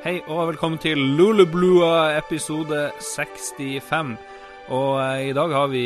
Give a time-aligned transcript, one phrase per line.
[0.00, 4.14] Hei og velkommen til Lulublua episode 65.
[4.72, 5.82] Og eh, i dag har vi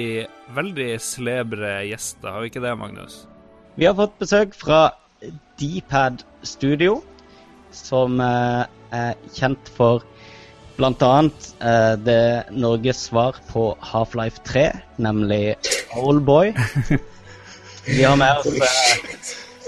[0.55, 3.17] veldig slebre gjester, har vi ikke det, Magnus?
[3.75, 4.79] Vi har fått besøk fra
[5.59, 7.01] Dpad Studio,
[7.75, 8.63] som eh,
[8.95, 10.07] er kjent for
[10.79, 11.11] bl.a.
[11.19, 14.69] Eh, det Norges svar på Half-Life 3,
[15.03, 15.57] nemlig
[15.99, 16.55] Oldboy.
[17.91, 19.04] Vi har med oss eh,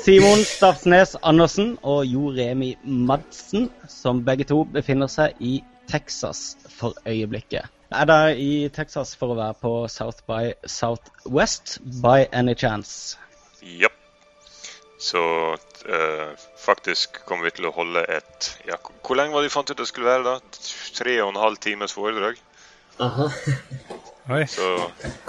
[0.06, 5.56] Simon Stafsnes Andersen og Jo Remi Madsen, som begge to befinner seg i
[5.90, 7.66] Texas for øyeblikket.
[7.90, 13.18] Er da i Texas for å være på South by Southwest by any chance?
[13.66, 13.90] Ja.
[15.02, 15.24] Så
[15.58, 19.74] uh, faktisk kommer vi til å holde et ja, Hvor lenge var det vi fant
[19.74, 20.36] ut det skulle være?
[20.36, 20.62] da?
[21.02, 22.38] Tre og en halv times foredrag.
[23.02, 23.32] Aha.
[24.26, 24.42] Oi.
[24.50, 24.66] Så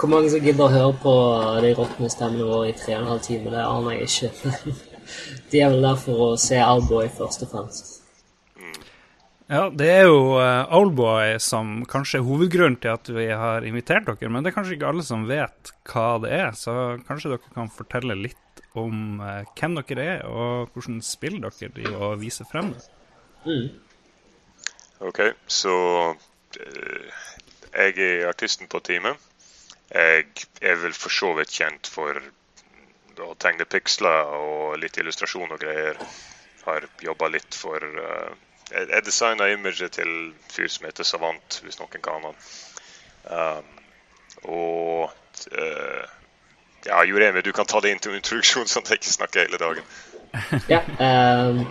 [0.00, 1.14] Hvor mange som gidder å høre på
[1.62, 4.74] de råtne stemmene våre i tre og en halv time, det aner jeg ikke.
[5.52, 7.94] De er vel der for å se Alboy først og fremst.
[9.48, 14.04] Ja, det er jo uh, Oldboy som kanskje er hovedgrunnen til at vi har invitert
[14.10, 16.74] dere, men det er kanskje ikke alle som vet hva det er, så
[17.08, 22.04] kanskje dere kan fortelle litt om eh, hvem dere er, og hvordan spill dere driver
[22.10, 22.74] og viser frem.
[23.46, 23.70] Mm.
[25.08, 25.78] OK, så
[26.60, 27.24] eh,
[27.74, 29.16] jeg er artisten på teamet.
[29.90, 30.26] Jeg
[30.60, 32.20] er vel for så vidt kjent for
[33.18, 35.98] å tegne piksler og litt illustrasjon og greier.
[36.66, 38.28] Har jobba litt for uh,
[38.68, 40.10] Jeg, designa imaget til
[40.52, 42.36] fyr som heter Savant, hvis noen kan han.
[43.24, 43.70] Um,
[44.44, 45.08] og
[45.56, 46.04] uh,
[46.84, 49.62] ja, Joremi, du kan ta det inn til introduksjon, sånn at jeg ikke snakker hele
[49.62, 49.88] dagen.
[50.74, 51.62] Ja, um,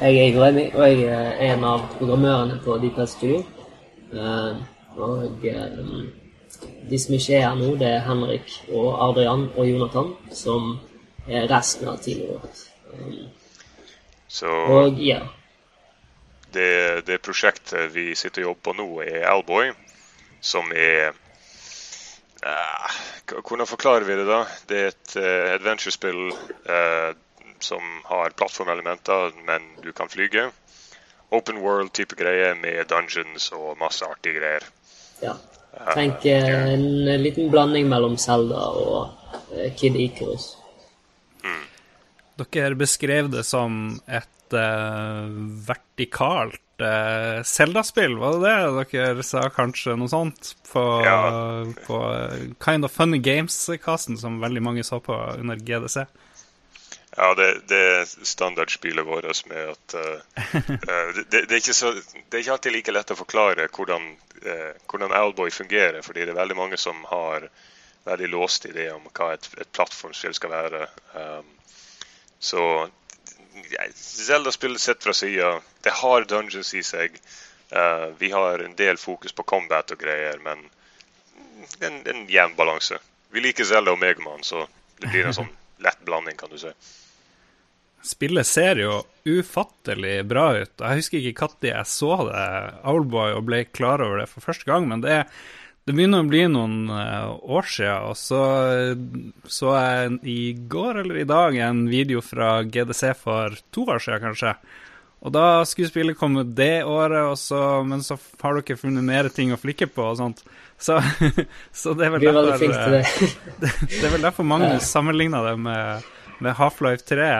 [0.00, 3.44] jeg er Remi, og jeg er en av programmørene på Deepest Studio.
[4.14, 4.62] Ehm,
[4.96, 6.10] og ehm,
[6.90, 10.76] de som ikke er her nå, det er Henrik og Adrian og Jonathan, som
[11.26, 12.62] er resten av teamet vårt.
[14.28, 15.20] Så og ja.
[16.54, 19.72] det, det prosjektet vi sitter og jobber på nå, er Alboy,
[20.44, 21.12] som er
[22.44, 24.42] eh, Hvordan forklarer vi det, da?
[24.68, 27.14] Det er et uh, adventure-spill eh,
[27.64, 30.50] som har plattformelementer, men du kan flyge.
[31.32, 34.66] Open world-type greier med dungeons og masse artige greier.
[35.22, 35.36] Ja.
[35.94, 40.54] Tenk eh, en liten blanding mellom Zelda og eh, Kid Icarus.
[42.38, 45.30] Dere beskrev det som et uh,
[45.68, 50.54] vertikalt uh, Zelda-spill, var det det dere sa kanskje noe sånt?
[50.66, 51.20] På, Ja.
[51.86, 52.00] på
[52.58, 56.08] Kind of Funny Games-kasten som veldig mange så på under GDC.
[57.16, 62.40] Ja, det, det er standardspillet vårt med at eh, det, det, er så, det er
[62.42, 64.08] ikke alltid like lett å forklare hvordan,
[64.42, 67.46] uh, hvordan Owlboy fungerer, fordi det er veldig mange som har
[68.04, 70.88] veldig låst idé om hva et, et plattformspill skal være.
[71.14, 71.54] Um,
[72.42, 72.64] så
[73.94, 77.14] Zelda-spillet sett fra sida, det har dungeons i seg.
[77.70, 80.66] Uh, vi har en del fokus på combat og greier, men
[81.78, 82.98] en, en jevn balanse.
[83.30, 84.66] Vi liker Zelda og Megaman, så
[84.98, 85.54] det blir en sånn
[85.86, 86.74] lett blanding, kan du si.
[88.04, 90.72] Spillet ser jo ufattelig bra ut.
[90.76, 92.46] Jeg husker ikke når jeg så det,
[92.84, 95.22] Owlboy, og ble klar over det for første gang, men det,
[95.88, 98.10] det begynner å bli noen eh, år siden.
[98.10, 98.42] Og så
[99.48, 100.40] så jeg i
[100.76, 104.56] går eller i dag en video fra GDC for to år siden, kanskje.
[105.24, 109.54] Og da skulle spillet komme det året, så, men så har dere funnet mer ting
[109.54, 110.44] å flikke på og sånt.
[110.76, 110.98] Så,
[111.72, 113.14] så det er er derfor til eh,
[113.62, 113.70] det.
[113.94, 116.10] det er vel derfor Magnus sammenligna det med,
[116.44, 117.30] med Half-Life 3.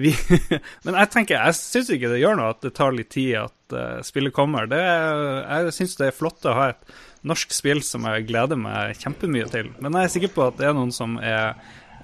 [0.00, 0.12] Vi,
[0.86, 3.76] men jeg tenker, jeg syns ikke det gjør noe at det tar litt tid at
[3.76, 4.70] uh, spillet kommer.
[4.70, 6.96] Det, jeg syns det er flott å ha et
[7.26, 9.70] norsk spill som jeg gleder meg kjempemye til.
[9.82, 11.52] Men jeg er sikker på at det er noen som er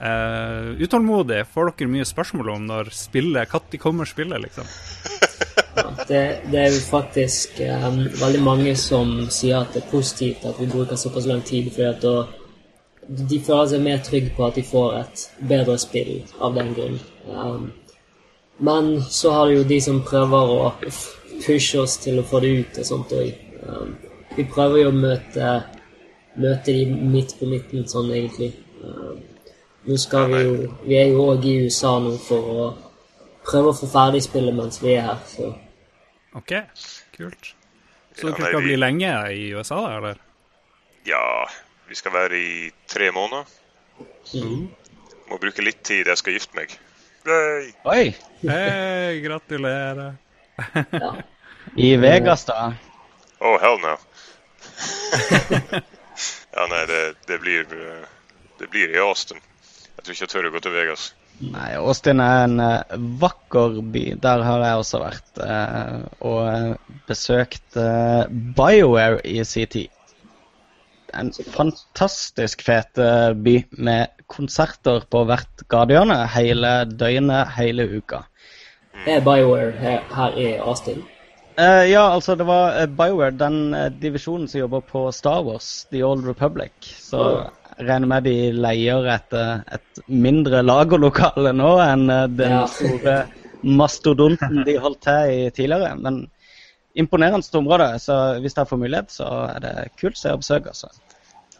[0.01, 1.47] uh, utålmodige.
[1.53, 4.69] Får dere mye spørsmål om når spillet Når kommer spillet, liksom?
[6.07, 10.57] Det, det er jo faktisk um, veldig mange som sier at det er positivt at
[10.60, 12.46] vi bruker såpass lang tid, fordi at da
[13.08, 16.97] de føler seg mer trygge på at de får et bedre spill av den grunn.
[17.30, 17.72] Um,
[18.58, 20.70] men så har du jo de som prøver å
[21.44, 23.34] pushe oss til å få det ut og sånt òg.
[23.66, 23.97] Um,
[24.36, 25.53] vi prøver jo å møte,
[26.36, 28.53] møte de midt på midten sånn egentlig.
[28.82, 29.20] Um,
[29.86, 32.66] nå skal vi jo Vi er jo òg i USA nå for å
[33.47, 35.53] prøve å få ferdig spillet mens vi er her, så
[36.36, 36.53] OK,
[37.16, 37.53] kult.
[38.16, 40.16] Så Ja, dere skal vi- bli lenge i USA, da, eller?
[41.06, 41.47] Ja,
[41.88, 43.44] vi skal være i tre måneder.
[45.30, 46.06] Må bruke litt tid.
[46.06, 46.74] Jeg skal gifte meg.
[47.27, 47.71] Yay!
[47.91, 48.04] Oi!
[48.42, 50.15] Hei, gratulerer.
[50.92, 51.15] ja.
[51.86, 52.72] I Vegas, da.
[53.42, 53.97] Oh, hell no.
[56.56, 58.04] ja, nei, det, det blir eh,
[58.59, 59.42] Det blir i Austin.
[59.97, 61.09] Jeg tror ikke jeg tør å gå til Vegas.
[61.42, 64.04] Nei, Austin er en uh, vakker by.
[64.22, 65.42] Der har jeg også vært.
[65.42, 67.77] Uh, og besøkt
[68.56, 69.96] BioWare i sin tid.
[71.14, 72.98] En fantastisk fet
[73.44, 78.24] by med konserter på hvert gatehjørne hele døgnet, hele uka.
[79.06, 81.04] Er BioWare her, her i Austin?
[81.56, 86.72] ja, altså det var BioWare, den divisjonen som jobber på Star Wars, The Old Republic.
[86.82, 87.47] Så
[87.78, 89.36] regner med de leier et,
[89.76, 92.62] et mindre lagerlokale nå enn eh, den ja.
[92.70, 93.18] store
[93.66, 95.94] mastodonten de holdt til i tidligere.
[96.00, 96.24] Men
[96.97, 100.72] imponerende område, så hvis dere får mulighet, så er det kult å besøke.
[100.72, 100.89] Altså.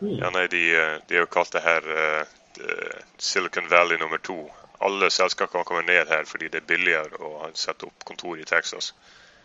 [0.01, 0.63] Ja, nei, de,
[1.09, 4.39] de har jo kalt det her uh, Silicon Valley nummer to.
[4.85, 8.49] Alle selskaper kan komme ned her fordi det er billigere å sette opp kontor i
[8.49, 8.93] Texas.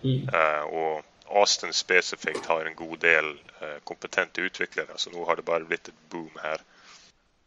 [0.03, 0.27] Mm.
[0.27, 5.47] Uh, og Austin spesifikt har en god del uh, kompetente utviklere, så nå har det
[5.47, 6.63] bare blitt et boom her.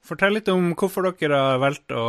[0.04, 2.04] Fortell litt om hvorfor dere har valgt å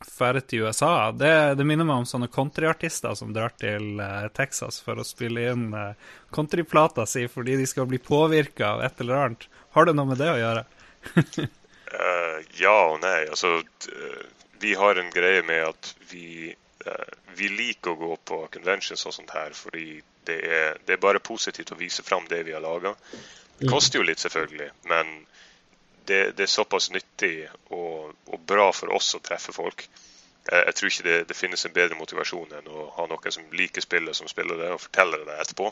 [0.00, 1.10] dra til USA.
[1.12, 5.50] Det, det, minner meg om sånne countryartister som drar til uh, Texas for å spille
[5.52, 5.92] inn uh,
[6.32, 9.44] countryplata si fordi de skal bli påvirka av et eller annet.
[9.76, 10.64] Har det noe med det å gjøre?
[11.12, 13.20] uh, ja og nei.
[13.28, 13.52] Altså,
[14.64, 16.54] vi har en greie med at vi,
[17.36, 21.20] vi liker å gå på conventions og sånt her fordi det er, det er, bare
[21.20, 22.94] positivt å vise fram det vi har laga.
[23.58, 23.72] Det mm.
[23.72, 25.18] koster jo litt, selvfølgelig, men
[26.10, 27.34] det, det er såpass nyttig
[27.70, 29.84] og, og, bra for oss å treffe folk.
[30.48, 33.46] Jeg, jeg tror ikke det, det, finnes en bedre motivasjon enn å ha noen som
[33.54, 35.70] liker spillet, som spiller det, og forteller det etterpå.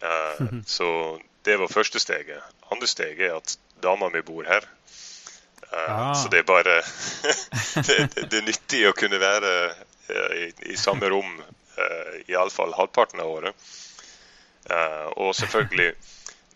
[0.00, 0.10] Uh,
[0.40, 0.62] mm -hmm.
[0.66, 2.42] Så det var første steget.
[2.72, 4.68] Andre steget er at dama mi bor her.
[5.72, 6.14] Uh, ah.
[6.14, 6.76] Så det er bare
[7.88, 9.74] det, det, er nyttig å kunne være
[10.10, 11.40] uh, i, i, samme rom
[11.78, 13.54] uh, iallfall halvparten av året.
[15.16, 15.94] Og selvfølgelig,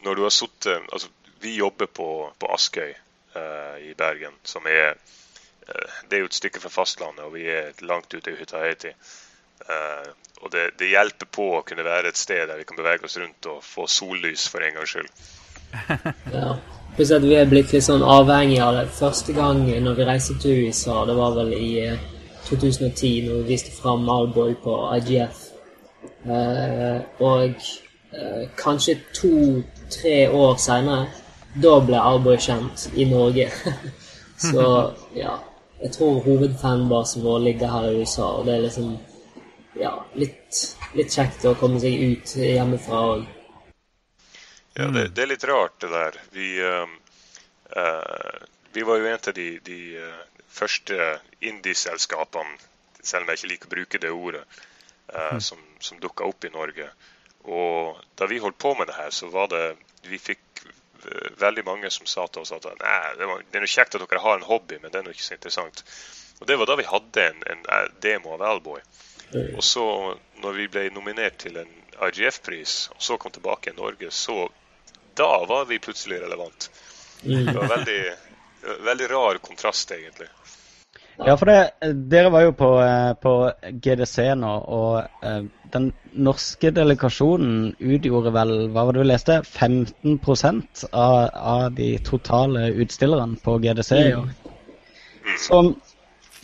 [0.05, 1.09] når du har sittet altså,
[1.45, 2.09] Vi jobber på,
[2.41, 2.95] på Askøy
[3.37, 4.97] uh, i Bergen, som er
[6.09, 8.91] Det er jo et stykke fra fastlandet, og vi er langt ute i Hutaheiti.
[9.65, 10.09] Uh,
[10.45, 13.17] og det, det, hjelper på å kunne være et sted der vi kan bevege oss
[13.17, 15.09] rundt og få sollys for en gangs skyld.
[16.37, 16.51] ja.
[16.97, 18.85] Pluss at vi er blitt litt sånn avhengig av det.
[18.93, 21.71] Første gang når vi reiste til USA, det var vel i
[22.49, 25.41] 2010, når vi viste fram Malboy på IGF.
[27.25, 27.65] Og
[28.61, 31.09] kanskje to-tre år seinere,
[31.55, 33.51] da ble Alboy kjent i Norge.
[34.45, 34.65] Så
[35.15, 35.37] ja,
[35.81, 38.91] jeg tror hovedfanbasen vår ligger her i USA, og det er liksom
[39.79, 40.61] ja, litt,
[40.99, 43.25] litt kjekt å komme seg ut hjemmefra òg.
[44.75, 46.19] Ja, det, det, er litt rart, det der.
[46.35, 46.91] Vi, uh,
[47.79, 50.99] uh, vi var jo en av de, de uh, første
[51.47, 52.59] indie-selskapene,
[52.99, 54.43] selv om jeg ikke liker å bruke det ordet,
[55.15, 56.89] uh, som, som dukka opp i Norge.
[57.45, 59.75] Og da vi holdt på med det her, så var det
[60.09, 60.41] Vi fikk
[61.41, 64.05] veldig mange som sa til oss at Nei, det, var, det er noe kjekt at
[64.05, 65.85] dere har en hobby, men det er noe ikke så interessant.
[66.41, 68.81] Og det var da vi hadde en, en eh, demo av Alboy.
[69.57, 69.85] Og så,
[70.43, 71.71] når vi ble nominert til en
[72.09, 74.49] IGF-pris, og så kom tilbake i Norge, så
[75.19, 76.71] da var vi plutselig relevant.
[77.23, 77.47] Mm.
[77.47, 78.01] Det var veldig,
[78.89, 80.29] veldig rar kontrast, egentlig.
[81.23, 81.59] Ja, for det,
[82.11, 83.35] dere var jo på, eh, på
[83.85, 85.45] GDC nå, og eh,
[85.75, 85.89] den
[86.27, 93.39] norske delegasjonen utgjorde vel, hva var det du leste, 15% av, av de totale utstillerne
[93.45, 94.31] på GDC i år.
[95.41, 95.75] Som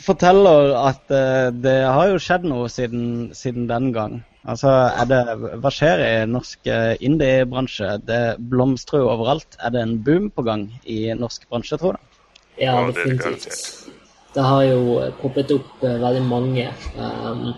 [0.00, 3.02] forteller at uh, det har jo skjedd noe siden,
[3.36, 4.16] siden den gang.
[4.48, 5.20] Altså, er det,
[5.60, 6.70] Hva skjer i norsk
[7.04, 7.98] indie-bransje?
[8.08, 9.58] Det blomstrer jo overalt.
[9.60, 12.20] Er det en boom på gang i norsk bransje, tror du?
[12.64, 13.99] Ja, definitivt
[14.34, 17.48] det har jo poppet opp eh, veldig mange um,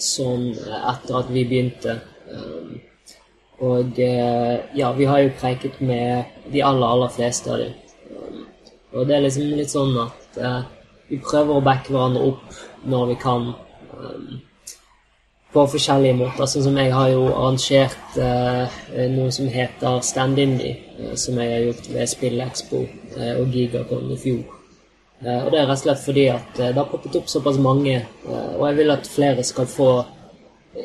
[0.00, 1.98] sånn etter at vi begynte.
[2.30, 2.80] Um,
[3.60, 7.74] og uh, ja, vi har jo preiket med de aller, aller fleste av dem.
[8.10, 8.44] Um,
[8.96, 10.60] og det er liksom litt sånn at uh,
[11.10, 13.52] vi prøver å backe hverandre opp når vi kan.
[15.50, 16.46] på forskjellige måter.
[16.46, 18.78] Sånn som jeg har jo arrangert uh,
[19.14, 20.78] noe som heter Stand Indie,
[21.18, 22.86] som jeg har gjort ved Spillekspo
[23.34, 24.59] og Gigacon i fjor.
[25.24, 27.58] Eh, og det er rett og slett fordi at eh, det har poppet opp såpass
[27.60, 29.90] mange, eh, og jeg vil at flere skal få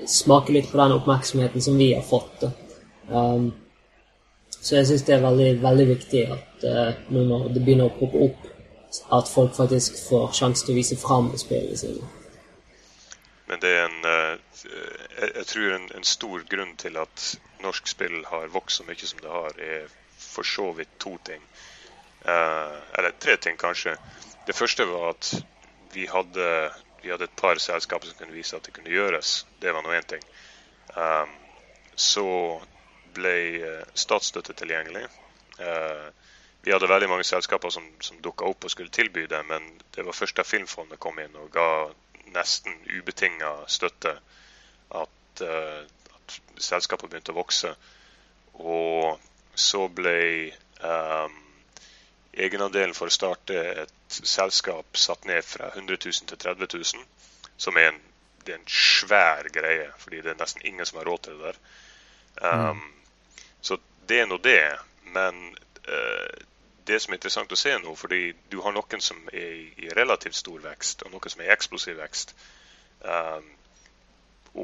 [0.10, 2.44] smake litt på den oppmerksomheten som vi har fått.
[3.08, 3.51] Um,
[4.50, 6.63] så jeg syns det er veldig, veldig viktig at
[7.13, 8.48] nå når det begynner å poppe opp,
[9.13, 12.10] at folk faktisk får sjanse til å vise fram spillene sine.
[13.46, 17.27] Men det er en Jeg tror en, en stor grunn til at
[17.62, 19.86] norsk spill har vokst så mye som det har, er
[20.18, 21.46] for så vidt to ting.
[22.25, 23.94] Eller tre ting, kanskje.
[24.48, 25.32] Det første var at
[25.94, 26.50] vi hadde,
[27.04, 29.46] vi hadde, et par selskaper som kunne vise at det kunne gjøres.
[29.62, 30.24] Det var nå én ting.
[30.96, 31.32] Um,
[31.96, 32.25] så
[33.16, 35.08] ble uh, statsstøtte tilgjengelig.
[35.60, 36.12] Uh,
[36.66, 40.06] vi hadde veldig mange selskaper som, som dukka opp og skulle tilby det, men det
[40.06, 41.70] var først da Filmfondet kom inn og ga
[42.36, 44.18] nesten ubetinga støtte
[44.92, 45.82] at, uh,
[46.20, 47.74] at selskapet begynte å vokse.
[48.62, 49.22] Og
[49.56, 50.20] så ble
[50.84, 51.42] um,
[52.36, 57.06] egenandelen for å starte et selskap satt ned fra 100 000 til 30 000,
[57.58, 58.01] som er en,
[58.46, 61.62] er en svær greie, fordi det er nesten ingen som har råd til det der.
[62.42, 63.39] Um, mm.
[63.62, 64.75] Så det er nå det.
[65.15, 65.56] Men
[65.88, 66.44] uh,
[66.86, 70.38] det som er interessant å se nå, fordi du har noen som er i relativt
[70.38, 72.36] stor vekst, og noen som er i eksplosiv vekst.
[73.01, 73.48] Um,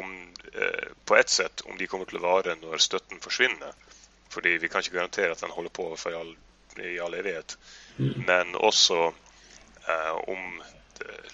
[0.01, 0.12] om,
[0.56, 3.74] uh, på ett sett om de kommer til å vare når støtten forsvinner.
[4.32, 6.36] Fordi vi kan ikke garantere at den holder på for all,
[6.80, 7.58] i all evighet.
[7.98, 8.24] Mm.
[8.28, 9.12] Men også
[9.88, 10.62] eh, om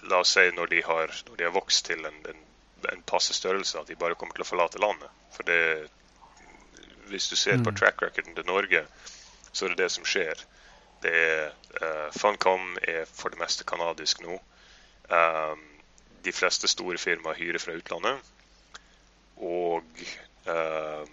[0.08, 2.44] La oss si når de har, når de har vokst til en, en,
[2.92, 5.10] en, passe størrelse, at de bare kommer til å forlate landet.
[5.36, 5.90] For det,
[7.12, 7.80] hvis du ser på mm.
[7.80, 8.86] track recorden til Norge,
[9.52, 10.44] så er det det som skjer.
[11.04, 11.52] Det er,
[11.82, 14.40] uh, Funcom er for det meste kanadisk nå.
[15.12, 15.66] Um,
[16.26, 18.32] de fleste store firmaer hyrer fra utlandet.
[19.38, 19.84] Og
[20.48, 21.04] uh,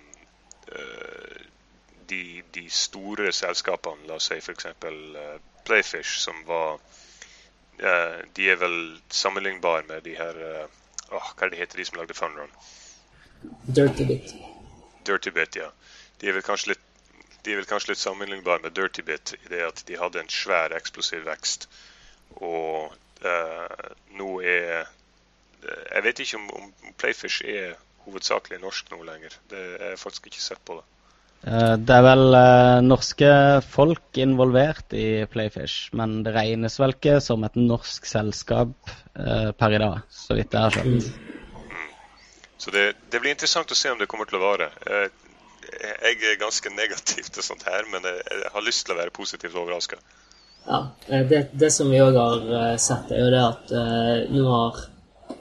[0.70, 1.42] uh,
[2.14, 4.70] de, de, store selskapene, la oss si f.eks.
[4.84, 8.78] Uh, Playfish, som var uh, De er vel
[9.10, 10.40] sammenlignbare med de her
[11.10, 12.52] oh, Hva er det heter de som lagde Funrun?
[13.66, 14.34] Dirty Bit.
[15.06, 15.70] Dirty Bit, ja.
[16.20, 16.90] De er vel kanskje litt
[17.44, 20.30] de er vel kanskje litt sammenlignbare med Dirty Bit i det at de hadde en
[20.32, 21.66] svær, eksplosiv vekst.
[22.40, 29.02] Og eh, nå er eh, Jeg vet ikke om, om, Playfish er hovedsakelig norsk nå
[29.04, 29.36] lenger.
[29.50, 30.84] Det jeg faktisk ikke sett på det.
[31.44, 33.30] Eh, det er vel uh, norske
[33.68, 39.76] folk involvert i Playfish, men det regnes vel ikke som et norsk selskap uh, per
[39.76, 41.10] i dag, så vidt jeg har skjønt.
[41.10, 41.74] Mm.
[42.56, 44.70] Så det, det, blir interessant å se om det kommer til å vare.
[44.88, 49.58] Jeg er ganske negativ til sånt her, men jeg, har lyst til å være positivt
[49.58, 50.00] overraska.
[50.64, 53.76] Ja, eh, det, det, som vi òg har eh, sett, er jo det at
[54.32, 54.82] nå har,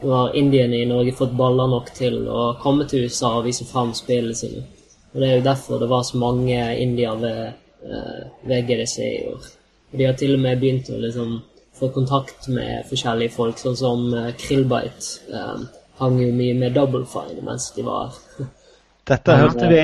[0.03, 3.71] nå har indiene i Norge fått baller nok til å komme til USA og vise
[3.71, 4.67] fram spillene sine.
[5.13, 7.53] Og Det er jo derfor det var så mange indier ved,
[7.85, 9.51] uh, ved GDC i år.
[9.91, 11.37] Og De har til og med begynt å liksom,
[11.77, 15.21] få kontakt med forskjellige folk, sånn som uh, Krillbite.
[15.29, 15.67] Um,
[16.01, 18.51] hang jo mye med Double Fine mens de var her.
[19.03, 19.79] Dette hørte vi,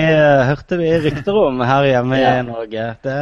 [0.47, 2.37] hørte vi, rykter om her hjemme ja.
[2.39, 2.85] i Norge.
[3.03, 3.17] Det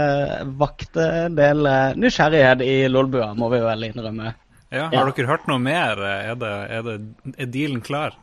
[0.60, 4.36] vakte en del eh, nysgjerrighet i Lolbua, må vi vel innrømme.
[4.70, 5.98] Ja, Har dere hørt noe mer?
[5.98, 8.14] Er, det, er, det, er dealen klar?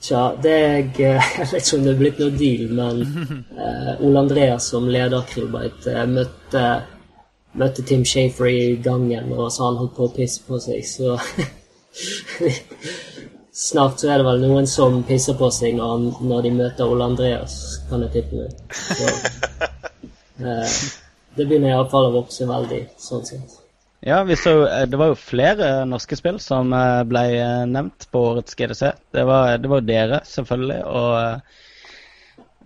[0.00, 3.00] Tja, det er, jeg vet ikke om det er blitt noe deal, men
[3.58, 6.64] uh, Ole Andreas som leder Krillbite uh, møtte,
[7.58, 11.16] møtte Tim Shafer i gangen og sa han holdt på å pisse på seg, så
[13.58, 17.08] Snart så er det vel noen som pisser på seg når, når de møter Ole
[17.10, 17.56] Andreas,
[17.90, 18.52] kan jeg tippe meg.
[18.70, 19.08] Så,
[20.44, 20.76] uh,
[21.34, 23.57] det begynner iallfall å vokse veldig, sånn sett.
[24.00, 28.20] Ja, så, eh, det var jo flere norske spill som eh, ble eh, nevnt på
[28.30, 28.92] årets GDC.
[29.14, 30.78] Det var, det var dere, selvfølgelig.
[30.86, 31.16] Og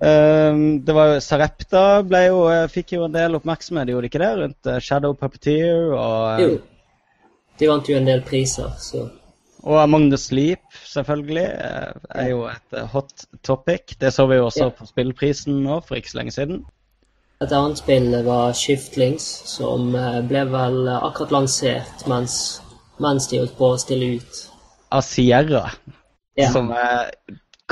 [0.02, 4.22] uh, det var jo Sarepta ble jo, fikk jo en del oppmerksomhet, gjorde de ikke
[4.24, 4.30] det?
[4.42, 6.52] Rundt Shadow Puppeteer og Jo.
[7.60, 9.06] De vant jo en del priser, så
[9.62, 11.44] og Among the Sleep, selvfølgelig,
[12.10, 13.94] er jo et hot topic.
[14.00, 14.72] Det så vi jo også ja.
[14.74, 16.64] på spillprisen nå for ikke så lenge siden.
[17.42, 22.36] Et annet spill var Shiftlings, som eh, ble vel akkurat lansert mens,
[23.02, 24.42] mens de holdt på å stille ut.
[24.92, 25.64] Av Sierra,
[26.38, 26.50] ja.
[26.52, 27.10] som er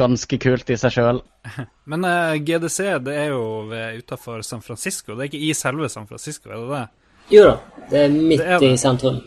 [0.01, 1.21] ganske kult i seg sjøl.
[1.91, 3.69] Men uh, GDC det er jo
[4.01, 6.87] utafor San Francisco, det er ikke i selve San Francisco, er det det?
[7.31, 8.73] Jo da, det er midt det er det.
[8.75, 9.21] i sentrum.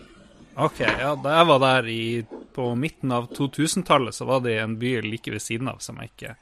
[0.55, 2.03] Ok, ja, Da jeg var der i,
[2.53, 6.11] på midten av 2000-tallet, så var det en by like ved siden av som jeg
[6.11, 6.35] ikke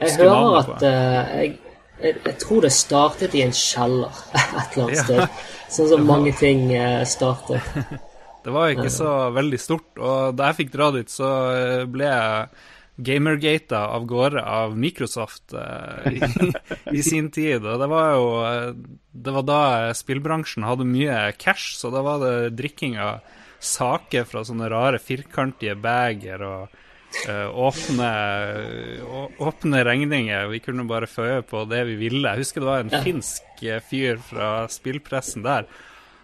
[0.00, 1.52] Jeg hører at uh, jeg,
[2.00, 5.04] jeg, jeg, tror det startet i en kjeller et eller annet ja.
[5.04, 5.42] sted.
[5.76, 7.64] Sånn som mange ting uh, starter.
[8.44, 12.06] det var ikke så veldig stort, og da jeg fikk dra dit, så eh, ble
[12.06, 12.64] jeg
[13.06, 16.20] gamergata av gårde av Microsoft uh, i,
[16.96, 17.66] i, sin tid.
[17.66, 18.28] Og det var jo
[19.10, 19.62] Det var da
[19.96, 23.26] spillbransjen hadde mye cash, så da var det drikking av
[23.58, 26.82] saker fra sånne rare firkantige bager og
[27.50, 28.10] åpne,
[29.38, 30.46] åpne, regninger.
[30.52, 32.32] Vi kunne bare føye på det vi ville.
[32.32, 33.02] Jeg husker det var en ja.
[33.04, 35.68] finsk eh, fyr fra spillpressen der.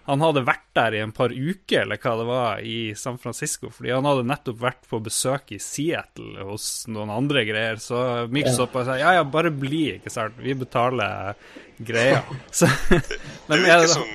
[0.08, 3.70] Han hadde vært der i en par uker eller hva det var i San Francisco,
[3.70, 7.78] fordi han hadde nettopp vært på besøk i Seattle hos noen andre greier.
[7.82, 8.00] Så
[8.32, 10.40] Microsoft bare sa ja, ja, bare bli, ikke sant.
[10.42, 11.38] Vi betaler
[11.78, 12.24] greia.
[12.50, 14.10] Så, men, det virker som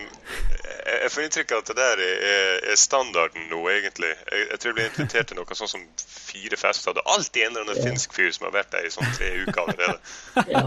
[0.87, 4.13] jeg får inntrykk av at det der er, er standarden nå, egentlig.
[4.31, 6.95] Jeg, jeg, tror jeg ble invitert til noe sånn som fire fester.
[6.95, 7.87] Det er alltid en eller annen ja.
[7.89, 9.97] finsk fyr som har vært der i sånn tre uker allerede.
[10.55, 10.63] ja.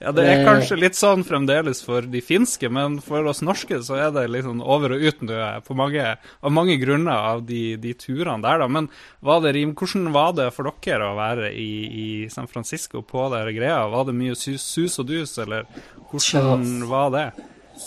[0.00, 0.14] ja.
[0.16, 4.16] det er kanskje litt sånn fremdeles for de finske, men for oss norske så er
[4.16, 7.94] det litt sånn over og ut nå på mange, av mange grunner av de, de
[8.00, 8.72] turene der, da.
[8.72, 8.88] Men
[9.20, 13.52] var det, hvordan var det for dere å være i, i San Francisco på der
[13.52, 13.84] greia?
[13.92, 15.68] Var det mye sus, sus og dus, eller
[16.08, 17.30] hvordan var det?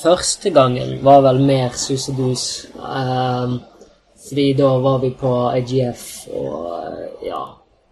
[0.02, 2.46] Første gangen var vel mer sus og dus.
[2.76, 3.60] Um,
[4.28, 7.44] fordi da var vi på IGF, og uh, ja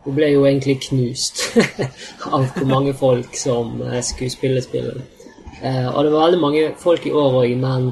[0.01, 1.43] Hun ble jo egentlig knust
[2.33, 5.03] av hvor mange folk som uh, skulle spille spillet.
[5.61, 7.91] Uh, og det var veldig mange folk i år òg, men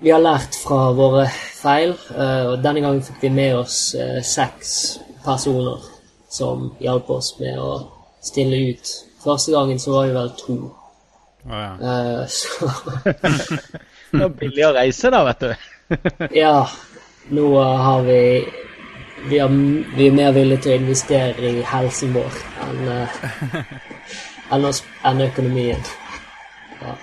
[0.00, 1.28] vi har lært fra våre
[1.60, 1.92] feil.
[2.16, 3.94] og denne gangen fikk vi med oss
[4.24, 5.84] seks personer
[6.30, 7.74] som hjalp oss med å
[8.24, 8.92] stille ut.
[9.20, 10.58] Første gangen så var vi vel to.
[11.44, 11.72] Oh, ja.
[11.80, 12.70] uh, så
[14.10, 15.52] Det var billig å reise, da, vet du.
[16.42, 16.68] ja.
[17.30, 18.20] Nå har vi
[19.28, 19.48] vi, er,
[19.96, 23.58] vi, er mer villige til å investere i helsen vår enn, uh,
[24.56, 24.66] enn,
[25.10, 25.90] enn økonomien.
[26.80, 26.94] Ja.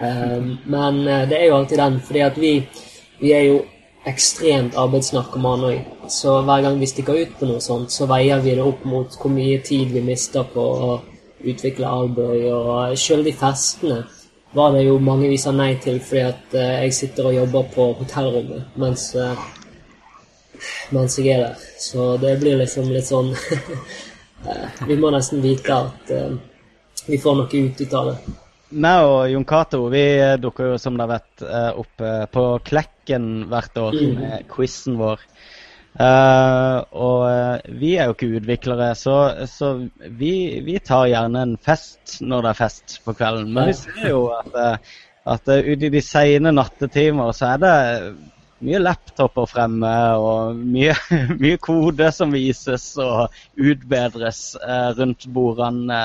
[0.00, 2.52] Um, men uh, det er jo alltid den, fordi at vi,
[3.22, 3.62] vi er jo
[4.10, 5.90] ekstremt arbeidsnarkomane òg.
[6.12, 9.16] Så hver gang vi stikker ut på noe sånt, så veier vi det opp mot
[9.20, 10.90] hvor mye tid vi mister på å
[11.50, 14.02] utvikle Alboy, og selv de festene
[14.54, 17.68] var det jo mange vi sa nei til fordi at uh, jeg sitter og jobber
[17.74, 19.34] på hotellrommet mens, uh,
[20.94, 21.64] mens jeg er der.
[21.82, 23.34] Så det blir liksom litt sånn
[24.88, 26.10] Vi må nesten vite at
[27.08, 28.34] vi får noe ut ut av det.
[28.84, 30.02] Meg og Jon Cato vi
[30.42, 31.44] dukker jo, som dere vet,
[31.80, 34.18] opp på Klekken hvert år mm.
[34.20, 35.24] med quizen vår.
[35.94, 39.76] Uh, og uh, vi er jo ikke utviklere, så, så
[40.18, 43.52] vi, vi, tar gjerne en fest når det er fest på kvelden.
[43.54, 44.96] Men vi ser jo at, uh,
[45.36, 47.76] at ute i de sene nattetimer så er det
[48.64, 50.98] mye laptoper fremme og mye,
[51.44, 54.56] mye kode som vises og utbedres
[54.98, 56.02] rundt bordene.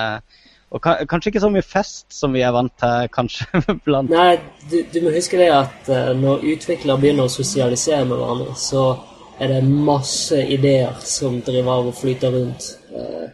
[0.69, 3.63] Og kanskje ikke så mye fest som vi er vant til, kanskje.
[3.87, 4.13] blant...
[4.13, 4.35] Nei,
[4.69, 8.91] du, du må huske det at når utviklere begynner å sosialisere med hverandre, så
[9.39, 12.65] er det masse ideer som driver og flyter rundt.
[12.91, 13.27] Eh,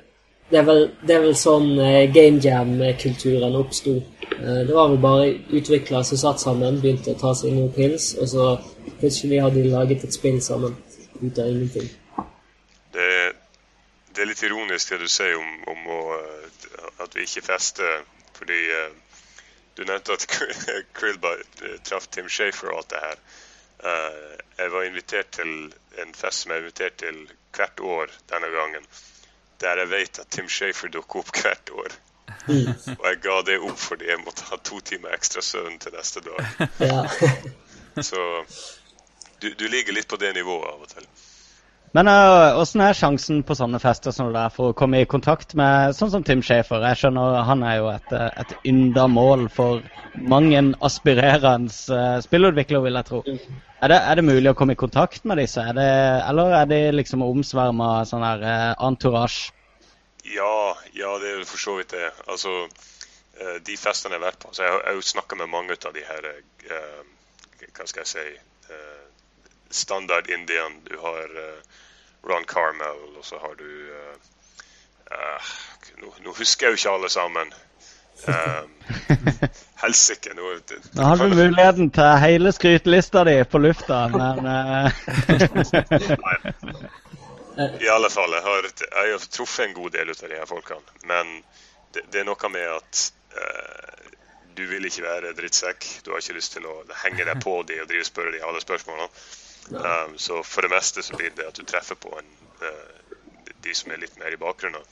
[0.50, 3.96] det er vel, det er vel sånn eh, game jam-kulturen oppsto.
[4.22, 8.12] Eh, det var vel bare utviklere som satt sammen, begynte å ta seg noen pils,
[8.20, 8.50] og så
[9.00, 10.76] plutselig hadde de laget et spill sammen
[11.24, 11.90] ut av ingenting.
[12.94, 13.10] Det,
[14.14, 16.02] det er litt ironisk det du sier om, om å,
[17.02, 18.06] at vi ikke fester,
[18.38, 18.62] fordi
[19.76, 20.28] du nevnte at
[20.98, 21.34] Krillba
[21.88, 23.26] traff Tim Shafer og alt det her.
[24.60, 25.52] Jeg var invitert til
[26.02, 27.22] en fest som jeg er invitert til
[27.56, 28.88] hvert år denne gangen.
[29.64, 31.96] Der jeg vet at Tim Shafer dukker opp hvert år.
[33.00, 36.24] Og jeg ga det opp fordi jeg måtte ha to timer ekstra søvn til neste
[36.26, 36.42] dag.
[36.80, 37.04] Ja.
[38.04, 38.22] Så
[39.40, 41.08] du, du, ligger litt på det nivået av og til.
[41.96, 45.08] Men åssen uh, er sjansen på sånne fester som det er for å komme i
[45.08, 49.46] kontakt med sånn som Tim Schaefer, Jeg skjønner Han er jo et, et ynda mål
[49.54, 49.80] for
[50.20, 53.22] mange aspirerende uh, spillutviklere, vil jeg tro.
[53.80, 55.88] Er det, er det, mulig å komme i kontakt med disse, er det,
[56.28, 59.56] eller er de liksom omsverma sånn her uh, entourage?
[60.28, 62.12] Ja, ja, det er for så vidt det.
[62.28, 62.58] Altså,
[63.40, 65.96] uh, de festene jeg har vært på så Jeg har jo snakka med mange av
[65.96, 66.30] de her
[67.72, 68.28] Hva skal jeg si
[69.76, 70.80] standard indian.
[70.88, 71.32] Du har
[72.26, 74.16] Ron Carmel, og så har du uh,
[76.02, 77.54] nå, nå, husker jeg jo ikke alle sammen.
[78.28, 78.72] Um,
[79.84, 80.34] Helsike.
[80.36, 80.54] Nå,
[80.96, 84.38] nå har du muligheten til hele skrytelista di på lufta, men.
[87.56, 88.34] I alle fall.
[88.34, 90.98] Jeg har, jeg har, truffet en god del av de her folkene.
[91.04, 91.38] Men
[91.94, 93.06] det, det er noe med at
[93.38, 93.96] uh,
[94.58, 95.88] du vil ikke være drittsekk.
[96.06, 98.62] Du har ikke lyst til å henge deg på de og drive spørre de alle
[98.64, 99.08] spørsmålene.
[99.72, 103.74] Um, så for det meste så blir det at du treffer på en, uh, de
[103.74, 104.84] som er litt mer i bakgrunnen.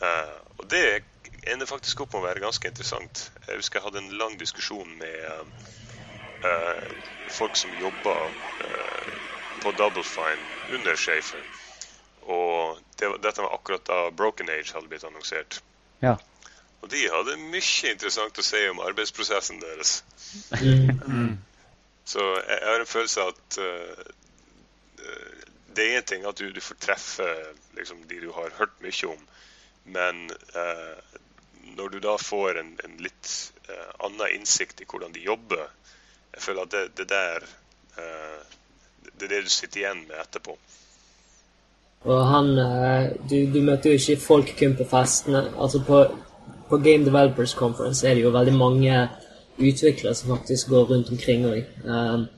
[0.00, 1.02] Uh, og det
[1.46, 3.28] ender faktisk opp med å være ganske interessant.
[3.46, 5.52] Jeg husker jeg hadde en lang diskusjon med
[6.44, 6.88] uh,
[7.30, 8.16] folk som jobba
[9.60, 11.44] på Double Fine under Shafer.
[12.30, 15.60] Og det, dette var akkurat da Broken Age hadde blitt annonsert.
[16.02, 16.16] Ja.
[16.80, 20.00] Og de hadde mye interessant å si om arbeidsprosessen deres.
[20.60, 21.29] Mm.
[22.10, 24.06] Så jeg, har en følelse av at uh,
[25.76, 27.26] det er én ting at du, du får treffe
[27.78, 29.20] liksom, de du har hørt mye om,
[29.94, 30.24] men
[30.56, 30.98] uh,
[31.76, 33.30] når du da får en, en litt
[33.70, 35.68] uh, annen innsikt i hvordan de jobber,
[36.34, 37.48] jeg føler at det, det der
[39.18, 40.54] Det er det du sitter igjen med etterpå.
[42.08, 42.46] Og han
[43.28, 45.42] Du, du møter jo ikke folk kun på festene.
[45.58, 45.98] Altså på,
[46.70, 48.94] på Game Developers Conference er det jo veldig mange
[49.60, 51.64] utviklere som faktisk går rundt omkring òg.
[51.84, 52.28] Um,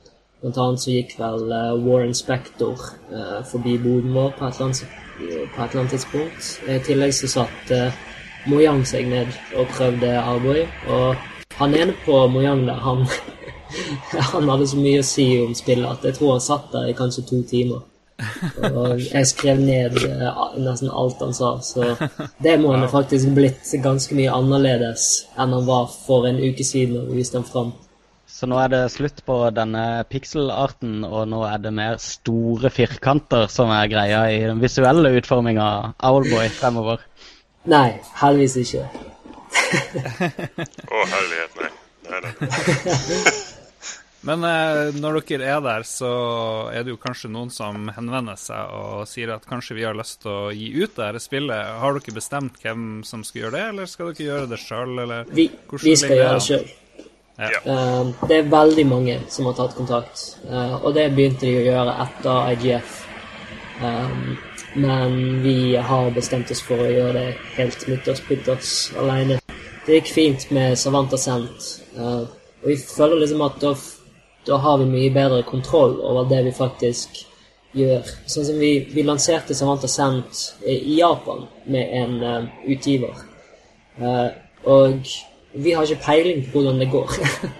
[0.43, 2.81] Blant annet så gikk vel eh, Warren Spector
[3.15, 6.49] eh, forbi boden vår på et eller annet tidspunkt.
[6.67, 8.01] I tillegg så satt uh,
[8.51, 10.65] Mojang seg ned og prøvde Arboy.
[10.91, 11.15] Og
[11.61, 13.05] han ene på Mojang der, han,
[14.33, 16.97] han hadde så mye å si om spillet at jeg tror han satt der i
[16.97, 17.85] kanskje to timer.
[18.69, 21.95] Og jeg skrev ned uh, nesten alt han sa, så
[22.43, 26.99] det må han faktisk blitt ganske mye annerledes enn han var for en uke siden
[27.01, 27.73] og vi viste ham fram.
[28.33, 33.45] Så nå er det slutt på denne pixelarten, og nå er det mer store firkanter
[33.51, 37.05] som er greia i den visuelle utforminga av Owlboy fremover?
[37.69, 38.87] Nei, heldigvis ikke.
[40.89, 41.73] Å, herlighet, nei.
[42.09, 43.33] Nei, nei.
[44.23, 46.09] Men eh, når dere er der, så
[46.71, 50.21] er det jo kanskje noen som henvender seg og sier at kanskje vi har lyst
[50.23, 51.73] til å gi ut det dette spillet.
[51.81, 55.03] Har dere bestemt hvem som skal gjøre det, eller skal dere gjøre det sjøl?
[55.33, 55.49] Vi,
[55.83, 56.71] vi skal gjøre det sjøl.
[57.33, 57.59] Ja.
[57.65, 61.65] Uh, det er veldig mange som har tatt kontakt, uh, og det begynte de å
[61.65, 62.99] gjøre etter IGF.
[63.81, 64.35] Um,
[64.77, 67.25] men vi har bestemt oss for å gjøre det
[67.57, 69.39] helt mutters-putters alene.
[69.83, 72.23] Det gikk fint med Savanta Sendt, uh,
[72.61, 73.73] og vi føler liksom at da,
[74.47, 77.23] da, har vi mye bedre kontroll over det vi faktisk
[77.73, 78.07] gjør.
[78.29, 83.23] Sånn som vi, vi lanserte Samantha Sendt i Japan med en utgiver.
[84.63, 85.07] og
[85.53, 87.09] vi har ikke peiling på hvordan det går.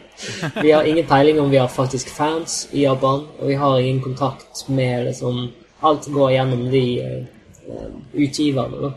[0.63, 4.01] vi har ingen peiling om vi har faktisk fans i Japan, og vi har ingen
[4.01, 5.51] kontakt med liksom
[5.83, 8.77] Alt går gjennom de uh, utgiverne.
[8.79, 8.91] Da.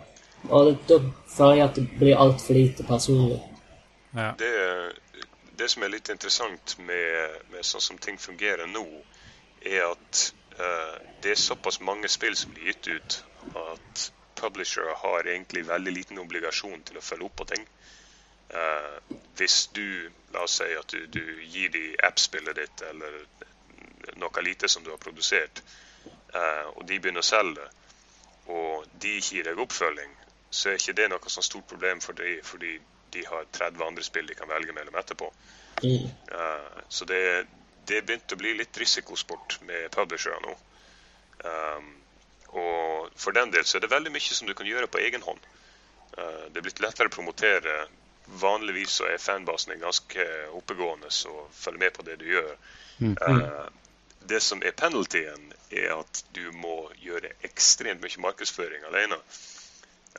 [0.54, 1.00] Og da
[1.36, 3.40] føler jeg at det blir altfor lite personlig.
[4.14, 4.28] Ja.
[4.38, 4.52] Det,
[5.56, 8.84] det, som er litt interessant med, med, sånn som ting fungerer nå,
[9.66, 10.22] er at
[10.58, 13.18] uh, det er såpass mange spill som blir gitt ut
[13.56, 17.64] at publishere har egentlig veldig liten obligasjon til å følge opp på ting.
[18.52, 23.14] Uh, hvis du La oss si at du, du gir de app-spillet ditt eller
[24.20, 25.62] noe lite som du har produsert,
[26.34, 27.70] uh, og de begynner å selge det,
[28.52, 30.12] og de gir deg oppfølging,
[30.50, 32.74] så er ikke det noe sånn stort problem for dem, fordi
[33.14, 35.30] de har 30 andre spill de kan velge mellom etterpå.
[35.84, 37.20] Uh, så det,
[37.88, 40.56] det begynte å bli litt risikosport med publishere nå.
[41.44, 41.92] Um,
[42.56, 45.24] og for den del så er det veldig mye som du kan gjøre på egen
[45.26, 45.48] hånd.
[46.16, 47.84] Uh, det er blitt lettere å promotere
[48.26, 50.24] vanligvis så er fanbasen ganske
[50.58, 52.54] oppegående og følger med på det du gjør.
[52.98, 53.16] Mm.
[53.22, 53.66] Uh,
[54.26, 59.18] det som er penaltyen, er at du må gjøre ekstremt mye markedsføring alene.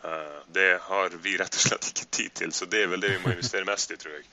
[0.04, 3.16] Uh, det har vi rett og slett ikke tid til, så det er vel det
[3.16, 4.28] vi må investere mest i, tror jeg.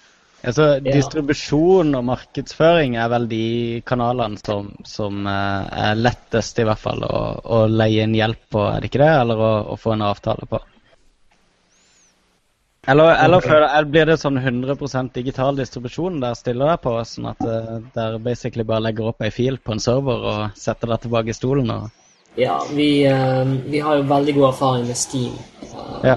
[0.45, 3.45] Altså, distribusjon og markedsføring er vel de
[3.89, 8.67] kanalene som, som uh, er lettest i hvert fall å, å leie inn hjelp på,
[8.69, 9.13] er det ikke det?
[9.23, 10.61] Eller å, å få en avtale på?
[12.87, 17.41] Eller, eller, eller, blir det sånn 100% digital distribusjon der stiller deg på, sånn at
[17.49, 21.33] uh, der basically bare legger opp ei fil på en server og setter deg tilbake
[21.33, 21.73] i stolen?
[21.73, 22.04] Og...
[22.37, 25.35] Ja, vi, uh, vi, har jo veldig god erfaring med Steam.
[25.63, 26.17] Uh, ja.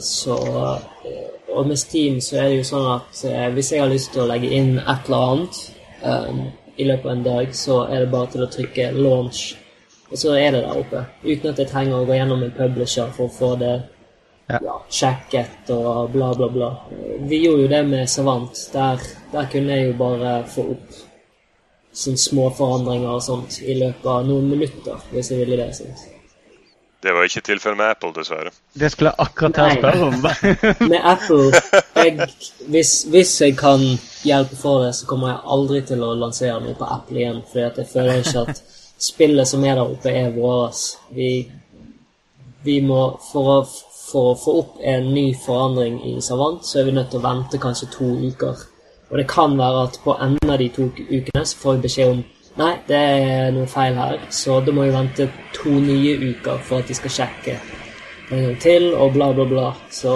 [0.00, 0.36] så
[1.54, 3.20] Og med Steam så er det jo sånn at
[3.54, 5.58] hvis jeg har lyst til å legge inn et eller annet
[6.76, 9.54] i løpet av en dag, så er det bare til å trykke 'launch',
[10.10, 11.04] og så er det der oppe.
[11.22, 13.74] Uten at jeg trenger å gå gjennom en publisher for å få det
[14.48, 14.58] ja.
[14.60, 16.70] ja, sjekket og bla, bla, bla.
[17.28, 18.60] Vi gjorde jo det med Savant.
[18.72, 20.98] Der, der kunne jeg jo bare få opp
[21.94, 25.70] sånne små forandringer og sånt i løpet av noen minutter, hvis jeg ville det.
[25.76, 26.10] sånt.
[27.04, 28.50] Det var ikke tilfellet med Apple, dessverre.
[28.72, 30.22] Det skulle jeg akkurat til å spørre om.
[30.92, 31.50] med Apple
[32.00, 32.28] jeg,
[32.72, 33.84] hvis, hvis, jeg kan
[34.24, 37.42] hjelpe for det, så kommer jeg aldri til å lansere noe på Apple igjen.
[37.50, 38.62] For jeg føler ikke at
[39.10, 40.80] spillet som er der oppe, er vårt.
[41.12, 41.32] Vi,
[42.64, 43.02] vi må,
[43.32, 43.58] for å
[44.14, 47.24] for å få opp en ny forandring i Savant, så er vi nødt til å
[47.24, 48.60] vente kanskje to uker.
[49.14, 52.16] Og det kan være at på enden av de to ukene så får vi beskjed
[52.16, 52.24] om
[52.54, 55.24] Nei, det er noe feil her, så da må vi vente
[55.56, 57.54] to nye uker for at de skal sjekke
[58.30, 59.64] en gang til, og bla, bla, bla.
[59.90, 60.12] Så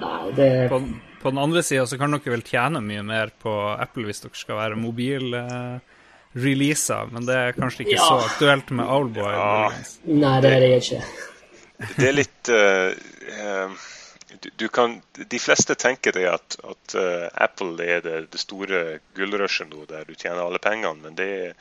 [0.00, 0.80] nei, det På,
[1.22, 4.40] på den andre sida så kan dere vel tjene mye mer på Apple hvis dere
[4.40, 5.78] skal være mobil eh,
[6.42, 8.08] releaser, men det er kanskje ikke ja.
[8.08, 9.30] så aktuelt med Owlboy?
[9.38, 9.70] Ja.
[10.10, 11.02] Nei, det er det ikke.
[11.92, 13.86] Det er litt uh,
[14.40, 18.98] du, du, kan, De fleste tenker det at, at uh, Apple er det, det store
[19.16, 21.54] gullrushet nå, der du tjener alle pengene, men det,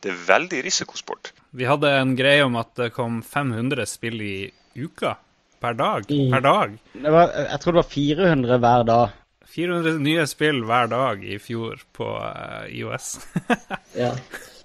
[0.00, 1.32] det, er veldig risikosport.
[1.56, 4.36] Vi hadde en greie om at det kom 500 spill i
[4.76, 5.16] uka.
[5.60, 6.04] Per dag.
[6.10, 6.32] Mm.
[6.34, 6.74] Per dag.
[6.92, 9.14] Var, jeg tror det var 400 hver dag.
[9.56, 13.14] 400 nye spill hver dag i fjor på uh, IOS.
[14.04, 14.12] ja.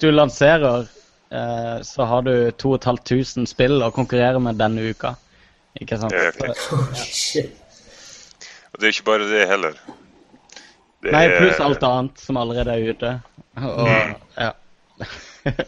[0.04, 0.90] Du lanserer
[1.32, 5.16] uh, så har du 2500 spill å konkurrere med denne uka.
[5.80, 6.12] Ikke sant?
[6.12, 7.46] Det er okay.
[8.72, 9.78] Og det er ikke bare det heller.
[11.02, 13.14] Det Nei, pluss alt annet som allerede er ute.
[13.58, 13.88] Og,
[14.38, 14.52] ja.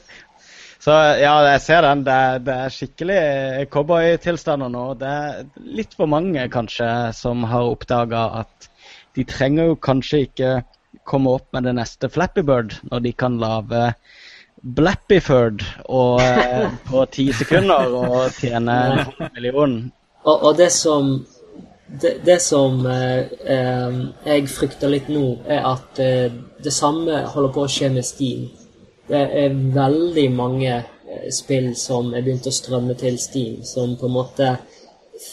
[0.83, 2.01] Så ja, jeg ser den.
[2.03, 3.19] Det, er- det er skikkelig
[3.71, 4.83] cowboytilstander nå.
[4.99, 5.45] Det er
[5.79, 8.67] litt for mange kanskje som har oppdaga at
[9.15, 10.51] de trenger jo kanskje ikke
[11.07, 13.85] komme opp med det neste Flappy Bird når de kan lage
[14.63, 19.77] Blappyford og, eh, på ti sekunder og tjene en million.
[20.23, 21.17] Og, og det som
[22.01, 26.31] det, det som eh, jeg frykter litt nå, er at eh,
[26.63, 28.47] det samme holder på å skje med Steam.
[29.09, 34.09] Det er veldig mange eh, spill som er begynt å strømme til Steam, som på
[34.09, 34.55] en måte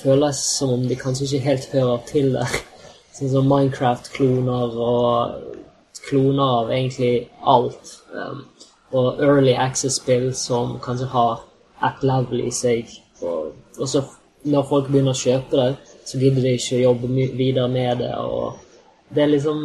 [0.01, 2.59] føles som om de kanskje ikke helt hører til der.
[3.17, 7.15] Sånn som Minecraft-kloner og kloner av egentlig
[7.49, 7.97] alt.
[8.15, 8.45] Um,
[8.93, 11.45] og Early Access-spill som kanskje har
[11.87, 12.91] et level i seg.
[13.23, 14.03] Og, og så
[14.49, 18.13] når folk begynner å kjøpe det, så gidder de ikke å jobbe videre med det.
[18.19, 18.59] Og
[19.15, 19.65] det er liksom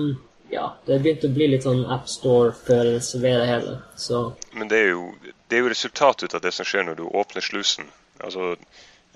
[0.54, 3.72] Ja, det er begynt å bli litt sånn AppStore-følelse ved det hele.
[3.98, 4.20] Så
[4.54, 5.08] Men det er, jo,
[5.50, 7.88] det er jo resultatet av det som skjer når du åpner slusen.
[8.22, 8.52] Altså,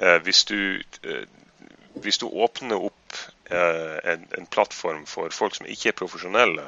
[0.02, 1.30] eh, hvis, du, eh,
[2.02, 6.66] hvis du åpner opp eh, en, en plattform for folk som ikke er profesjonelle,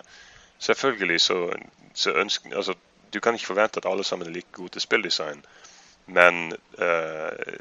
[0.62, 1.40] selvfølgelig så,
[1.98, 2.78] så ønsker altså,
[3.14, 5.44] Du kan ikke forvente at alle sammen er like gode til spilldesign,
[6.06, 7.58] men eh,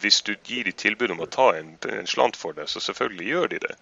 [0.00, 3.28] hvis du gir dem tilbud om å ta en, en slant for det, så selvfølgelig
[3.28, 3.74] gjør de det.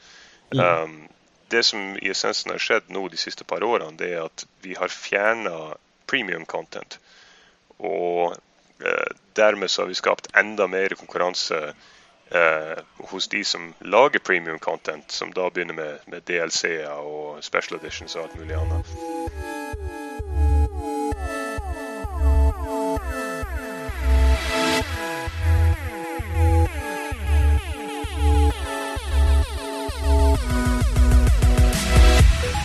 [0.58, 1.08] Um,
[1.48, 4.74] det som i essensen har skjedd nå de siste par årene, det er at vi
[4.76, 5.76] har fjerna
[6.08, 6.98] premium content.
[7.78, 8.34] Og
[8.84, 11.60] eh, dermed så har vi skapt enda mer konkurranse
[12.30, 17.80] eh, hos de som lager premium content, som da begynner med, med DLC-er og special
[17.80, 19.07] editions og alt mulig annet.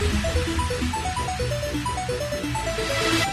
[0.03, 0.07] う
[3.29, 3.32] ん。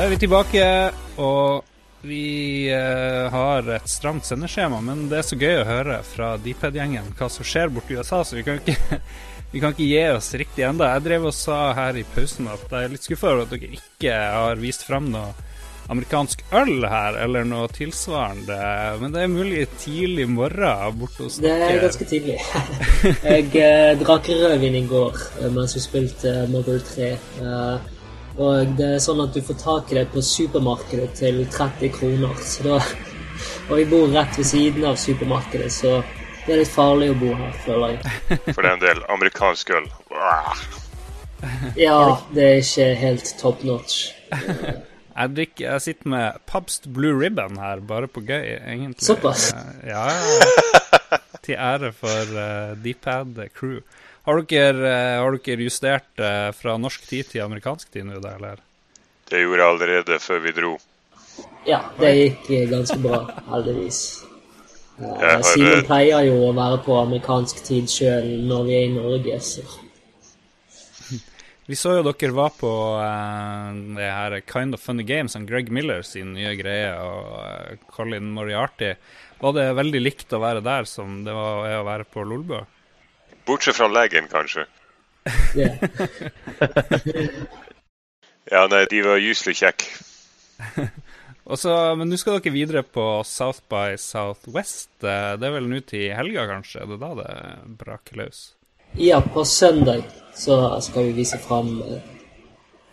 [0.00, 0.66] Da er vi tilbake,
[1.20, 1.66] og
[2.08, 2.22] vi
[2.72, 7.28] eh, har et stramt sendeskjema, men det er så gøy å høre fra Dped-gjengen hva
[7.28, 8.96] som skjer borti USA, så vi kan ikke,
[9.52, 10.88] vi kan ikke gi oss riktig enda.
[10.94, 13.76] Jeg drev og sa her i pausen at jeg er litt skuffa over at dere
[13.76, 15.36] ikke har vist fram noe
[15.92, 18.58] amerikansk øl her, eller noe tilsvarende,
[19.04, 21.60] men det er mulig tidlig morgen borte hos dere.
[21.60, 22.40] det er ganske tidlig.
[23.34, 27.16] jeg eh, drakk rødvin i går eh, mens vi spilte Mother 3.
[27.44, 27.98] Eh,
[28.38, 32.34] og det er sånn at du får tak i det på supermarkedet til 30 kroner.
[32.46, 32.78] Så da,
[33.68, 36.00] og jeg bor rett ved siden av supermarkedet, så
[36.46, 38.14] det er litt farlig å bo her, føler jeg.
[38.54, 39.90] For det er en del amerikansk øl.
[41.78, 41.98] Ja,
[42.34, 44.10] det er ikke helt top notch.
[45.20, 49.04] Jeg, drikker, jeg sitter med Pabst Blue Ribbon her, bare på gøy, egentlig.
[49.04, 49.50] Såpass?
[49.52, 51.18] Eh, Ja, ja.
[51.44, 53.82] Til ære for uh, Dpad Crew.
[54.30, 58.36] Har dere, eh, har dere justert eh, fra norsk tid til amerikansk tid nå, da,
[58.38, 58.60] eller?
[59.26, 60.70] Det gjorde jeg allerede før vi dro.
[61.66, 63.98] Ja, det gikk eh, ganske bra, heldigvis.
[65.00, 69.42] Har, Simen pleier jo å være på amerikansk tid sjøl når vi er i Norge,
[69.42, 69.66] så
[71.66, 75.74] Vi så jo dere var på uh, det her Kind of Funny Games, og Greg
[75.74, 78.94] Miller sin nye greie, og Colin Moriarty.
[79.42, 82.62] Var det veldig likt å være der som det var å være på Lolbø?
[83.46, 84.66] Bortsett fra legen, kanskje.
[85.54, 85.76] Yeah.
[88.50, 89.90] Ja, nei, de var gyselig kjekke.
[91.98, 94.90] Men nå skal dere videre på South by Southwest.
[95.02, 96.82] Eh, Det er vel nå til helga, kanskje?
[96.86, 98.40] Det er da det braker løs?
[98.98, 100.02] Ja, på søndag
[100.34, 102.02] så skal vi vise fram eh,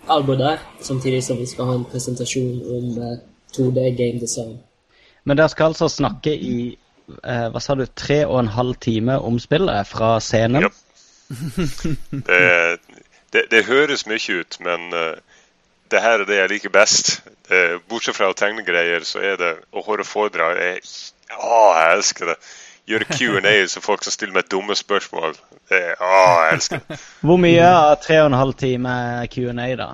[0.07, 3.17] albumet der, samtidig som vi skal ha en presentasjon om eh,
[3.57, 4.59] 2D game design.
[5.25, 6.77] Men dere skal altså snakke i
[7.23, 10.67] eh, hva sa du, tre og en halv time om spillet fra scenen?
[10.67, 10.73] Ja.
[12.27, 12.79] Det,
[13.35, 15.17] det, det høres mye ut, men uh,
[15.91, 17.17] det her er det jeg liker best.
[17.51, 20.81] Eh, bortsett fra å tegne greier, så er det å høre foredrag jeg,
[21.35, 22.37] Å, jeg elsker det.
[22.87, 25.35] Gjøre Q&A så folk som stiller meg dumme spørsmål.
[25.67, 26.11] Det, å,
[26.47, 26.99] jeg elsker det.
[27.27, 28.93] Hvor mye av tre og en halv time
[29.31, 29.89] Q&A, da?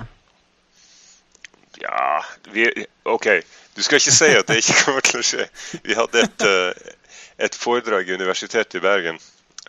[1.82, 2.21] Ja
[2.54, 2.67] vi,
[3.10, 3.28] OK,
[3.76, 5.47] du skal ikke si at det ikke kommer til å skje.
[5.84, 6.93] Vi hadde et, eh,
[7.38, 9.17] et foredrag i Universitetet i Bergen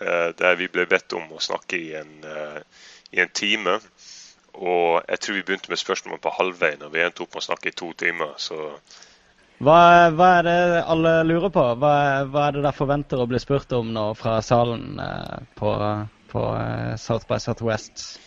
[0.01, 2.61] eh, der vi ble bedt om å snakke i en, eh,
[3.17, 3.81] i en time.
[4.55, 7.49] og jeg tror vi begynte med spørsmål på halvveien, og vi endte opp med å
[7.49, 8.37] snakke i to timer.
[8.39, 8.79] Så
[9.59, 11.65] Hva, hva er det alle lurer på?
[11.79, 11.95] Hva,
[12.31, 15.73] hva er det dere forventer å bli spurt om nå fra salen eh, på,
[16.31, 18.21] på eh, South by Southwest?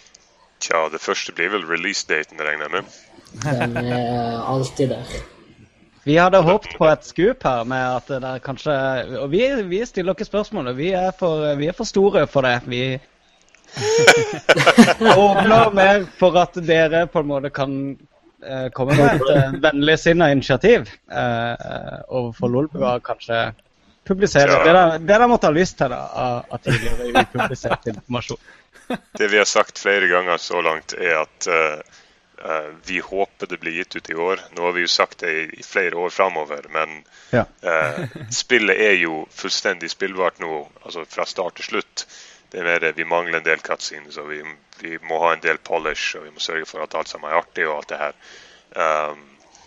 [0.60, 2.93] tja, det første blir vel release-daten, regner jeg med.
[3.43, 5.17] Den er alltid der.
[6.08, 8.74] Vi hadde håpet på et skup her med at dere kanskje
[9.20, 12.48] Og vi, vi stiller dere spørsmål, og vi er for, vi er for store for
[12.48, 12.62] det.
[12.72, 12.84] Vi
[15.28, 17.74] åpner mer for at dere på en måte kan
[18.39, 22.98] eh, komme med et eh, vennligsinna initiativ eh, overfor Lolbua.
[23.04, 23.43] Kanskje
[24.08, 24.63] publisere Ja.
[24.63, 28.39] det dere, det dere måtte ha lyst til da, av, av tidligere upublisert informasjon.
[29.20, 31.98] Det vi har sagt flere ganger så langt, er at eh,
[32.86, 34.41] vi håper det blir gitt ut i år.
[34.52, 37.45] Nå har vi jo sagt det i, i flere år framover, men Ja.
[37.62, 42.06] eh, spillet er jo fullstendig spillbart nå, altså fra start til slutt.
[42.52, 44.43] Det er mer det, Vi mangler en del cutscenes, og vi,
[44.80, 47.41] vi må ha en del polish, og vi må sørge for at alt sammen er
[47.41, 48.13] artig og alt det her.
[48.78, 49.26] Um,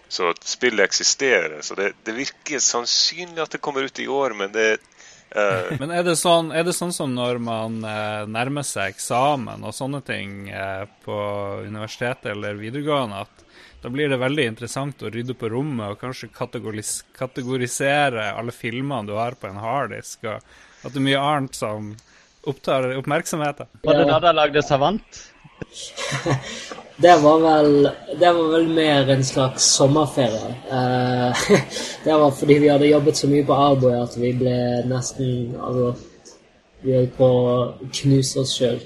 [0.08, 1.60] så spillet eksisterer.
[1.62, 4.78] Så det, det virker sannsynlig at det kommer ut i år, men det
[5.34, 9.64] eh, Men er det, sånn, er det sånn som når man eh, nærmer seg eksamen
[9.66, 11.16] og sånne ting eh, på
[11.66, 13.46] universitetet eller videregående, at
[13.80, 19.08] da blir det veldig interessant å rydde på rommet og kanskje kategoris kategorisere alle filmene
[19.08, 20.40] du har på en harddisk, og
[20.84, 21.94] at det er mye annet som
[22.48, 23.68] opptar oppmerksomheten?
[23.84, 25.22] Var det da de lagde Savant?
[27.00, 27.88] Det var vel,
[28.20, 30.50] det var vel mer en slags sommerferie.
[30.68, 31.38] Eh,
[32.04, 34.56] det var fordi vi hadde jobbet så mye på Arboy at vi ble
[34.90, 35.94] nesten Altså,
[36.84, 37.54] vi holdt på å
[38.02, 38.82] knuse oss sjøl.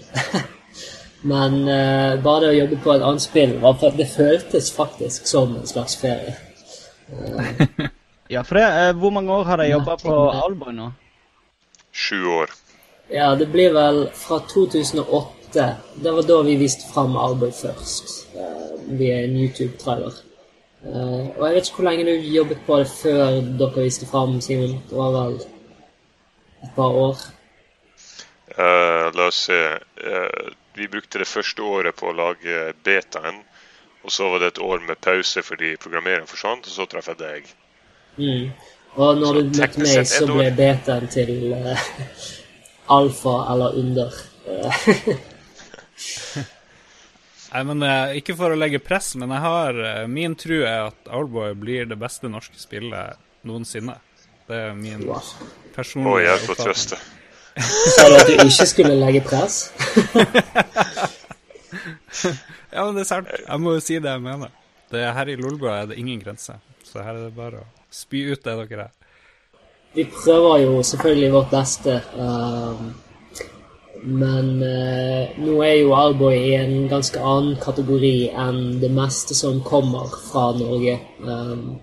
[1.32, 5.26] Men eh, bare det å jobbe på et annet spill, var, for- det føltes faktisk
[5.26, 6.36] som en slags ferie.
[8.30, 10.92] Ja, for det, eh, hvor mange år har dere jobba på Alboy nå?
[11.94, 12.50] sju år.
[13.10, 15.43] Ja, det blir vel fra 2008.
[15.54, 20.22] Det var da vi viste fram arbeid først, eh, via en YouTube-trailer.
[20.84, 24.40] Eh, og jeg vet ikke hvor lenge du jobbet på det før dere viste fram,
[24.40, 24.76] Simen.
[24.90, 25.38] Det var vel
[26.64, 27.24] et par år.
[28.58, 29.60] Uh, la oss se.
[30.04, 33.40] Uh, vi brukte det første året på å lage betaen.
[34.04, 37.20] Og så var det et år med pause fordi programmeren forsvant, og så traff jeg
[37.22, 37.52] deg.
[38.18, 38.50] Mm.
[38.94, 41.86] Og når Så du møtte meg, så ble betaen til uh,
[42.98, 44.20] alfa eller under.
[47.54, 50.88] Nei, men eh, Ikke for å legge press, men jeg har, eh, min tro er
[50.88, 53.94] at Owlboy blir det beste norske spillet noensinne.
[54.48, 55.22] Det er min wow.
[55.76, 56.10] personlige oppfatning.
[56.10, 56.96] Å, jeg får trøste.
[57.94, 59.60] Sa du at du ikke skulle legge press?
[62.74, 63.30] Ja, men det er sant.
[63.30, 64.50] Jeg må jo si det jeg mener.
[64.90, 66.58] Det her i Lolbua er det ingen grenser.
[66.82, 68.92] Så her er det bare å spy ut det dere er.
[69.94, 72.00] Vi prøver jo selvfølgelig vårt beste.
[72.18, 72.88] ehm,
[74.04, 79.62] men eh, nå er jo Alboy i en ganske annen kategori enn det meste som
[79.64, 80.98] kommer fra Norge.
[81.24, 81.80] Um,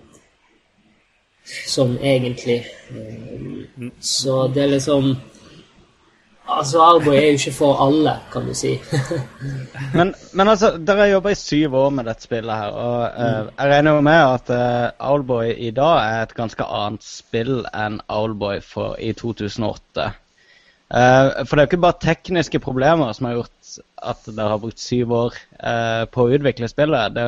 [1.66, 2.62] som egentlig.
[2.94, 5.14] Um, så det er liksom
[6.52, 8.72] Altså, Alboy er jo ikke for alle, kan du si.
[9.96, 13.52] Men, men altså, dere har jobba i syv år med dette spillet her, og uh,
[13.56, 18.00] jeg regner jo med at uh, Owlboy i dag er et ganske annet spill enn
[18.66, 20.10] for, i 2008.
[20.92, 23.76] Eh, for det er jo ikke bare tekniske problemer som har gjort
[24.12, 27.14] at dere har brukt syv år eh, på å utvikle spillet.
[27.16, 27.24] Det,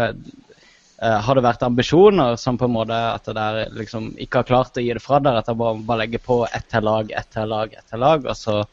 [1.00, 4.77] eh, har det vært ambisjoner som på en måte at dere liksom ikke har klart
[4.81, 5.40] å gi det fra dere?
[5.40, 8.29] At dere bare, bare legger på ett til lag, ett til lag, ett til lag,
[8.29, 8.66] og så ja.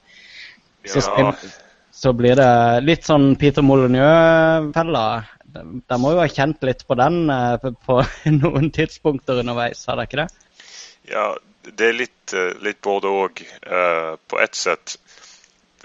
[0.91, 1.31] så, spin,
[1.95, 2.51] så blir det
[2.83, 5.05] litt sånn Peter Molyneux-fella.
[5.51, 7.23] De, de må jo ha kjent litt på den
[7.63, 8.01] på, på
[8.41, 10.29] noen tidspunkter underveis, har dere ikke det?
[11.11, 11.31] ja,
[11.63, 13.41] det er litt, eh, litt både og.
[13.61, 14.97] Eh, på ett sett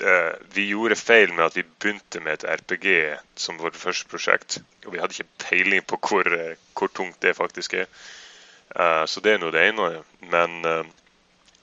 [0.00, 4.58] eh, Vi gjorde feil med at vi begynte med et RPG som vårt første prosjekt.
[4.86, 6.30] Og vi hadde ikke peiling på hvor,
[6.74, 7.88] hvor tungt det faktisk er.
[9.06, 10.02] Så det er nå det ene.
[10.28, 10.58] Men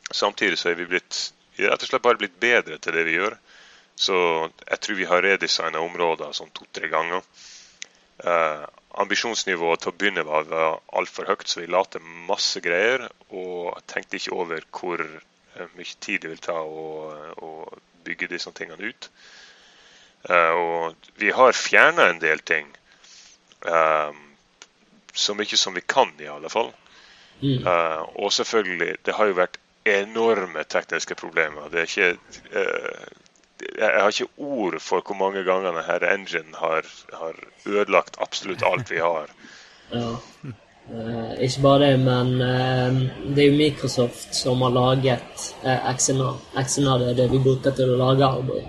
[0.09, 3.03] samtidig så er vi blitt vi er rett og slett bare blitt bedre til det
[3.05, 3.35] vi gjør.
[3.95, 4.15] Så
[4.65, 7.21] jeg tror vi har redesigna områder sånn to-tre ganger.
[9.01, 10.51] Ambisjonsnivået til å begynne var,
[10.93, 13.07] altfor høyt, så vi la til masse greier.
[13.33, 16.85] Og tenkte ikke over hvor eh, mye tid det vil ta å,
[17.41, 17.49] å
[18.05, 19.09] bygge disse tingene ut.
[20.29, 22.69] Eh, og vi har fjerna en del ting.
[23.65, 24.21] eh,
[25.13, 26.71] så mye som vi kan, i alle fall.
[27.43, 27.67] Mm.
[28.17, 31.67] Og selvfølgelig, det har jo vært enorme tekniske problemer.
[31.69, 32.63] Det er ikke
[33.79, 38.91] Jeg har ikke ord for hvor mange ganger denne engine har, har ødelagt absolutt alt
[38.91, 39.31] vi har.
[39.93, 40.15] Ja.
[40.89, 42.95] Eh, ikke bare det, men eh,
[43.35, 46.31] det er jo Microsoft som har laget eh, XNA.
[46.63, 48.63] XNA det er det vi bruker til å lage Arboy.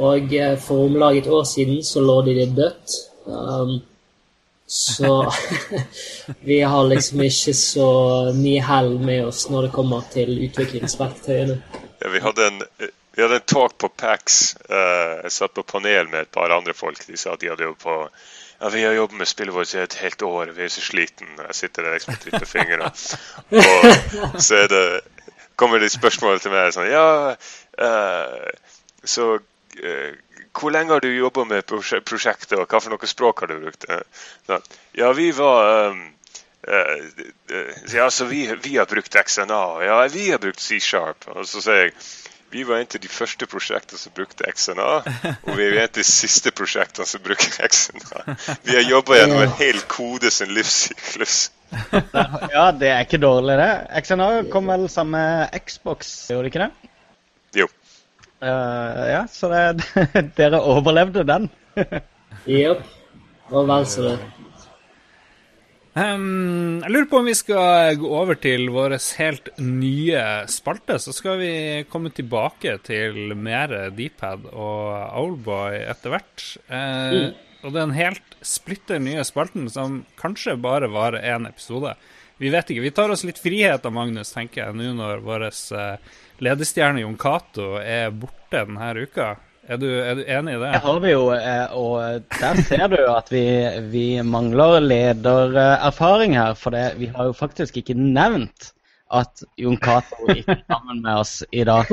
[0.00, 2.94] Og eh, for om lag et år siden så lå de det dødt.
[3.26, 3.80] Um,
[4.66, 5.32] så
[6.48, 7.90] vi har liksom ikke så
[8.32, 11.58] mye hell med oss når det kommer til utviklingsverktøyene.
[12.00, 12.62] Ja, vi, hadde en,
[13.14, 14.56] vi hadde en talk på PAX.
[14.70, 17.02] Uh, jeg satt på panel med et par andre folk.
[17.06, 17.96] De sa at de hadde jobbet på
[18.62, 21.32] ja, vi har jobbet med spillet vårt i et helt år, vi er så sliten.
[21.34, 22.92] Jeg sitter der liksom og tripper fingrene.
[23.58, 24.82] Og så det,
[25.58, 27.34] kommer det spørsmål til meg sånn Ja,
[27.82, 28.46] uh,
[29.02, 30.12] så uh,
[30.54, 33.88] hvor lenge har du jobba med prosjektet, og hva for noe språk har du brukt?
[34.46, 36.02] Sånn, ja, vi var um,
[36.68, 36.96] uh,
[37.90, 39.62] Ja, så vi, vi, har brukt XNA.
[39.88, 41.32] Ja, vi har brukt C-sharp.
[41.34, 41.96] Og så sier jeg
[42.52, 44.88] vi var en av de første prosjektene som brukte XNA,
[45.48, 48.36] og vi er en av de siste prosjektene som bruker XNA.
[48.66, 51.46] Vi har jobba gjennom en hel kode sin livssyklus.
[52.52, 53.70] ja, det er ikke dårlig, det.
[54.04, 56.92] XNA kom vel sammen med Xbox, gjorde det ikke det?
[57.62, 57.70] Jo.
[58.42, 59.64] Uh, ja, så det,
[60.38, 61.48] dere overlevde den.
[62.44, 62.84] Jepp.
[63.52, 64.16] Og vel så det.
[65.92, 70.96] Um, jeg lurer på om vi skal gå over til vår helt nye spalte.
[71.02, 71.52] Så skal vi
[71.92, 74.88] komme tilbake til mer Dpad og
[75.20, 76.46] Owlboy etter hvert.
[76.70, 77.28] Uh, mm.
[77.62, 81.94] Og den helt splitter nye spalten som kanskje bare varer én episode.
[82.42, 82.82] Vi vet ikke.
[82.82, 86.12] Vi tar oss litt frihet av Magnus, tenker jeg, nå når vår uh,
[86.42, 89.34] ledestjerne Jon Cato er borte denne uka.
[89.70, 90.70] Er du, er du, enig i det?
[90.74, 93.44] Det har vi jo, eh, og der ser du at vi,
[93.92, 96.56] vi mangler ledererfaring her.
[96.58, 98.72] For det, vi har jo faktisk ikke nevnt
[99.12, 101.90] at Jon Cato ikke er sammen med oss i dag.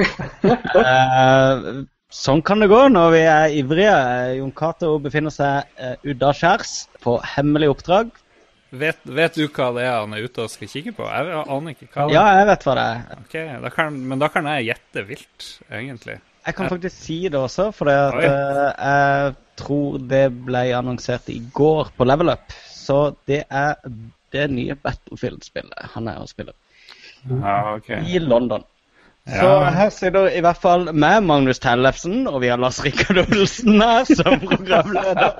[0.80, 1.67] Eh,
[2.13, 3.99] sånn kan det gå når vi er ivrige.
[4.39, 8.09] Jon Cato befinner seg eh, utaskjærs på hemmelig oppdrag.
[8.70, 11.05] Vet, vet, du hva det er han er ute og skal kikke på?
[11.09, 12.15] Jeg aner ikke hva det er.
[12.17, 13.05] Ja, jeg vet hva det er.
[13.26, 16.20] Okay, da kan, men da kan jeg gjette vilt, egentlig.
[16.49, 21.37] Jeg kan faktisk si det også, for at, uh, jeg tror det ble annonsert i
[21.53, 22.55] går på Level Up.
[22.73, 23.77] Så det er
[24.33, 26.57] det nye Battlefield-spillet han er og spiller.
[27.43, 28.01] Ah, okay.
[28.07, 28.63] I London.
[29.30, 33.82] Så her sitter i hvert fall meg, Magnus Tellefsen, og vi har Lars Rikard Olsen
[33.82, 35.38] her som programleder.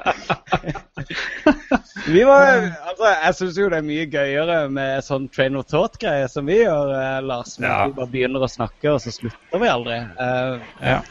[2.16, 6.28] vi var, altså, jeg syns jo det er mye gøyere med sånn train of thought-greie
[6.32, 7.58] som vi gjør, eh, Lars.
[7.62, 7.80] Men ja.
[7.88, 10.00] vi bare begynner å snakke, og så slutter vi aldri.
[10.20, 11.02] Uh, ja.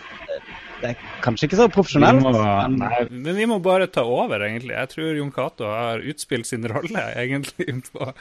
[0.78, 2.22] Det er kanskje ikke så profesjonelt.
[2.22, 2.76] Må, men...
[2.78, 4.76] Nei, men vi må bare ta over, egentlig.
[4.76, 7.80] Jeg tror Jon Cato har utspilt sin rolle, egentlig.
[7.92, 8.12] på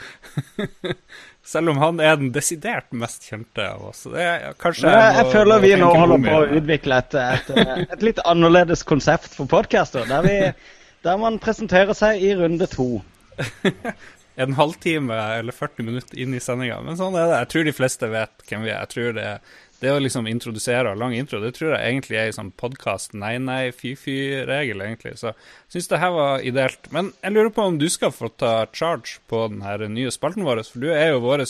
[1.47, 4.03] selv om han er den desidert mest kjente av oss.
[4.11, 7.53] Er, kanskje jeg, jeg, føler vi nå holder på å utvikle et, et,
[7.85, 10.57] et, litt annerledes konsept for podcaster, der,
[11.07, 12.89] der man presenterer seg i runde to.
[14.37, 16.81] en halvtime eller 40 minutter inn i sendinga.
[16.85, 17.39] Men sånn er det.
[17.39, 18.83] Jeg tror de fleste vet hvem vi er.
[18.83, 22.31] Jeg tror det er det å liksom introdusere lang intro, det tror jeg egentlig er
[22.31, 25.17] en sånn podkast nei-nei, fy-fy-regel, egentlig.
[25.19, 26.89] Så jeg syns det her var ideelt.
[26.95, 30.47] Men jeg lurer på om du skal få ta charge på den her nye spalten
[30.47, 31.45] vår, for du er jo vår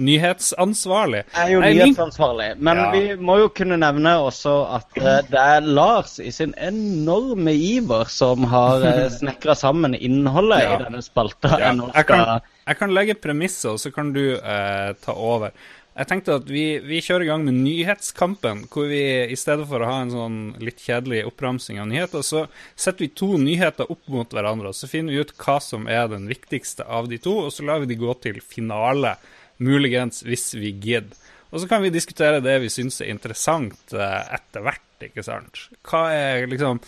[0.00, 1.22] nyhetsansvarlig.
[1.34, 2.86] Jeg er jo Nei, nyhetsansvarlig, men ja.
[2.94, 8.08] vi må jo kunne nevne også at uh, det er Lars i sin enorme iver
[8.12, 10.76] som har uh, eh, snekra sammen innholdet ja.
[10.76, 11.52] i denne spalta.
[11.60, 11.74] Ja.
[11.74, 12.24] Jeg, kan,
[12.64, 15.54] jeg, kan, legge premisser, og så kan du eh, ta over.
[16.00, 19.84] Jeg tenkte at vi, vi, kjører i gang med Nyhetskampen, hvor vi i stedet for
[19.84, 24.08] å ha en sånn litt kjedelig oppramsing av nyheter, så setter vi to nyheter opp
[24.08, 24.72] mot hverandre.
[24.72, 27.68] og Så finner vi ut hva som er den viktigste av de to, og så
[27.68, 29.18] lar vi de gå til finale,
[29.60, 31.20] muligens hvis vi gidder.
[31.50, 35.66] Og så kan vi diskutere det vi syns er interessant eh, etter hvert, ikke sant.
[35.84, 36.80] Hva er liksom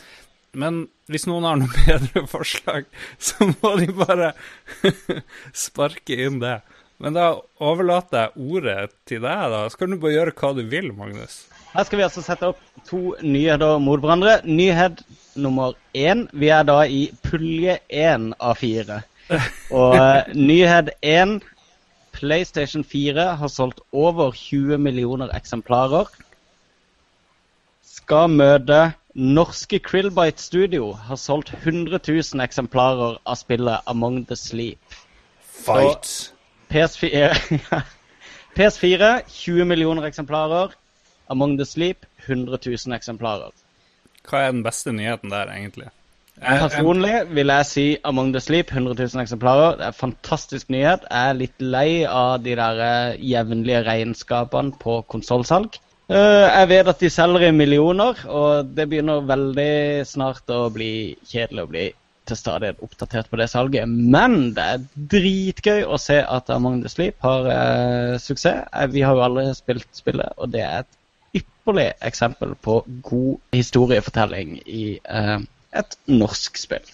[0.56, 2.88] Men hvis noen har noe bedre forslag,
[3.20, 4.32] så må de bare
[5.66, 6.62] sparke inn det.
[7.02, 7.26] Men da
[7.58, 9.64] overlater jeg ordet til deg, da.
[9.66, 11.40] Så kan du bare gjøre hva du vil, Magnus.
[11.72, 14.36] Her skal vi altså sette opp to nyheter mot hverandre.
[14.46, 15.02] Nyhet
[15.34, 16.28] nummer én.
[16.30, 19.00] Vi er da i pulje én av fire.
[19.82, 21.40] Og uh, nyhet én
[22.14, 26.06] PlayStation 4 har solgt over 20 millioner eksemplarer.
[27.82, 35.00] Skal møte norske Krillbite Studio har solgt 100 000 eksemplarer av spillet Among the Sleep.
[35.42, 36.06] Fight!
[36.06, 36.41] Så
[36.72, 37.34] PS4,
[38.56, 40.72] PS4 20 millioner eksemplarer.
[41.28, 43.52] Among the Sleep 100 000 eksemplarer.
[44.28, 45.90] Hva er den beste nyheten der, egentlig?
[46.40, 49.76] Personlig vil jeg si Among the Sleep 100 000 eksemplarer.
[49.76, 51.04] Det er en fantastisk nyhet.
[51.10, 55.76] Jeg er litt lei av de der eh, jevnlige regnskapene på konsollsalg.
[56.08, 60.92] Eh, jeg vet at de selger i millioner, og det begynner veldig snart å bli
[61.28, 61.90] kjedelig å bli
[62.28, 63.88] til stadighet oppdatert på det salget.
[63.90, 68.66] Men det er dritgøy å se at Among the Sleep har eh, suksess.
[68.72, 73.56] Eh, vi har jo alle spilt spillet, og det er et ypperlig eksempel på god
[73.56, 75.38] historiefortelling i eh,
[75.72, 76.90] et norsk spill.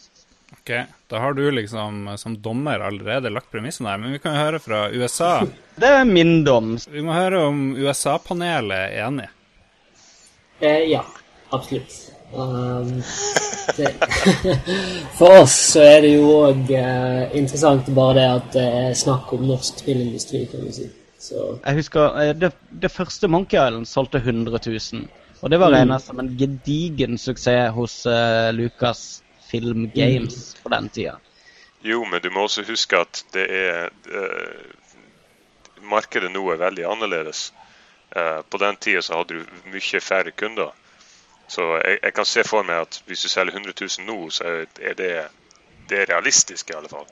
[0.58, 0.74] Ok,
[1.08, 4.60] Da har du liksom som dommer allerede lagt premissene der, men vi kan jo høre
[4.60, 5.32] fra USA.
[5.80, 6.76] Det er min dom.
[6.90, 9.28] Vi må høre om USA-panelet er enig.
[10.60, 11.04] Eh, ja,
[11.54, 12.17] absolutt.
[12.32, 13.02] Um,
[13.76, 13.94] det,
[15.18, 19.32] for oss så er det jo òg eh, interessant bare det at det er snakk
[19.32, 20.88] om norsk spillindustri, kan du si.
[21.18, 25.08] Så Jeg husker eh, det, det første Monkey Island solgte 100 000.
[25.40, 30.88] Og det var regna som en gedigen suksess hos uh, Lucas Film Games på den
[30.88, 31.14] tida.
[31.86, 34.74] Jo, men du må også huske at det er uh,
[35.88, 37.52] Markedet nå er veldig annerledes.
[38.10, 40.74] Uh, på den tida så hadde du mye færre kunder.
[41.48, 44.44] Så jeg, jeg kan se for meg at hvis du selger 100 000 nå, så
[44.76, 45.12] er det,
[45.88, 47.08] det er realistisk i alle fall.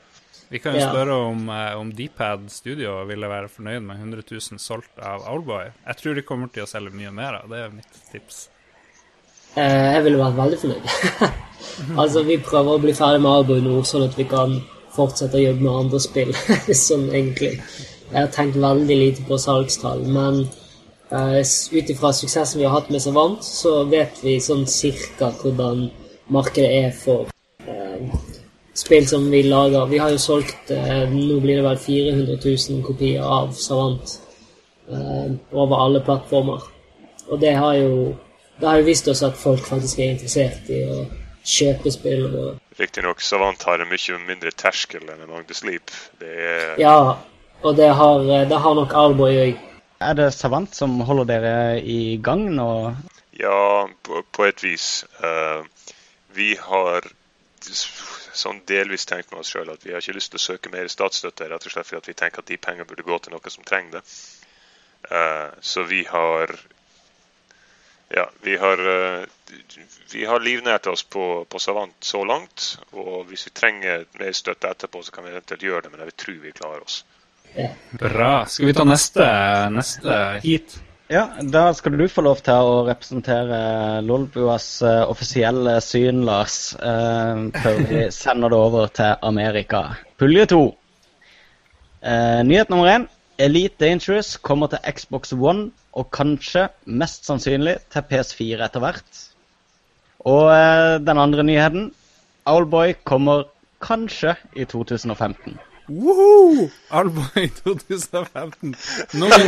[0.49, 4.61] Vi kan jo spørre om, eh, om Dpad Studio ville være fornøyd med 100 000
[4.62, 5.72] solgt av Owlboy.
[5.87, 8.49] Jeg tror de kommer til å selge mye mer av det, er mitt tips.
[9.57, 11.34] eh, jeg ville vært veldig fornøyd.
[12.03, 14.55] altså, vi prøver å bli ferdig med Owlboy nå, sånn at vi kan
[14.95, 16.32] fortsette å jobbe med andre spill.
[16.87, 17.57] sånn egentlig.
[18.12, 20.45] Jeg har tenkt veldig lite på salgstall, men
[21.11, 25.86] ut ifra suksessen vi har hatt med Savant, så vet vi sånn cirka hvordan
[26.34, 27.28] markedet er for
[27.66, 28.14] eh,
[28.74, 29.86] spill som vi lager.
[29.86, 34.16] Vi har jo solgt eh, Nå blir det vel 400 000 kopier av Savant
[34.90, 36.66] eh, over alle plattformer.
[37.30, 38.14] Og det har jo
[38.57, 41.02] det har jo vist oss at folk faktisk er interessert i å
[41.46, 42.24] kjøpe spill.
[42.26, 45.92] Og, Riktignok Savant har en mye mindre terskel enn en Agde Sleep.
[46.20, 46.98] Det er ja,
[47.62, 49.65] og det har, det har nok Alboy òg.
[49.99, 52.70] Er det Savant som holder dere i gang nå?
[53.36, 55.07] Ja, på, på et vis.
[55.24, 55.64] Uh,
[56.36, 57.07] vi har
[58.36, 60.90] sånn delvis tenkt med oss sjøl at vi har ikke lyst til å søke mer
[60.92, 63.64] statsstøtte, rett og slett fordi vi tenker at de pengene burde gå til noen som
[63.64, 64.05] trenger det.
[65.09, 66.53] Uh, så vi har
[68.09, 69.24] Ja, vi har eh,
[70.12, 72.76] Vi har livnært oss på, på Savant så langt.
[72.92, 76.16] Og hvis vi trenger mer støtte etterpå, så kan vi eventuelt gjøre det, men jeg
[76.16, 77.01] tror vi klarer oss.
[77.57, 77.70] Ja.
[77.90, 78.32] Bra.
[78.46, 79.26] Skal vi ta neste,
[79.72, 80.76] neste heat?
[81.09, 83.59] Ja, da skal du få lov til å representere
[84.02, 89.84] Lolbuas eh, offisielle syn, Lars, eh, før vi sender det over til Amerika.
[90.18, 90.64] Pulje to.
[92.02, 93.07] Eh, nyhet nummer én.
[93.38, 99.22] Elite Dangerous kommer til Xbox One, og kanskje, mest sannsynlig, til PS4 etter hvert.
[100.26, 100.50] Og
[101.07, 101.90] den andre nyheten.
[102.50, 103.46] Owlboy kommer
[103.84, 105.54] kanskje i 2015.
[105.89, 106.66] Woohoo!
[107.39, 108.74] i 2015.
[109.20, 109.45] Nå er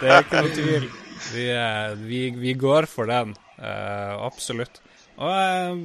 [0.00, 0.86] Det er ikke noe tvil.
[1.30, 3.34] Vi, eh, vi, vi går for den.
[3.60, 4.80] Uh, absolutt.
[5.20, 5.80] Og eh,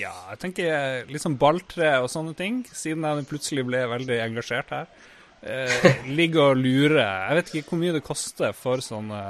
[0.00, 4.72] ja, jeg tenker litt sånn balltre og sånne ting, siden jeg plutselig ble veldig engasjert
[4.72, 4.86] her.
[5.38, 7.02] Eh, ligger og lurer.
[7.02, 9.20] Jeg vet ikke hvor mye det koster for sånne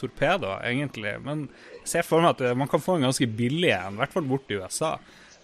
[0.00, 1.14] torpedoer, egentlig.
[1.24, 1.46] Men
[1.84, 4.26] jeg ser for meg at man kan få en ganske billig en, i hvert fall
[4.28, 4.96] borte i USA.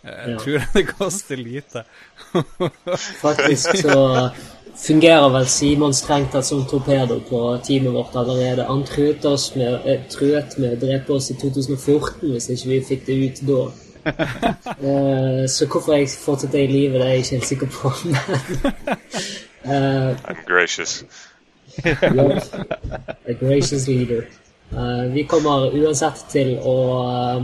[0.05, 0.39] Jeg Ja.
[0.39, 1.83] tror det koster lite.
[3.21, 4.31] Faktisk så
[4.87, 8.65] fungerer vel Simon strengt tatt som torpedo på teamet vårt allerede.
[8.65, 12.81] Han truet, oss med, eh, truet med å drepe oss i 2014 hvis ikke vi
[12.89, 13.61] fikk det ut da.
[14.07, 17.93] uh, så hvorfor jeg fortsatt er i live, det er jeg ikke helt sikker på.
[19.65, 21.05] Men eh, I'm gracious.
[21.85, 22.41] yeah,
[23.29, 24.23] a gracious leader.
[24.73, 26.75] Uh, vi kommer uansett til å
[27.11, 27.43] eh,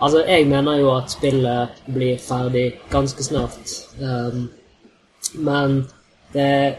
[0.00, 3.72] Altså, jeg mener jo at spillet blir ferdig ganske snart.
[4.00, 4.50] Um,
[5.34, 5.86] men
[6.32, 6.74] det eh,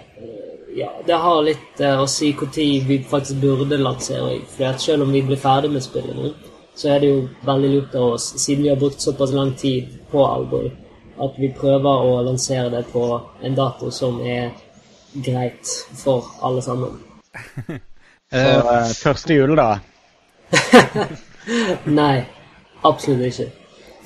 [0.78, 4.38] Ja, det har litt uh, å si når vi faktisk burde lansere.
[4.54, 6.30] For at selv om vi blir ferdig med spillet nå,
[6.76, 9.90] så er det jo veldig lurt av oss, siden vi har brukt såpass lang tid
[10.12, 10.70] på Alboy,
[11.20, 13.04] at vi prøver å lansere det på
[13.42, 14.54] en dato som er
[15.26, 17.02] greit for alle sammen.
[18.30, 19.80] Så uh, første jul, da.
[22.00, 22.28] Nei,
[22.84, 23.50] absolutt ikke.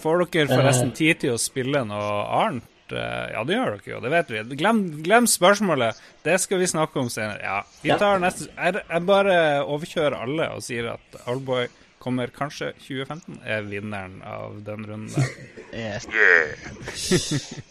[0.04, 2.70] Får dere forresten tid til å spille noe annet?
[2.92, 4.42] Eh, Ja, det gjør dere jo, det vet vi.
[4.60, 5.96] Glem, glem spørsmålet.
[6.24, 7.40] Det skal vi snakke om senere.
[7.42, 7.98] Ja, vi Ja.
[7.98, 11.68] tar neste Jeg, jeg bare overkjører alle og sier at Oldboy
[12.04, 15.30] kommer kanskje 2015, er vinneren av den runden der.
[15.74, 16.06] Yes.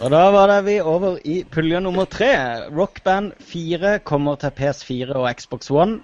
[0.00, 2.30] Og da var det vi over i pulje nummer tre.
[2.72, 5.98] Rockband 4 kommer til PS4 og Xbox One.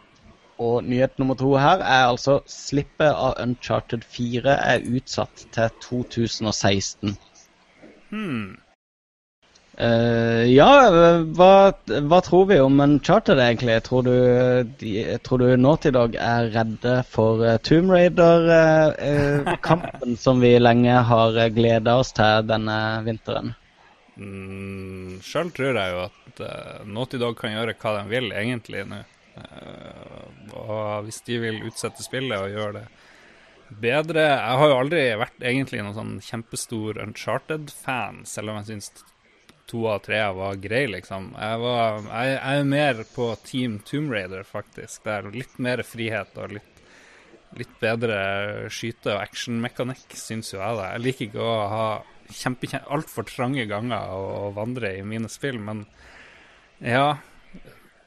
[0.63, 7.17] Og nyhet nummer to her er altså slippet av Uncharted 4 er utsatt til 2016.
[8.09, 8.57] Hmm.
[9.77, 10.89] Uh, ja,
[11.37, 11.77] hva,
[12.09, 13.77] hva tror vi om Uncharted egentlig?
[13.85, 14.15] Tror du,
[14.81, 21.37] de, tror du Naughty Dog er redde for uh, Tomb Raider-kampen som vi lenge har
[21.37, 23.53] uh, gleda oss til denne vinteren?
[24.17, 28.89] Mm, Sjøl tror jeg jo at uh, Naughty Dog kan gjøre hva de vil, egentlig,
[28.89, 29.05] nå.
[29.37, 32.87] Eh, Og hvis de vil utsette spillet og gjøre det
[33.83, 38.93] bedre Jeg har jo aldri vært egentlig noen sånn kjempestor Uncharted-fan, selv om jeg syns
[39.67, 41.33] to av tre var grei, liksom.
[41.35, 45.01] Jeg, var, jeg, jeg er mer på Team Tomb Raider, faktisk.
[45.03, 46.79] Det er litt mer frihet og litt,
[47.59, 48.21] litt bedre
[48.71, 50.79] skyte- og actionmekanikk, syns jo jeg.
[50.79, 50.87] det.
[50.93, 51.89] Jeg liker ikke å ha
[52.31, 55.83] kjempe, altfor trange ganger å vandre i mine spill, men
[56.79, 57.17] ja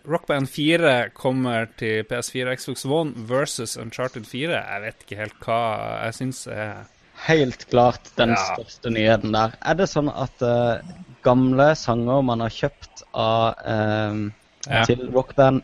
[0.08, 4.56] Rockband 4 kommer til PS4 Xbox One versus Uncharted 4.
[4.56, 5.60] Jeg vet ikke helt hva
[6.06, 6.86] jeg syns er
[7.26, 8.56] Helt klart den Ja.
[8.56, 9.52] største nyheten der.
[9.62, 10.80] Er det sånn at uh,
[11.22, 14.34] gamle sanger man har kjøpt av um,
[14.70, 14.86] Ja.
[14.86, 15.62] til Rockband,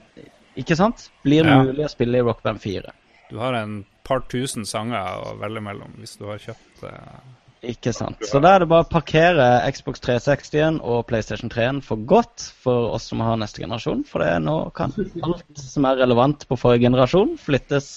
[0.57, 1.61] ikke sant, blir Ja.
[1.63, 2.91] mulig å spille i Rockband 4?
[3.29, 7.23] Du har en par tusen sanger å velge mellom hvis du har kjøpt eh,
[7.71, 8.21] Ikke sant.
[8.27, 12.91] Så da er det bare å parkere Xbox 360-en og PlayStation 3-en for godt for
[12.95, 14.03] oss som har neste generasjon.
[14.09, 17.89] For det er nå kan alt som er relevant på forrige generasjon, flyttes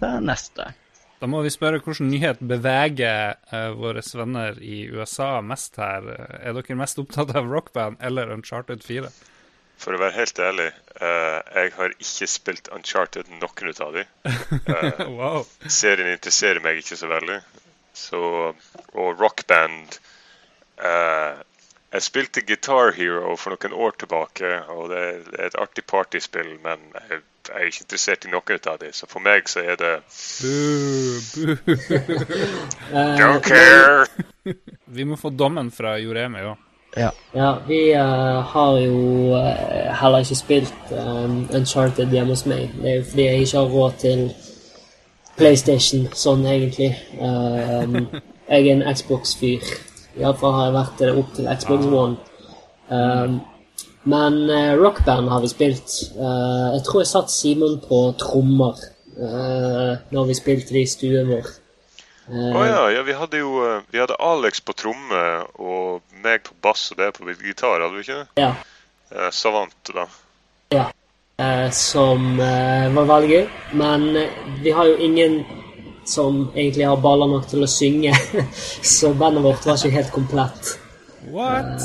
[0.00, 0.72] til neste.
[1.22, 6.08] Da må vi spørre hvilken nyhet beveger uh, våre venner i USA mest her.
[6.42, 9.12] Er dere mest opptatt av Rockband eller Uncharted 4?
[9.82, 14.10] For å være helt ærlig, uh, jeg har ikke spilt Uncharted noen ut av dem.
[14.66, 15.46] Uh, wow.
[15.66, 17.38] serien interesserer meg ikke så veldig.
[17.92, 18.54] Så,
[18.94, 20.00] og rockband
[20.82, 21.38] Uh,
[21.92, 25.00] Jeg spilte Guitar Hero for noen år tilbake, og det
[25.36, 29.08] er et artig partyspill, men jeg, jeg er ikke interessert i noen av det, så
[29.10, 29.90] for meg så er det.
[32.92, 34.06] Eh, Don't care!
[34.96, 36.64] Vi må få dommen fra Joremi òg.
[36.96, 37.10] Ja.
[37.32, 42.72] Ja, vi uh, har jo eh, heller ikke spilt um, Uncharted hjemme hos meg.
[42.80, 44.26] Det er jo fordi jeg ikke har råd til
[45.38, 46.92] PlayStation sånn, egentlig.
[47.16, 47.96] Eh,
[48.52, 49.64] jeg er en Xbox-fyr.
[50.20, 52.16] Iallfall har jeg vært det opp til Xbox One.
[52.92, 53.38] Um,
[54.04, 55.94] men uh, rockband har vi spilt.
[56.18, 58.76] Uh, jeg tror jeg satt Simon på trommer
[59.16, 61.52] uh, når vi spilte det i stuen vår.
[62.32, 63.58] Å ja, ja, vi hadde jo
[63.90, 65.22] Vi hadde Alex på tromme
[65.58, 68.44] og meg på bass og det på gitar, hadde vi ikke det?
[68.44, 69.28] Ja.
[69.34, 70.06] Savant, da.
[70.72, 70.84] Ja.
[71.36, 73.46] Eh, som eh, var veldig gøy.
[73.78, 75.40] Men eh, vi har jo ingen
[76.04, 78.12] som egentlig har baller nok til å synge.
[78.96, 80.74] Så bandet vårt var ikke helt komplett.
[81.32, 81.78] What?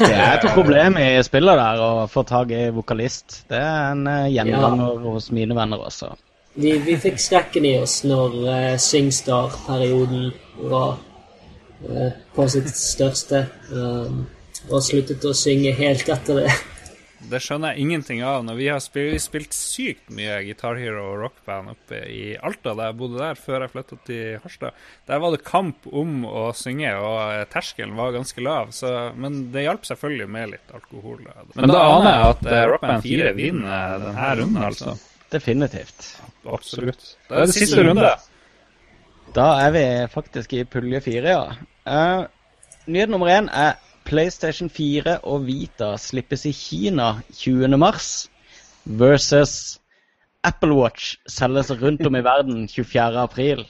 [0.00, 3.44] Det er et problem i spillet der å få tak i vokalist.
[3.48, 5.14] Det er en gjenganger ja.
[5.14, 6.12] hos mine venner også.
[6.54, 10.28] Vi, vi fikk skrekken i oss når uh, Singstar-perioden
[10.70, 11.00] var
[11.88, 13.46] uh, på sitt største.
[13.72, 14.22] uh,
[14.70, 16.52] og sluttet å synge helt etter det.
[17.30, 18.42] Det skjønner jeg ingenting av.
[18.46, 22.90] Når vi har spilt, spilt sykt mye Guitar Hero og rockband oppe i Alta, da
[22.90, 26.92] jeg bodde der før jeg flytta til Harstad, der var det kamp om å synge,
[27.00, 28.74] og eh, terskelen var ganske lav.
[28.76, 31.24] Så, men det hjalp selvfølgelig med litt alkohol.
[31.54, 34.96] Men, da aner jeg at uh, Rockband 4 vinner denne runden, altså.
[35.34, 36.10] Definitivt.
[36.44, 37.14] Absolutt.
[37.28, 38.12] Da er det siste runde.
[39.34, 41.70] Da er vi faktisk i pulje fire, ja.
[41.84, 47.78] Uh, nyhet nummer én er PlayStation 4 og Vita slippes i Kina 20.
[47.80, 48.28] mars
[48.84, 49.80] versus
[50.44, 53.22] Apple Watch selges rundt om i verden 24.
[53.22, 53.64] april.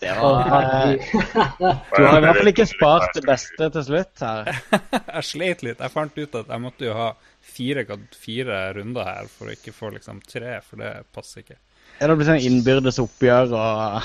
[0.00, 0.44] Det var
[1.96, 4.50] Du har i hvert fall ikke spart det beste til slutt her.
[5.16, 5.80] Jeg sleit litt.
[5.80, 7.86] Jeg fant ut at jeg måtte jo ha fire,
[8.18, 11.56] fire runder her for å ikke få liksom tre, for det passer ikke.
[12.00, 14.02] Ja, det blir sånn innbyrdes oppgjør og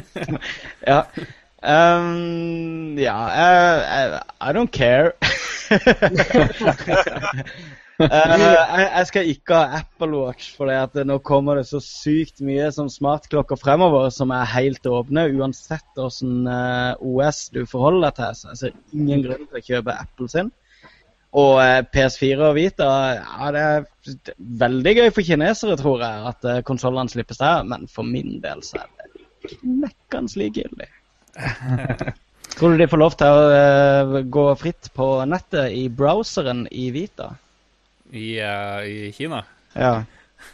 [0.92, 1.02] Ja.
[1.60, 5.12] Um, ja I, I don't care.
[8.00, 8.08] Uh,
[8.40, 10.70] jeg, jeg skal ikke ha Apple Watch, for
[11.04, 16.48] nå kommer det så sykt mye som smartklokker fremover som er helt åpne, uansett åssen
[16.48, 18.38] uh, OS du forholder deg til.
[18.38, 20.48] Så jeg ser ingen grunn til å kjøpe Apple sin.
[21.40, 22.88] Og uh, PS4 og Vita
[23.18, 27.68] ja, det er veldig gøy for kinesere, tror jeg, at uh, konsollene slippes der.
[27.68, 30.88] Men for min del så er det knekkende likegyldig.
[32.56, 36.90] Tror du de får lov til å uh, gå fritt på nettet i browseren i
[36.94, 37.30] Vita?
[38.10, 39.44] I, uh, i Kina?
[39.72, 40.02] Ja.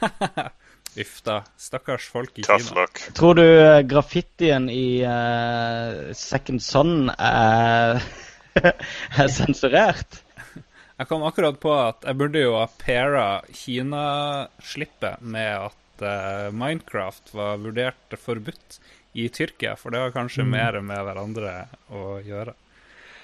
[1.02, 1.40] Uff da.
[1.60, 2.80] Stakkars folk i Tough Kina.
[2.80, 3.00] luck.
[3.16, 8.00] Tror du uh, graffitien i uh, Second Son er,
[9.20, 10.22] er sensurert?
[10.96, 17.34] Jeg kom akkurat på at jeg burde jo ha paira Kina-slippet med at uh, Minecraft
[17.36, 18.78] var vurdert forbudt
[19.16, 21.56] i Tyrkia, for det har kanskje mer med hverandre
[21.90, 22.54] å gjøre.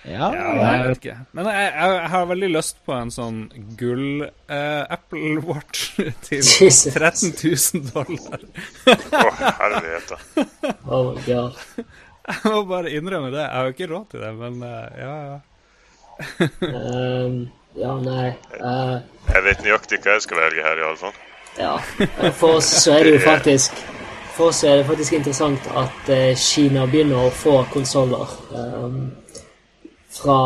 [0.03, 1.17] Ja, Ja, jeg vet ikke.
[1.39, 3.37] Men jeg, jeg, jeg har veldig lyst på en sånn
[3.79, 5.93] gull eh, Apple Watch
[6.27, 8.43] til 13 000 dollar.
[8.91, 9.23] Å,
[9.61, 10.47] herlighet, da.
[10.91, 11.61] Oh my god.
[12.23, 13.41] Jeg må bare innrømme det.
[13.43, 15.39] Jeg har jo ikke råd til det, men uh, ja, ja.
[16.63, 17.39] Um,
[17.75, 18.29] ja, nei.
[18.61, 19.01] Uh,
[19.33, 21.17] Jeg vet nøyaktig hva jeg skal velge her, iallfall.
[21.59, 21.73] Ja.
[22.39, 23.83] For oss så er det jo faktisk
[24.33, 29.11] For oss er det faktisk interessant at eh, Kina begynner å få konsoller um,
[30.09, 30.37] fra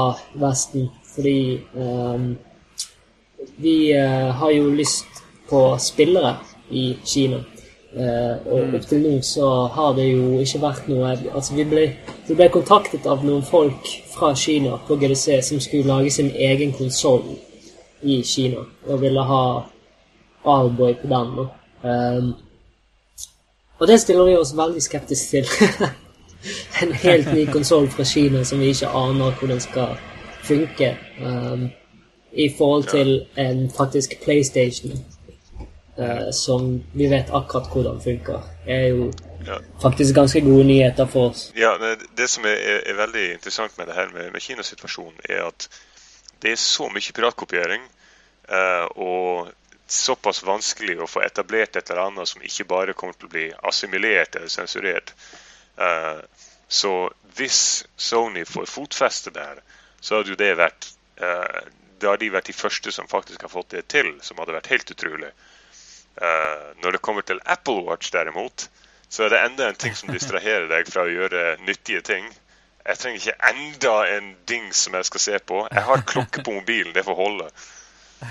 [0.43, 0.89] Vesten.
[1.15, 2.33] Fordi um,
[3.63, 6.35] vi uh, har jo lyst på spillere
[6.75, 7.39] i Kina.
[7.97, 11.85] Uh, og opp til nå så har det jo ikke vært noe Altså, vi ble,
[12.27, 16.75] vi ble kontaktet av noen folk fra Kina på GDC som skulle lage sin egen
[16.77, 17.23] konsoll
[18.03, 19.45] i Kina, og ville ha
[20.47, 21.47] Alboy på den.
[21.87, 22.35] Um,
[23.79, 25.89] og det stiller vi oss veldig skeptiske til.
[26.83, 29.97] en helt ny konsoll fra Kina som vi ikke aner hvordan skal
[30.47, 31.69] funke um,
[32.33, 34.93] i forhold til en faktisk PlayStation
[35.99, 39.07] Uh, som vi vet akkurat hvordan funker, er jo
[39.47, 39.55] ja.
[39.83, 41.53] faktisk ganske gode nyheter for oss.
[41.57, 45.21] Ja, Det, det som er, er, er, veldig interessant med det her med, med Kina-situasjonen,
[45.25, 45.69] er at
[46.43, 47.83] det er så mye piratkopiering.
[48.45, 49.49] Uh, og
[49.87, 53.47] såpass vanskelig å få etablert et eller annet som ikke bare kommer til å bli
[53.71, 55.13] assimilert eller sensurert.
[55.79, 56.23] Uh,
[56.69, 56.93] så
[57.37, 59.61] hvis Sony får fotfeste der,
[60.01, 60.89] så hadde jo det vært
[61.21, 61.61] uh,
[62.01, 64.73] Da har de vært de første som faktisk har fått det til, som hadde vært
[64.73, 65.31] helt utrolig.
[66.17, 68.67] Uh, når det kommer til Apple Watch, derimot,
[69.09, 72.29] så er det enda en ting som distraherer deg fra å gjøre nyttige ting.
[72.87, 75.65] Jeg trenger ikke enda en dings som jeg skal se på.
[75.71, 77.51] Jeg har klokke på mobilen, det får holde.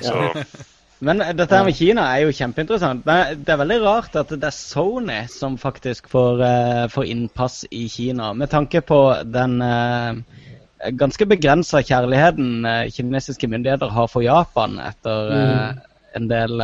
[0.01, 0.45] Så.
[1.03, 3.03] Men dette her med Kina er jo kjempeinteressant.
[3.07, 7.63] Men det er veldig rart at det er Sony som faktisk får, uh, får innpass
[7.71, 8.31] i Kina.
[8.33, 10.15] Med tanke på den uh,
[10.95, 15.83] ganske begrensa kjærligheten kinesiske myndigheter har for Japan etter mm.
[16.19, 16.63] en del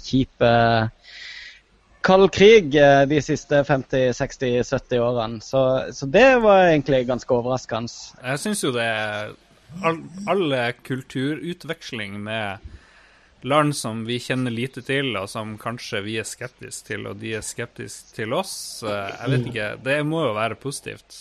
[0.06, 0.44] kjip
[2.02, 2.72] kald krig
[3.08, 5.42] de siste 50-60-70 årene.
[5.44, 5.60] Så,
[5.94, 7.92] så, det var egentlig ganske overraskende.
[8.22, 9.34] Jeg syns jo det er
[9.86, 10.00] all,
[10.30, 10.56] all
[10.86, 12.64] kulturutveksling med
[13.44, 17.34] land som vi kjenner lite til, og som kanskje vi er skeptiske til, og de
[17.38, 18.54] er skeptiske til oss.
[18.86, 19.68] Eh, jeg vet ikke.
[19.84, 21.16] Det må jo være positivt.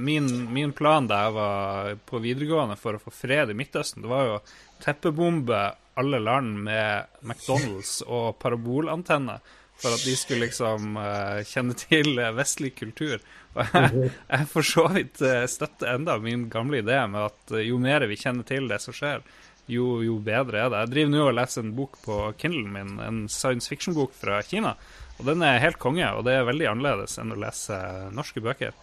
[0.00, 4.12] Min, min plan da jeg var på videregående for å få fred i Midtøsten, det
[4.12, 4.44] var jo å
[4.84, 5.62] teppebombe
[5.96, 9.38] alle land med McDonald's og parabolantenne
[9.80, 13.20] for at de skulle liksom uh, kjenne til vestlig kultur.
[13.56, 15.20] Og jeg, jeg for så vidt
[15.52, 19.24] støtter enda min gamle idé med at jo mer vi kjenner til det som skjer,
[19.70, 20.82] jo, jo, bedre er det.
[20.84, 24.76] Jeg driver nå og leser en bok på Kindlen min, en science fiction-bok fra Kina.
[25.16, 27.78] Og den er helt konge, og det er veldig annerledes enn å lese
[28.14, 28.76] norske bøker.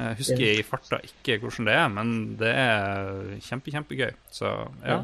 [0.00, 4.12] Jeg husker i farta ikke hvordan det er, men det er kjempe, kjempegøy.
[4.32, 4.52] Så
[4.86, 5.02] ja.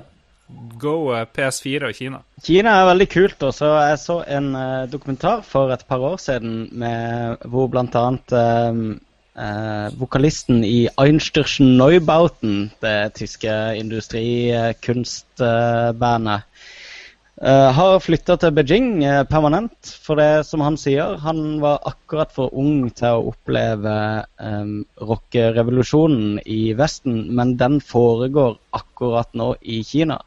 [0.79, 2.21] Go eh, PS4 og Kina.
[2.47, 3.43] Kina er veldig kult.
[3.49, 3.71] også.
[3.89, 8.05] Jeg så en uh, dokumentar for et par år siden med, hvor bl.a.
[8.31, 8.95] Uh,
[9.37, 16.41] uh, vokalisten i Einstürchen Neubauten, det tyske industrikunstbandet,
[17.37, 19.77] eh, har flytta til Beijing permanent.
[20.03, 24.67] For det som han sier, han var akkurat for ung til å oppleve eh,
[25.13, 30.19] rockerevolusjonen i Vesten, men den foregår akkurat nå i Kina.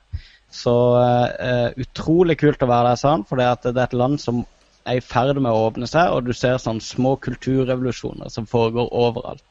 [0.50, 3.26] Så uh, utrolig kult å være der, sa han.
[3.30, 4.42] For det er et land som
[4.88, 8.92] er i ferd med å åpne seg, og du ser sånne små kulturrevolusjoner som foregår
[8.96, 9.44] overalt.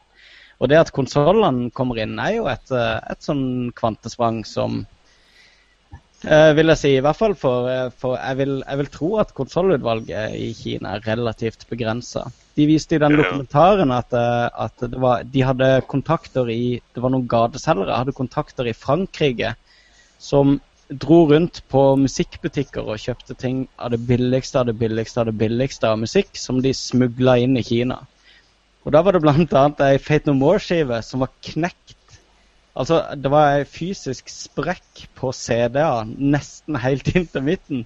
[0.59, 4.81] Og det at konsollene kommer inn, er jo et, eh, et sånn kvantesprang som
[6.25, 7.69] uh, vil jeg si, i hvert fall for,
[8.01, 12.27] for jeg, vil, jeg, vil, tro at konsollutvalget i Kina er relativt begrensa.
[12.59, 17.29] De viste i den dokumentaren at, at var, de hadde kontakter i Det var noen
[17.31, 19.55] gateselgere hadde kontakter i Frankrike
[20.19, 20.59] som
[20.89, 25.37] dro rundt på musikkbutikker og kjøpte ting av det billigste av det billigste av det
[25.41, 28.01] billigste av musikk som de smugla inn i Kina.
[28.87, 29.65] Og da var det bl.a.
[29.85, 31.97] ei Fate No More-skive som var knekt.
[32.79, 37.85] Altså, det var ei fysisk sprekk på CD-a nesten helt inn til midten.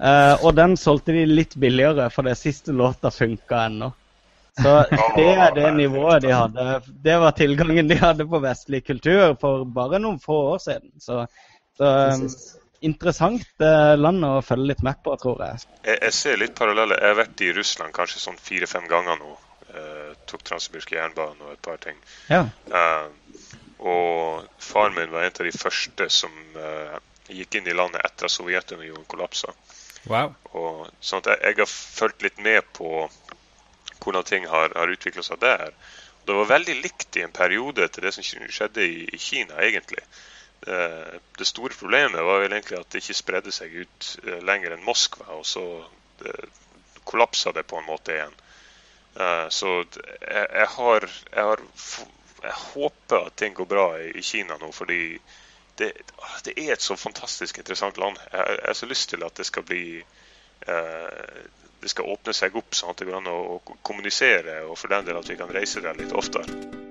[0.00, 3.92] Uh, og den solgte de litt billigere, for det siste låta funka ennå.
[4.60, 4.72] Så
[5.16, 6.80] det er det nivået de hadde.
[7.04, 10.90] Det var tilgangen de hadde på vestlig kultur for bare noen få år siden.
[10.98, 11.22] Så
[11.80, 15.64] så um, interessant uh, land å følge litt med på, tror jeg.
[15.84, 15.96] jeg.
[15.96, 16.16] jeg.
[16.16, 17.00] ser litt paralleller.
[17.00, 19.36] Jeg har vært i Russland kanskje sånn fire-fem ganger nå.
[19.70, 21.98] Uh, tok Transsibirske jernbanen og et par ting.
[22.30, 22.44] Ja.
[22.72, 23.08] Uh,
[23.80, 26.98] og faren min var en av de første som uh,
[27.30, 29.54] gikk inn i landet etter at Sovjetunionen kollapsa.
[30.10, 30.34] Wow.
[30.56, 33.06] Og, sånn at jeg, jeg, har fulgt litt med på
[34.00, 35.72] hvordan ting har, har utvikla seg der.
[36.26, 40.02] Det var veldig likt i en periode til det som skjedde i, i Kina, egentlig.
[40.66, 44.74] Eh, det store problemet var vel egentlig at det ikke spredde seg ut eh, lenger
[44.74, 45.64] enn Moskva, og så
[46.26, 46.48] eh,
[47.08, 48.38] kollapsa det på en måte igjen.
[49.50, 51.04] Så jeg, har,
[51.34, 51.62] jeg, har,
[52.44, 55.16] jeg håper at ting går bra i Kina nå, fordi
[55.80, 55.88] det,
[56.46, 58.20] det, er et så fantastisk interessant land.
[58.30, 59.82] Jeg, har så lyst til at det skal bli
[60.62, 65.10] det skal åpne seg opp sånn at det går an å kommunisere, og for den
[65.10, 66.89] del at vi kan reise der litt oftere.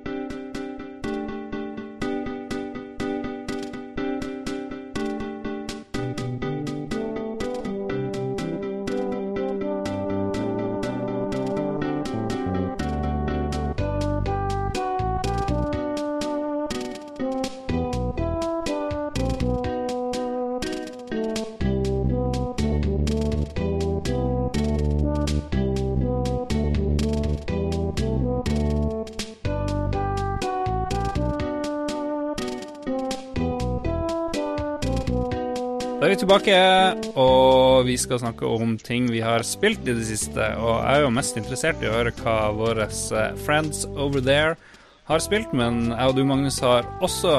[36.39, 40.55] Tilbake, og vi skal snakke om ting vi har spilt i det siste.
[40.59, 44.55] Og jeg er jo mest interessert i å høre hva våre eh, friends over there
[45.09, 47.31] har spilt, men jeg og du, Magnus, har også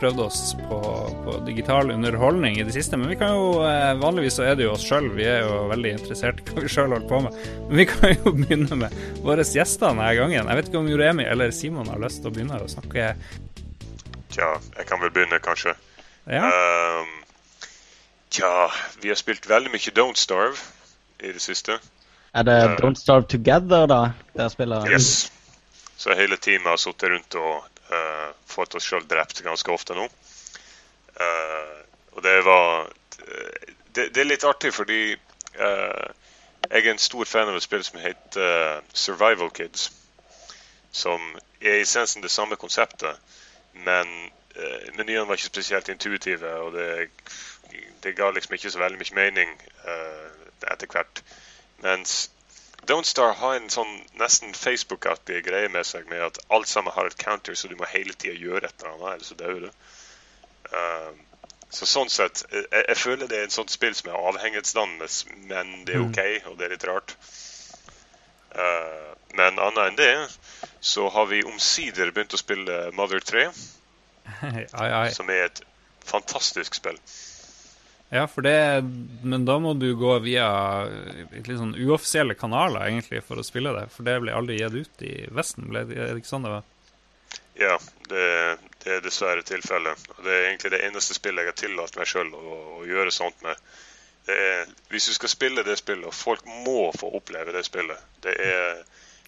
[0.00, 0.80] prøvd oss på,
[1.24, 2.98] på digital underholdning i det siste.
[2.98, 5.68] Men vi kan jo, eh, vanligvis så er det jo oss sjøl, vi er jo
[5.70, 7.40] veldig interessert i hva vi sjøl holder på med.
[7.68, 10.42] Men vi kan jo begynne med våre gjester denne gangen.
[10.42, 13.14] Jeg vet ikke om Juremi eller Simon har lyst til å begynne å snakke.
[14.34, 15.76] Tja, jeg kan vel begynne, kanskje.
[16.26, 16.48] Ja.
[16.48, 17.23] Um,
[18.34, 20.56] Tja, vi har spilt veldig mye Don't Starve
[21.22, 21.76] i det siste.
[22.34, 24.00] Er det uh, Don't Starve Together, da?
[24.34, 25.30] Der spiller Yes.
[25.96, 30.08] Så hele teamet har sittet rundt og uh, fått oss sjøl drept ganske ofte nå.
[31.14, 31.78] Uh,
[32.16, 32.90] og det var
[33.94, 35.14] det, det, er litt artig fordi
[35.54, 39.92] jeg er en stor fan av et spill som heter Survival Kids.
[40.90, 41.22] Som
[41.62, 43.14] er i essensen det samme konseptet,
[43.86, 44.10] men
[44.98, 46.50] menyene var ikke spesielt intuitive.
[46.66, 46.88] og det
[48.04, 49.52] det ga liksom ikke så veldig mye mening
[49.86, 50.30] uh,
[50.72, 51.22] etter hvert.
[51.84, 52.30] Mens
[52.86, 57.08] Don't Star har en sånn nesten Facebook-aktig greie med seg med at alt sammen har
[57.08, 59.70] et counter, så du må hele tida gjøre et eller annet, ellers så dør du.
[60.74, 61.12] Uh,
[61.74, 65.08] så sånn sett, jeg, jeg, føler det er en sånt spill som er avhengighetsdannende,
[65.48, 66.10] men det er mm.
[66.10, 67.16] OK, og det er litt rart.
[68.54, 70.12] Uh, men annet enn det,
[70.84, 73.48] så har vi omsider begynt å spille Mother 3.
[74.52, 75.08] ai, ai.
[75.16, 75.64] Som er et
[76.04, 77.00] fantastisk spill.
[78.12, 78.84] Ja, for det
[79.22, 80.48] Men da må du gå via
[81.32, 83.88] litt sånn uoffisielle kanaler, egentlig, for å spille det.
[83.94, 86.68] For det ble aldri gitt ut i Vesten, ble det, det ikke sånn det var?
[87.54, 87.78] Ja,
[88.10, 90.06] det, det er dessverre tilfellet.
[90.24, 93.42] Det er egentlig det eneste spillet jeg har tillatt meg sjøl å, å, gjøre sånt
[93.46, 93.74] med.
[94.30, 98.32] Er, hvis du skal spille det spillet, og folk må få oppleve det spillet det
[98.40, 98.78] er,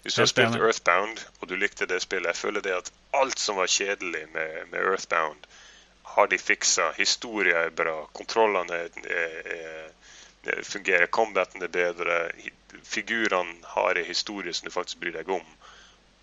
[0.01, 3.37] Hvis du har spilt Earthbound, og du likte det spillet Jeg føler det at alt
[3.37, 5.45] som var kjedelig med, med Earthbound,
[6.17, 6.93] har de fiksa.
[6.97, 8.07] Historia er bra.
[8.11, 9.91] Kontrollene er, er,
[10.43, 11.05] er, fungerer.
[11.13, 12.31] Combaten er bedre.
[12.83, 15.45] Figurene har en historie som du faktisk bryr deg om.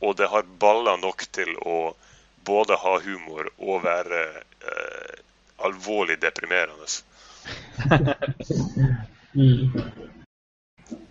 [0.03, 1.95] Og det har baller nok til å
[2.42, 5.14] både ha humor og være eh,
[5.70, 6.90] alvorlig deprimerende.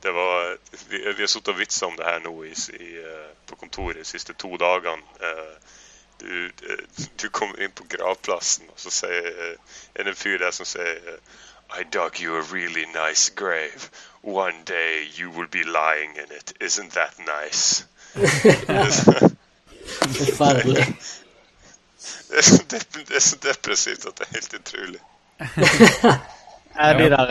[0.03, 0.57] Det var,
[0.89, 4.01] vi, vi har sittet og vitsa om det her nå i, i, eh, på kontoret
[4.01, 5.03] de siste to dagene.
[5.23, 5.55] Eh,
[6.23, 6.49] du,
[7.21, 9.27] du, kommer inn på gravplassen, og så sier,
[9.95, 11.17] er det en fyr der som sier
[11.73, 13.89] I dug you a really nice grave.
[14.21, 16.53] One day you will be lying in it.
[16.59, 17.85] Isn't that nice?
[20.19, 20.87] Forferdelig.
[22.69, 24.99] Det, det, er så depressivt at det er helt utrolig.
[26.75, 27.27] er de der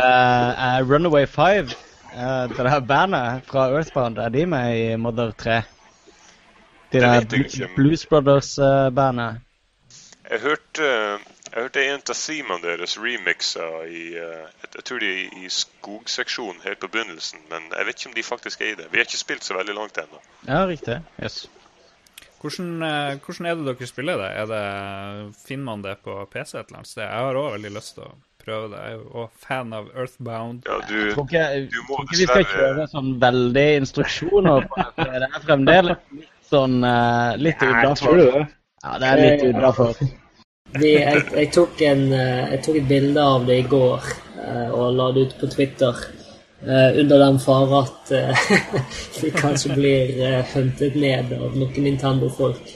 [0.80, 1.74] uh, Runaway Five,
[2.14, 5.62] uh, det der bandet fra Earthbound, er de med i Mother 3?
[6.92, 9.40] De der Blues Brothers-bandet.
[10.30, 10.88] Jeg hørte
[11.52, 16.62] jeg hørte en av themene deres remixa i uh, jeg tror de er i skogseksjonen
[16.64, 18.86] helt på begynnelsen, men jeg vet ikke om de faktisk er i det.
[18.88, 20.22] Vi har ikke spilt så veldig langt ennå.
[20.46, 21.02] Ja, riktig.
[21.20, 21.42] Yes.
[22.40, 24.30] Hvordan, uh, hvordan, er det dere spiller det?
[24.40, 24.64] Er det?
[25.44, 27.04] Finner man det på PC et eller annet sted?
[27.04, 28.80] Jeg har òg veldig lyst til å prøve det.
[28.80, 30.64] Jeg er jo òg fan av Earthbound.
[30.72, 34.70] Ja, du, jeg tror ikke, du må tror ikke vi skal kjøre sånn veldig instruksjoner
[34.72, 35.10] på det.
[35.12, 38.20] Det er fremdeles sånn uh, litt utafor.
[38.82, 39.96] Ja, det er litt utafor.
[40.72, 44.06] Jeg, jeg, tok en, eh, jeg tok et bilde av det i går
[44.38, 45.98] uh, og la det ut på Twitter.
[46.62, 48.12] Uh, under den fare at
[49.20, 50.24] vi kanskje blir
[50.54, 52.72] huntet ned av noen Nintendo-folk.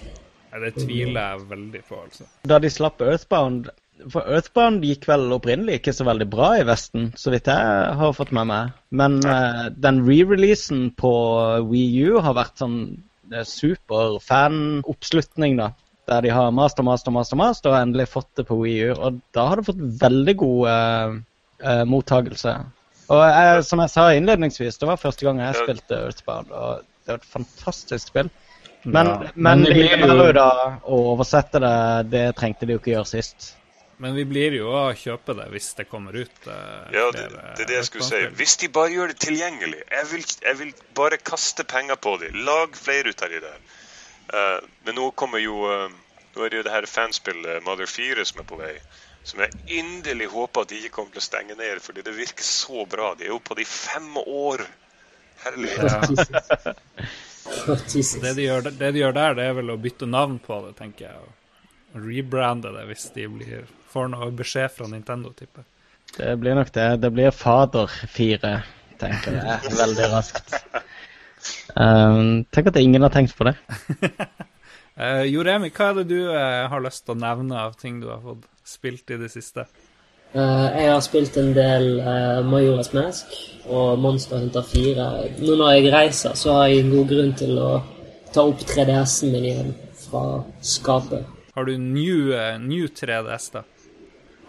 [0.53, 2.29] Ja, Det tviler jeg veldig på, altså.
[2.49, 3.69] Da de slapp Earthbound
[4.13, 8.17] For Earthbound gikk vel opprinnelig ikke så veldig bra i Vesten, så vidt jeg har
[8.17, 8.77] fått med meg.
[8.93, 9.19] Men
[9.73, 11.13] den re-releasen på
[11.71, 12.81] Wii U har vært sånn
[13.49, 15.73] super fan-oppslutning, da.
[16.07, 18.95] Der de har master, master, master, master, og endelig fått det på Wii U.
[18.95, 21.17] Og da har det fått veldig god uh,
[21.65, 22.55] uh, mottagelse.
[23.11, 27.15] Og jeg, som jeg sa innledningsvis, det var første gang jeg spilte Earthbound, og det
[27.15, 28.31] var et fantastisk spill.
[28.87, 30.51] Men, ja, men, men det innebærer jo da
[30.87, 31.77] å oversette det
[32.13, 33.56] Det trengte de jo ikke gjøre sist.
[33.97, 36.41] Men vi blir jo å kjøpe det hvis det kommer ut.
[36.47, 38.21] Eh, ja, det, det, er det jeg skulle si.
[38.37, 39.81] Hvis de bare gjør det tilgjengelig.
[39.89, 42.37] Jeg vil, jeg vil bare kaste penger på dem.
[42.49, 43.63] Lag flere ut av de der.
[44.27, 45.87] Uh, men nå kommer jo uh,
[46.35, 48.75] Nå er det jo det her fanspillet Mother 4 som er på vei.
[49.25, 52.45] Som jeg inderlig håper at de ikke kommer til å stenge ned, fordi det virker
[52.45, 53.15] så bra.
[53.17, 54.67] De er jo på de fem år.
[55.47, 56.21] Herlighet.
[56.29, 56.75] Ja.
[58.21, 60.77] det, de gjør, det de gjør der, det er vel å bytte navn på det,
[60.79, 61.33] tenker jeg.
[61.97, 63.67] Rebrande det hvis de blir
[63.97, 65.65] får noe beskjed fra Nintendo, tipper
[66.17, 66.89] Det blir nok det.
[67.03, 68.53] Det blir Fader 4,
[69.01, 69.71] tenker jeg.
[69.83, 70.55] Veldig raskt.
[71.77, 73.57] Um, tenk at ingen har tenkt på det.
[74.97, 78.09] uh, Joremi, hva er det du uh, har lyst til å nevne av ting du
[78.13, 79.67] har fått spilt i det siste?
[80.37, 83.37] Uh, jeg har spilt en del uh, Majoras Mask
[83.69, 85.07] og Monster Hunter 4.
[85.41, 87.71] Nå når jeg reiser, så har jeg en god grunn til å
[88.35, 89.73] ta opp 3DS-en min igjen
[90.07, 90.27] fra
[90.65, 91.36] skapet.
[91.57, 92.31] Har du new,
[92.61, 93.63] new 3DS, da?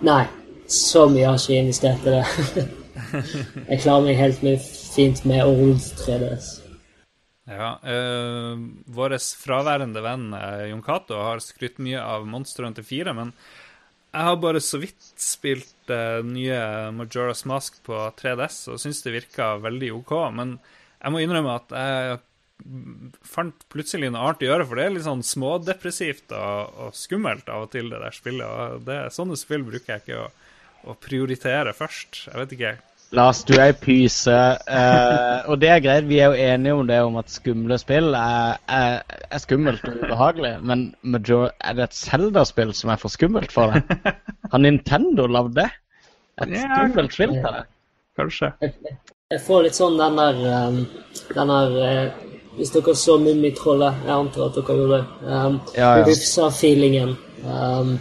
[0.04, 0.26] Nei,
[0.68, 2.66] så mye har ikke investert i det.
[3.72, 6.50] jeg klarer meg helt fint med old 3DS.
[7.48, 8.60] Ja, øh,
[8.92, 13.32] Vår fraværende venn eh, Jon Cato har skrytt mye av Monster Hunter 4, men
[14.12, 16.58] jeg har bare så vidt spilt uh, nye
[16.96, 20.14] Majora's Mask på 3DS og syns det virka veldig OK.
[20.34, 20.56] Men
[20.98, 22.20] jeg må innrømme at jeg
[23.28, 27.50] fant plutselig noe annet å gjøre, for det er litt sånn smådepressivt og, og skummelt
[27.54, 28.48] av og til, det der spillet.
[28.48, 30.28] Og det, sånne spill bruker jeg ikke å,
[30.92, 32.28] å prioritere først.
[32.28, 32.76] Jeg vet ikke.
[33.16, 34.36] Lars, du er ei pyse.
[34.36, 38.12] Eh, og det er greit, vi er jo enige om det om at skumle spill
[38.20, 38.98] er, er,
[39.32, 40.58] er skummelt og ubehagelig.
[40.68, 44.12] Men Major, er det et Zelda-spill som er for skummelt for deg?
[44.52, 45.70] Har Nintendo lagd det?
[46.44, 47.70] Et skummelt spill til deg?
[48.18, 48.52] Kanskje.
[48.66, 50.82] Jeg, får litt sånn den der, um,
[51.32, 54.04] den der uh, hvis dere så Mummitrollet.
[54.06, 55.06] Jeg antar at dere gjorde det.
[55.24, 56.06] Um, ja, ja.
[56.08, 57.98] Rufsa-feelingen um,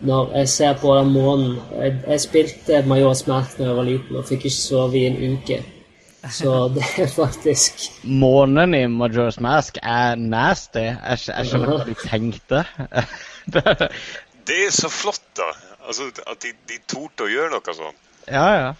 [0.00, 1.58] når jeg ser på den månen.
[1.76, 5.20] Jeg, jeg spilte Major Mask da jeg var liten og fikk ikke sove i en
[5.34, 5.60] uke.
[6.30, 10.84] Så det er faktisk Månen i Majors Mask er nasty.
[10.88, 12.64] Jeg, jeg skjønner hva de tenkte.
[14.48, 15.48] det er så flott, da.
[15.86, 18.08] Altså, at de, de torde å gjøre noe sånt.
[18.28, 18.70] Ja, ja.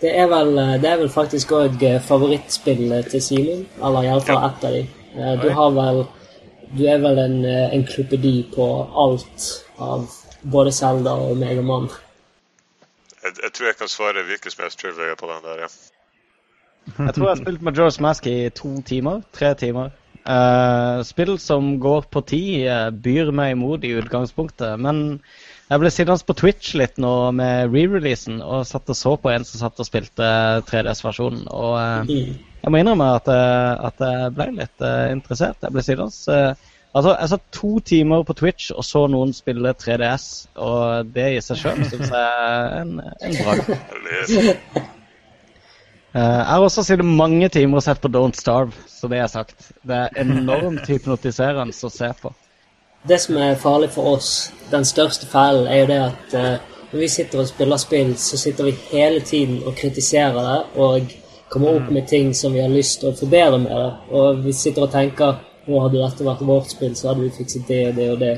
[0.00, 3.64] Det er vel, eh, det er vel faktisk òg eh, favorittspillet til Simon.
[3.82, 4.50] Eller iallfall ja.
[4.50, 4.82] ett av de.
[5.18, 6.06] Eh, du har vel
[6.68, 8.64] Du er vel en enklopedi på
[9.02, 9.44] alt
[9.80, 10.02] av
[10.52, 11.86] både Zelda og Megamann.
[13.22, 15.70] Jeg, jeg tror jeg kan svare hvilken som helst trivia på den der, ja.
[16.98, 19.22] Jeg tror jeg har spilt Majora's Mask i to timer.
[19.32, 19.96] Tre timer.
[20.28, 22.68] Uh, spill som går på tid,
[23.00, 24.76] byr meg imot i utgangspunktet.
[24.76, 25.22] Men
[25.68, 29.44] jeg ble sittende på Twitch litt nå med re-releasen og satt og så på en
[29.44, 30.28] som satt og spilte
[30.70, 31.44] 3DS-versjonen.
[31.52, 35.60] Og uh, jeg må innrømme at, uh, at jeg ble litt uh, interessert.
[35.62, 36.56] Jeg ble sittende
[36.96, 40.24] Altså, jeg satt to timer på Twitch og så noen spille 3DS,
[40.56, 43.68] og det i seg sjøl syns jeg er en, en bragd.
[46.16, 49.68] jeg har også sittet mange timer og sett på Don't Starve, så det er sagt.
[49.84, 52.32] Det er enormt hypnotiserende å se på
[53.08, 57.00] det som er farlig for oss, den største feilen, er jo det at uh, når
[57.00, 61.12] vi sitter og spiller spill, så sitter vi hele tiden og kritiserer det og
[61.48, 61.94] kommer opp mm.
[61.94, 63.90] med ting som vi har lyst til å forbedre med det.
[64.10, 65.36] Og vi sitter og tenker
[65.68, 68.36] nå hadde dette vært vårt spill, så hadde vi fikset det og det og det.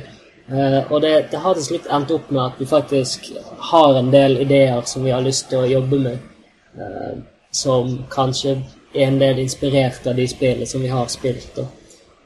[0.51, 3.31] Uh, og det, det, har til slutt endt opp med at vi faktisk
[3.71, 6.27] har en del ideer som vi har lyst til å jobbe med.
[6.75, 7.21] Uh,
[7.55, 8.57] som kanskje
[8.95, 11.53] er en del inspirert av de spillene som vi har spilt.
[11.55, 11.67] Da.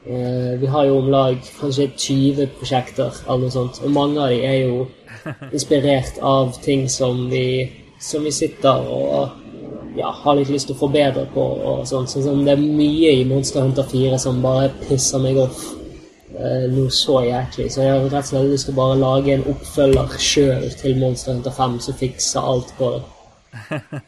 [0.05, 3.79] Eh, vi har jo om lag kanskje 20 prosjekter, eller noe sånt.
[3.81, 4.83] Og mange av de er jo
[5.55, 9.41] inspirert av ting som vi, som vi sitter og
[9.97, 11.45] ja, har litt lyst til å forbedre på.
[11.71, 12.11] og sånt.
[12.11, 15.63] Sånn som det er mye i Monster Hunter 4 som bare pisser meg off
[16.37, 17.71] eh, noe så jæklig.
[17.73, 21.01] Så jeg har rett og slett lyst til å bare lage en oppfølger sjøl til
[21.01, 23.03] Monster Hunter 5 som fikser alt på det.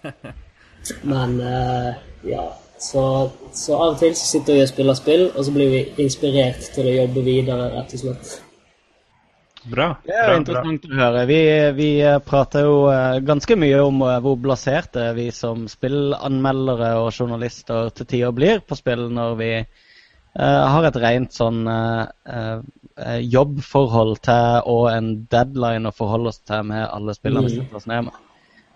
[1.10, 1.92] Men eh,
[2.36, 2.46] ja
[2.80, 3.04] så,
[3.54, 6.70] så, av og til så sitter vi og spiller spill, og så blir vi inspirert
[6.76, 8.36] til å jobbe videre, rett og slett.
[9.68, 9.88] Bra.
[10.06, 10.94] Det er bra, interessant bra.
[10.94, 11.24] å høre.
[11.28, 11.40] Vi,
[11.76, 17.10] vi, eh, prater jo eh, ganske mye om eh, hvor blaserte vi som spillanmeldere og
[17.12, 23.18] journalister til tider blir på spill når vi uh, har et rent sånn uh, uh,
[23.20, 27.66] jobbforhold til og en deadline å forholde oss til med alle spillene vi mm.
[27.66, 28.24] setter oss ned med.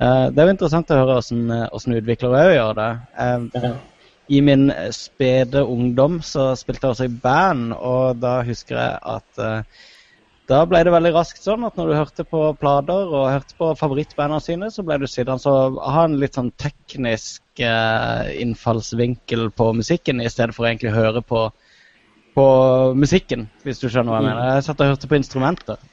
[0.02, 2.92] det er jo interessant å høre hvordan utviklere òg gjør det
[4.32, 9.42] i min spede ungdom så spilte jeg også i band, og da husker jeg at
[9.42, 9.82] uh,
[10.52, 13.70] da ble det veldig raskt sånn at når du hørte på plater og hørte på
[13.80, 19.70] favorittbandene sine, så ble du sittende og ha en litt sånn teknisk uh, innfallsvinkel på
[19.78, 21.46] musikken, i stedet for å egentlig høre på,
[22.36, 22.48] på
[22.98, 24.52] musikken, hvis du skjønner hva jeg mener.
[24.58, 25.88] Jeg satt og hørte på instrumenter.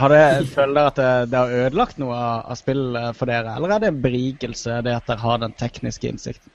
[0.00, 0.24] Har det,
[0.54, 3.74] føler dere at det, det har ødelagt noe av, av spill eh, for dere, eller
[3.74, 6.54] er det en berikelse, det at dere har den tekniske innsikten?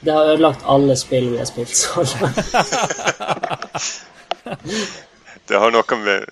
[0.00, 2.46] Det har ødelagt alle spill vi har spilt så langt.
[5.50, 6.24] Det har noe med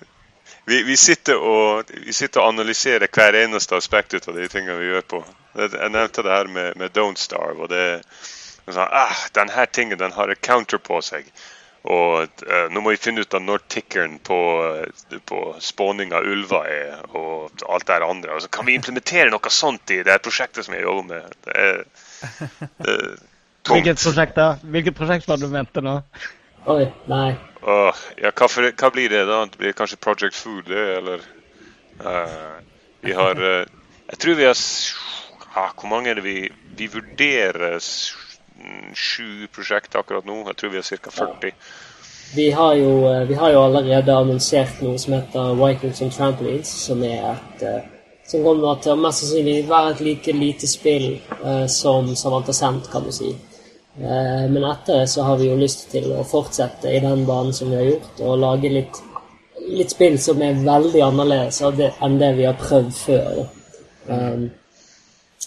[0.69, 4.77] vi, vi, sitter og, vi sitter og analyserer hver eneste aspekt ut av de tingene
[4.77, 5.21] vi gjør på.
[5.57, 7.65] Jeg nevnte det her med, med Don't Starve.
[7.65, 8.03] og det
[8.69, 11.25] sånn, ah, Denne tingen den har et counter på seg.
[11.89, 14.37] Og uh, nå må vi finne ut av når tickeren på,
[15.31, 18.35] på spåning av ulver er, og alt det andre.
[18.35, 21.39] Og så kan vi implementere noe sånt i det prosjektet som jeg jobber med.
[21.47, 21.81] Det er,
[22.83, 22.99] det
[23.69, 24.49] Hvilket prosjekt da?
[24.63, 25.99] Hvilket prosjekt var det du mente nå?
[26.69, 27.33] Oi, nei.
[27.63, 29.43] Uh, ja, hva, for, hva, blir det da?
[29.49, 31.23] Det blir kanskje Project Food, det, eller
[32.03, 32.59] uh,
[33.03, 33.65] Vi har uh,
[34.09, 36.37] Jeg tror vi har Hvor mange er det vi
[36.77, 37.79] Vi vurderer
[38.93, 40.41] sju prosjekter akkurat nå.
[40.49, 41.11] Jeg tror vi har ca.
[41.11, 41.53] 40.
[42.35, 46.73] Vi har, jo, eh, vi har, jo, allerede annonsert noe som heter Vikings on Trampolines,
[46.83, 47.63] som er et
[48.27, 51.07] som kommer til å mest sannsynlig være et like lite spill
[51.71, 53.31] som Savanta Cent, kan du si.
[54.01, 57.53] Eh, men etter det så har vi jo lyst til å fortsette i den banen
[57.53, 59.01] som vi har gjort, og lage litt,
[59.67, 63.41] litt spill som er veldig annerledes enn det vi har prøvd før.
[64.07, 64.47] Um,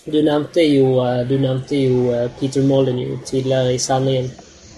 [0.05, 4.31] du nevnte jo, eh, du nevnte jo Peter Molyneux tidligere i sendingen.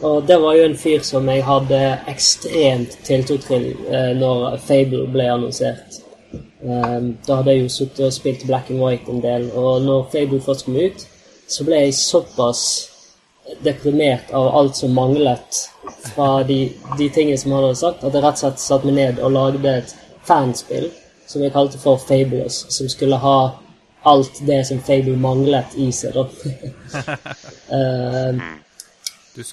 [0.04, 3.70] Og det var jo en fyr som jeg hadde ekstremt tiltro til
[4.18, 6.00] når Fable ble annonsert.
[6.60, 10.42] Da hadde jeg jo sittet og spilt Black and White en del, og når Fable
[10.44, 11.06] først kom ut,
[11.48, 12.66] så ble jeg såpass
[13.64, 15.60] deprimert av alt som manglet
[16.14, 18.96] fra de, de tingene som han hadde sagt, at jeg rett og slett satte meg
[18.98, 20.88] ned og lagde et fanspill
[21.28, 23.38] som jeg kalte for Fabulous, som skulle ha
[24.04, 26.26] alt det som Fable manglet i seg, da.
[27.76, 28.42] uh,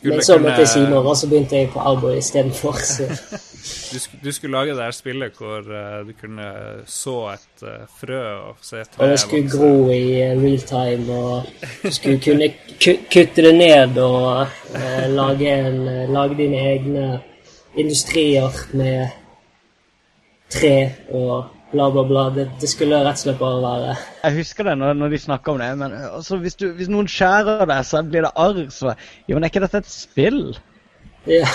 [0.03, 2.77] men så møtte jeg Simon, og så begynte jeg på Alboy istedenfor.
[3.61, 6.47] du, du skulle lage det her spillet hvor uh, du kunne
[6.89, 11.13] så et uh, frø og se et Og det skulle gro i uh, real time,
[11.13, 11.43] og
[11.83, 12.51] du skulle kunne
[13.13, 14.47] kutte det ned og
[15.09, 15.81] lage, en,
[16.13, 17.07] lage dine egne
[17.77, 19.07] industrier med
[20.49, 22.29] tre og bla, bla, bla.
[22.29, 25.53] Det, det, skulle rett og slett bare være Jeg husker det når, når de snakker
[25.53, 28.65] om det, men altså, hvis, du, hvis, noen skjærer deg, så blir det arr.
[28.73, 28.95] Så
[29.27, 30.41] Jo, men er ikke dette et spill?
[31.29, 31.47] Ja.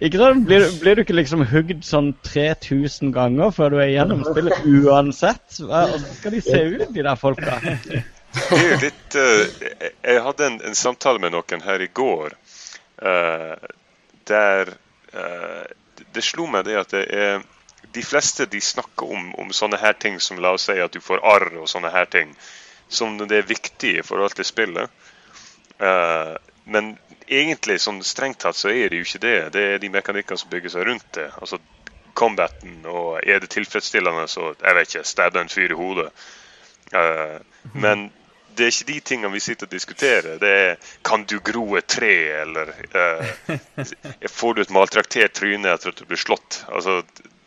[0.00, 0.44] Ikke sant?
[0.46, 5.58] Blir, blir, du ikke liksom hugd sånn 3000 ganger før du er igjennom spillet uansett?
[5.60, 7.58] Hvordan skal de se ut, de der folka?
[8.36, 9.62] Det er litt uh,
[10.04, 12.34] Jeg hadde en, en, samtale med noen her i går
[13.00, 13.54] uh,
[14.28, 14.74] der
[15.14, 15.64] uh,
[16.12, 17.46] Det slo meg det at det er
[17.96, 21.00] de fleste de snakker om, om, sånne her ting som la oss si at du
[21.00, 22.34] får arr og sånne her ting,
[22.92, 24.90] som det er viktig i forhold til spillet.
[26.68, 26.90] Men
[27.26, 29.38] egentlig sånn strengt tatt så er det jo ikke det.
[29.54, 31.28] Det er de mekanikkene som bygger seg rundt det.
[31.40, 31.60] Altså
[32.16, 36.08] combaten, og er det tilfredsstillende, så jeg vet ikke, stabbe en fyr i hodet.
[36.94, 37.42] Uh,
[37.74, 38.06] men
[38.56, 40.38] det er ikke de tingene vi sitter og diskuterer.
[40.40, 43.58] Det er kan du gro et tre, eller uh,
[44.38, 46.62] får du et maltraktert tryne etter at du blir slått?
[46.72, 47.02] Altså,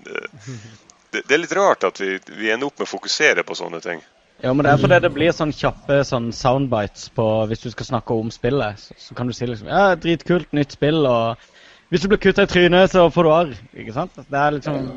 [0.06, 3.82] det, det, er litt rart at vi, vi, ender opp med å fokusere på sånne
[3.84, 4.04] ting.
[4.40, 7.90] Ja, men det er fordi det blir sånn kjappe sånn soundbites på hvis du skal
[7.90, 8.80] snakke om spillet.
[8.80, 11.42] Så, så kan du si liksom Ja, dritkult, nytt spill, og
[11.90, 13.52] hvis du blir kutta i trynet, så får du arr.
[13.82, 14.16] Ikke sant?
[14.16, 14.88] Det er liksom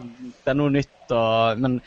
[0.45, 1.81] Det er noe nytt, og Men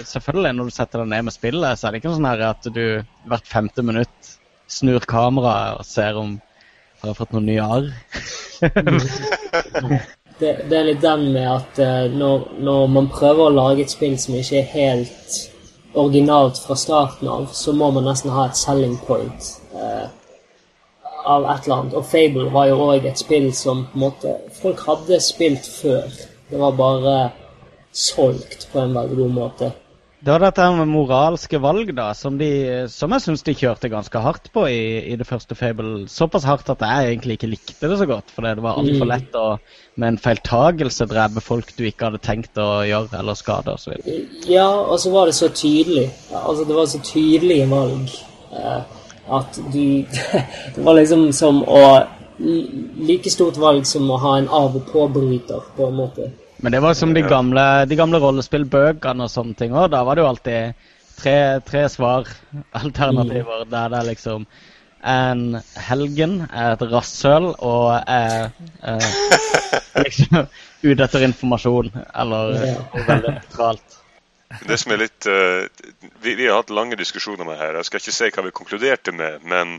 [0.00, 2.68] selvfølgelig, når du setter deg ned med spillet, så er det ikke sånn her at
[2.74, 2.84] du
[3.30, 4.34] hvert femte minutt
[4.66, 6.38] snur kameraet og ser om
[7.02, 7.90] har jeg fått noen nye arr.
[10.40, 13.92] det, det, er litt den med at uh, når, når, man prøver å lage et
[13.92, 15.36] spill som ikke er helt
[15.96, 20.06] originalt fra starten av, så må man nesten ha et selling point eh,
[21.24, 21.96] av et eller annet.
[21.96, 26.06] Og Fable var jo òg et spill som på en måte folk hadde spilt før.
[26.50, 27.16] Det var bare
[27.96, 29.72] solgt på en veldig god måte.
[30.26, 32.48] Det var dette med moralske valg, da, som, de,
[32.90, 34.80] som jeg syns de kjørte ganske hardt på i,
[35.12, 36.08] i, det første Fable.
[36.10, 39.12] Såpass hardt at jeg egentlig ikke likte det så godt, fordi det var altfor mm.
[39.12, 39.44] lett å
[39.94, 43.94] med en feiltagelse drepe folk du ikke hadde tenkt å gjøre eller skade osv.
[44.50, 46.08] Ja, og så var det så tydelig.
[46.34, 48.16] Altså, det var så tydelige valg
[48.50, 48.80] eh,
[49.38, 49.78] at du
[50.74, 51.84] Det var liksom som å
[52.36, 56.26] Like stort valg som å ha en av- og påbryter, på en måte.
[56.62, 59.90] Men det var som de gamle, de gamle rollespillbøkene og sånne ting òg.
[59.92, 63.70] Da var det jo alltid tre, tre svar-alternativer mm.
[63.72, 64.48] der det er liksom
[65.06, 68.48] en helgen er et rasshøl og er,
[68.82, 69.04] er
[70.06, 70.48] liksom
[70.82, 72.56] ute etter informasjon, eller
[73.06, 74.00] veldig nøytralt.
[74.66, 75.66] Det som er litt uh,
[76.22, 77.78] vi, vi, har hatt lange diskusjoner med her.
[77.78, 79.78] Jeg skal ikke si hva vi konkluderte med, men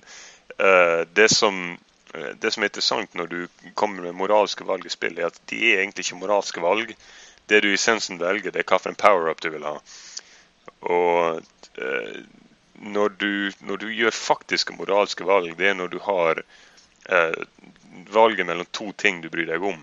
[0.60, 1.78] uh, det som
[2.14, 3.40] det som er interessant når du
[3.76, 6.96] kommer med moralske valg i spill, er at de er egentlig ikke moralske valg.
[7.48, 9.78] det du i essensen velger, det er hvilken power-up du vil ha.
[10.82, 11.40] Og
[11.80, 12.18] eh,
[12.76, 16.42] når, du, når, du, gjør faktiske moralske valg, det er når du har
[17.10, 17.40] eh,
[18.12, 19.80] valget mellom to ting du bryr deg om.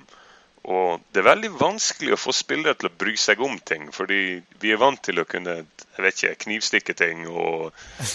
[0.65, 4.41] Og det er veldig vanskelig å få spillere til å bry seg om ting, fordi
[4.62, 5.59] vi er vant til å kunne
[5.95, 7.69] jeg vet ikke, knivstikke ting og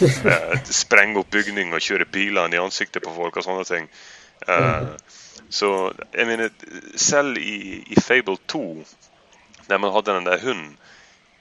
[0.03, 3.85] eh, sprenge opp bygning og kjøre pilene i ansiktet på folk og sånne ting.
[4.47, 4.89] Eh,
[5.49, 5.69] så
[6.13, 6.51] jeg mener,
[6.99, 8.63] selv i, i, Fable 2,
[9.69, 10.75] der man hadde den der hunden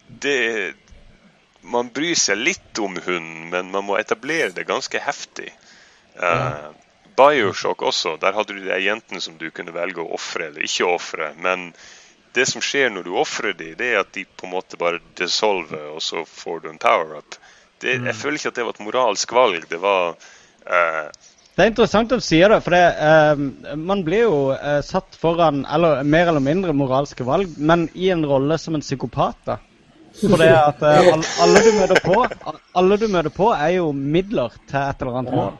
[0.09, 0.75] det,
[1.63, 5.51] Man bryr seg litt om hunden, men man må etablere det ganske heftig.
[6.17, 6.71] Uh,
[7.19, 10.87] Bioshock også, der hadde du de jentene som du kunne velge å ofre eller ikke
[10.87, 11.33] ofre.
[11.43, 11.73] Men
[12.37, 15.03] det som skjer når du ofrer dem, det er at de på en måte bare
[15.19, 17.39] dissolver, og så får du en power-up.
[17.83, 18.13] Jeg mm.
[18.15, 19.67] føler ikke at det var et moralsk valg.
[19.71, 21.11] Det var uh,
[21.59, 25.17] det er interessant at du sier det, for det, uh, man blir jo uh, satt
[25.19, 29.41] foran eller mer eller mindre moralske valg, men i en rolle som en psykopat.
[29.49, 29.57] da.
[30.21, 32.21] For det at uh, alle, du møter på,
[32.79, 35.57] alle du møter på, er jo midler til et eller annet mål.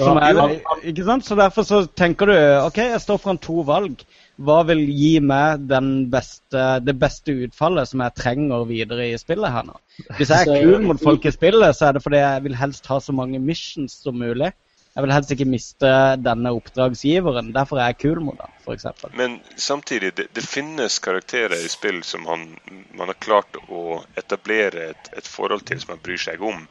[0.00, 0.40] Er,
[0.88, 1.26] ikke sant?
[1.26, 4.04] Så derfor så tenker du OK, jeg står foran to valg.
[4.42, 5.68] Hva vil gi meg
[6.10, 9.76] beste, det beste utfallet som jeg trenger videre i spillet her nå?
[10.16, 12.88] Hvis jeg er kul mot folk i spillet, så er det fordi jeg vil helst
[12.90, 14.50] ha så mange missions som mulig.
[14.92, 15.90] Jeg vil helst ikke miste
[16.20, 17.52] denne oppdragsgiveren.
[17.54, 18.88] Derfor er jeg kul mot ham, f.eks.
[19.16, 22.50] Men samtidig, det, det, finnes karakterer i spill som han,
[22.92, 26.66] man har klart å etablere et, et, forhold til som man bryr seg om.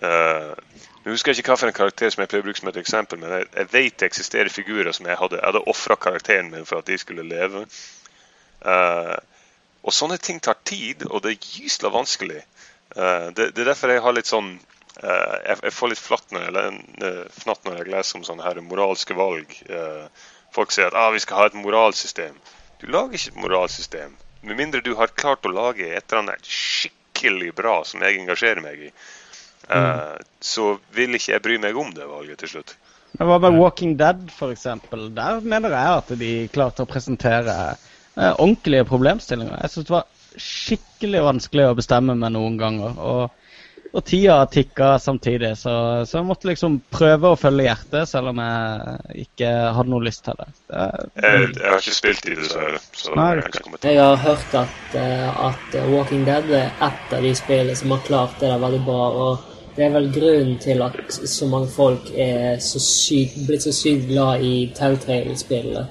[0.00, 0.54] Uh,
[1.08, 3.30] nå husker jeg ikke hvilken karakter som jeg pleier å bruke som et eksempel, men
[3.32, 6.82] jeg, jeg vet det eksisterer figurer som jeg hadde, jeg hadde ofra karakteren min for
[6.82, 7.62] at de skulle leve.
[8.60, 9.16] Uh,
[9.86, 12.42] og sånne ting tar tid, og det er gysla vanskelig.
[12.92, 16.34] Uh, det, det, er derfor jeg har litt sånn uh, jeg, jeg, får litt flatt
[16.36, 19.54] når jeg, fnatt når jeg leser om sånne her moralske valg.
[20.52, 22.36] Folk sier at ah, vi skal ha et moralsystem.
[22.82, 24.12] Du lager ikke et moralsystem.
[24.44, 28.60] Med mindre du har klart å lage et eller annet skikkelig bra som jeg engasjerer
[28.64, 28.92] meg i,
[29.70, 30.28] mm.
[30.40, 32.76] så vil ikke jeg bry meg om det valget til slutt.
[33.18, 34.66] Men Hva med Walking Dead, f.eks.?
[35.16, 39.56] Der mener jeg at de klarte å presentere eh, ordentlige problemstillinger.
[39.62, 40.08] Jeg syns det var
[40.38, 42.98] skikkelig vanskelig å bestemme meg noen ganger.
[42.98, 43.38] og
[43.92, 48.40] og tida tikka samtidig, så, så, jeg måtte liksom prøve å følge hjertet, selv om
[48.42, 50.48] jeg ikke hadde noe lyst til det.
[50.68, 54.02] det, det jeg, jeg, har ikke spilt i det, så, Så Nei, jeg, kan jeg
[54.02, 58.36] har hørt at, eh, at, Walking Dead er et av de spillene som har klart
[58.42, 59.06] det der veldig bra.
[59.28, 60.96] og det er vel grunnen til at
[61.30, 65.84] så mange folk er så sykt, blitt så sykt glad i Telltale-spillene.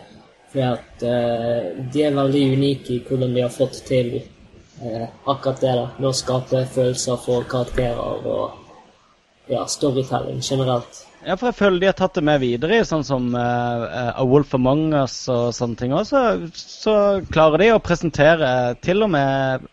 [0.51, 5.63] Fordi at uh, de er veldig unike i hvordan de har fått til uh, akkurat
[5.63, 5.73] det.
[5.79, 11.05] da, Med å skape følelser for karakterer og ja, storytelling generelt.
[11.23, 14.27] Ja, for jeg føler de har tatt det med videre i sånn som uh, A
[14.27, 15.95] Wolf Among Us og sånne ting.
[15.95, 16.11] òg.
[16.11, 16.95] så, så
[17.31, 18.49] klarer de å presentere
[18.83, 19.71] til og med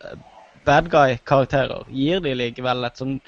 [0.65, 1.83] bad guy-karakterer.
[1.91, 3.19] Gir de likevel et sånn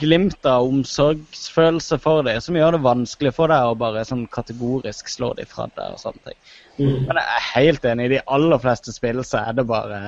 [0.00, 5.10] glimt av omsorgsfølelse for dem, som gjør det vanskelig for deg å bare sånn kategorisk
[5.12, 6.38] slå dem fra deg og sånne ting.
[6.78, 7.08] Mm.
[7.08, 8.06] Men jeg er helt enig.
[8.06, 9.98] I de aller fleste spill så er det bare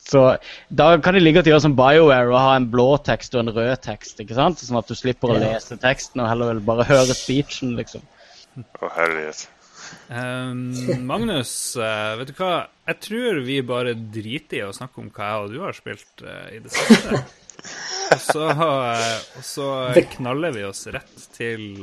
[0.00, 0.22] så
[0.68, 3.44] da kan det ligge til å gjøre som BioWare og ha en blå tekst og
[3.44, 4.20] en rød tekst.
[4.22, 4.62] ikke sant?
[4.62, 8.04] Sånn at du slipper å lese teksten og heller bare høre speechen, liksom.
[8.56, 9.44] Å, herlighet.
[10.10, 10.70] Um,
[11.06, 12.64] Magnus, uh, vet du hva?
[12.90, 16.24] Jeg tror vi bare driter i å snakke om hva jeg og du har spilt
[16.26, 17.22] uh, i det siste.
[18.10, 19.70] og, så, uh, og så
[20.16, 21.80] knaller vi oss rett til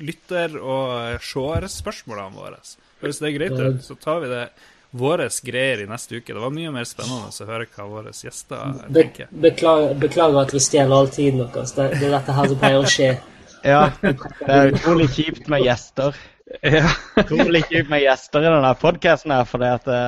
[0.00, 2.60] lytter- og seerspørsmålene våre.
[3.00, 4.44] Hvis det er greit, så tar vi det
[4.90, 6.34] våre greier i neste uke.
[6.34, 9.30] Det var mye mer spennende å høre hva våre gjester tenker.
[9.30, 11.74] Be beklager, beklager, at vi stjeler all tiden deres.
[11.76, 13.12] Det, det er dette her som pleier å skje.
[13.60, 14.14] Ja, det
[14.48, 16.16] er utrolig kjipt med gjester.
[16.62, 16.90] Ja.
[17.48, 20.00] litt ut med gjester i denne podkasten her, fordi at det,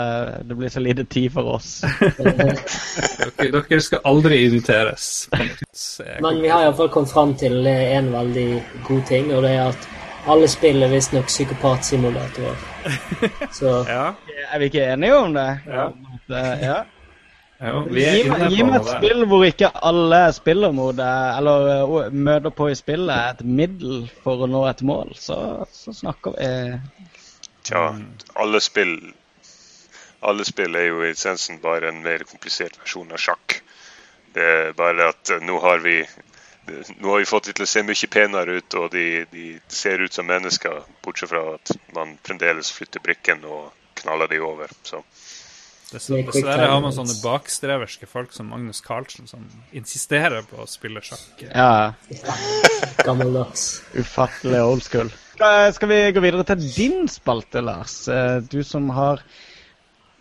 [0.43, 1.71] eh, blir så lite tid for oss.
[2.19, 2.57] dere,
[3.39, 5.29] dere, skal aldri inviteres.
[6.21, 8.49] Men vi har iallfall kommet fram til en veldig
[8.89, 9.89] god ting, og det er at
[10.27, 12.59] alle spiller visstnok psykopatsimulatorer.
[13.59, 14.15] Så ja.
[14.53, 15.49] Er vi ikke enige om det?
[15.67, 15.89] Ja.
[16.63, 16.77] ja.
[17.63, 22.55] Ja gi, gi meg et spill hvor ikke alle spiller mot deg, eller uh, møter
[22.55, 25.39] på i spillet, er et middel for å nå et mål, så,
[25.73, 26.53] så snakker vi
[27.63, 27.85] Tja,
[28.43, 28.97] alle spill
[30.27, 33.57] alle spill er jo i essensen bare en mer komplisert versjon av sjakk.
[34.35, 35.97] Det er bare at uh, nå har vi
[36.99, 40.03] nå har vi fått dem til å se mye penere ut, og de, de, ser
[40.03, 44.71] ut som mennesker, bortsett fra at man fremdeles flytter brikken og knaller de over.
[44.87, 45.03] Så.
[45.93, 49.45] Dessverre har man sånne bakstreverske folk som Magnus Carlsen, som
[49.77, 51.45] insisterer på å spille sjakk.
[51.51, 51.93] Ja.
[53.07, 53.83] Gammeldags.
[53.99, 55.13] Ufattelig old school.
[55.37, 58.05] Skal vi gå videre til din spalte, Lars?
[58.09, 59.23] Eh, du som har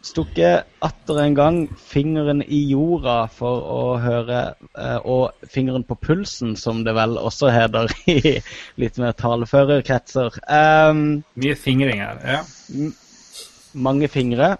[0.01, 4.39] stukket atter en gang fingeren i jorda for å høre
[4.73, 8.39] eh, Og fingeren på pulsen, som det vel også heter i
[8.81, 10.41] litt mer taleførerkretser.
[10.49, 12.19] Um, Mye fingring her.
[12.25, 12.41] Ja.
[13.73, 14.55] mange fingre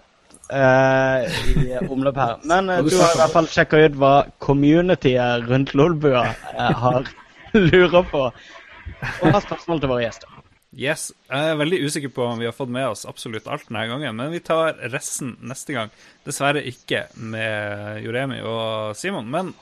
[0.52, 2.36] i omløp her.
[2.48, 4.12] Men eh, du har i hvert fall sjekka ut hva
[4.42, 7.08] communityet rundt Lolbua eh, har
[7.70, 8.28] lurer på.
[8.28, 10.38] Og har spørsmål til våre gjester.
[10.72, 11.10] Yes.
[11.28, 14.16] Jeg er veldig usikker på om vi har fått med oss absolutt alt denne gangen,
[14.16, 15.92] men vi tar resten neste gang.
[16.24, 19.28] Dessverre ikke med Joremi og Simon.
[19.32, 19.52] Men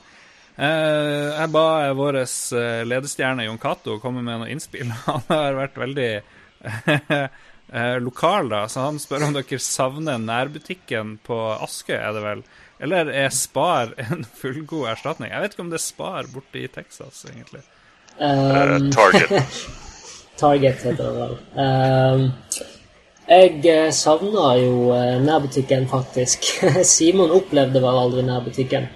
[0.55, 1.67] eh, jeg ba
[1.99, 4.93] vår eh, ledestjerne Jon Cato komme med noe innspill.
[5.09, 6.11] Han har vært veldig
[7.73, 12.43] eh, lokal, da, så han spør om dere savner nærbutikken på Askøy, er det vel?
[12.81, 15.31] Eller er Spar en fullgod erstatning?
[15.33, 17.61] Jeg vet ikke om det er Spar borte i Texas, egentlig.
[18.21, 19.65] Um, Target.
[20.41, 21.35] Target heter det vel.
[21.61, 22.31] Um,
[23.31, 26.49] jeg savna jo nærbutikken, faktisk.
[26.95, 28.89] Simon opplevde vel aldri nærbutikken.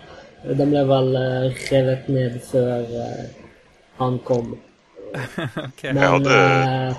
[0.44, 1.12] Den ble vel
[1.70, 2.88] revet ned før
[4.00, 4.54] han kom.
[5.84, 6.96] Men Jeg hadde-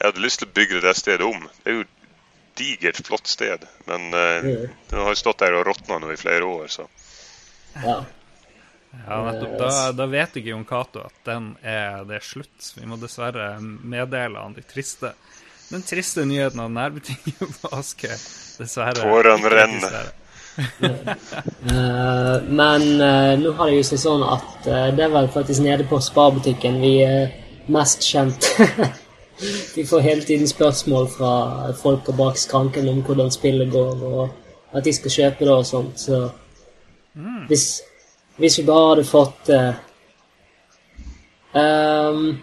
[0.00, 1.42] Jeg hadde lyst til å bygge det stedet om.
[1.60, 1.96] Det er jo et
[2.60, 3.66] digert, flott sted.
[3.86, 4.70] Men uh, Mm.
[4.90, 6.88] det har jo stått der og råtna nå i flere år, så
[7.76, 8.00] ja.
[9.06, 9.52] Ja, nettopp.
[9.60, 12.72] Da, da vet ikke Jon Cato at den er, det er slutt.
[12.74, 15.12] Vi må dessverre meddele han de triste
[15.70, 18.16] den triste nyheten av nærbutikken på Askøy.
[18.58, 19.04] Dessverre.
[19.04, 20.00] Tårene renner.
[20.60, 25.62] Eh, men uh, nå har det jo seg sånn at eh, det er vel faktisk
[25.64, 27.30] nede på Sparbutikken vi er
[27.72, 28.48] mest kjent.
[29.74, 31.32] vi får hele tiden spørsmål fra
[31.82, 34.28] folk bak skranken om hvordan spillet går, og
[34.72, 36.00] at de skal kjøpe det og sånt.
[36.00, 36.28] Så
[37.48, 37.82] hvis,
[38.36, 39.72] hvis vi bare hadde fått uh,
[41.54, 42.38] um,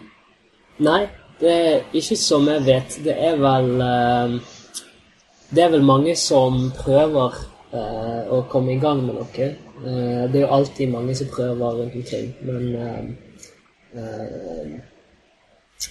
[0.78, 1.00] Nei,
[1.40, 2.98] det er ikke som jeg vet.
[3.02, 4.36] Det er vel uh,
[5.50, 7.38] det er vel mange som prøver
[7.72, 9.48] uh, å komme i gang med noe.
[9.86, 13.04] Eh, det er jo alltid mange som prøver rundt omkring, men eh,
[13.94, 14.72] eh,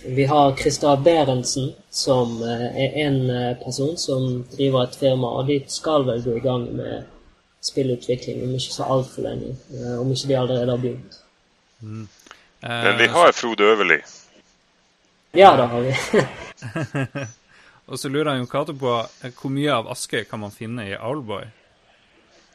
[0.05, 5.47] Vi har Christa Berentsen, som eh, er en eh, person som driver et firma, og
[5.47, 7.05] de skal vel gå i gang med
[7.63, 9.55] spillutvikling om ikke så altfor lenge.
[9.71, 11.19] eh, om ikke de allerede har begynt.
[11.79, 13.99] Men vi har Frode Øverli.
[15.31, 15.93] Ja, det har vi.
[17.87, 18.95] Og så lurer han Jon Cato på
[19.39, 21.45] hvor mye av Askøy kan man finne i Owlboy?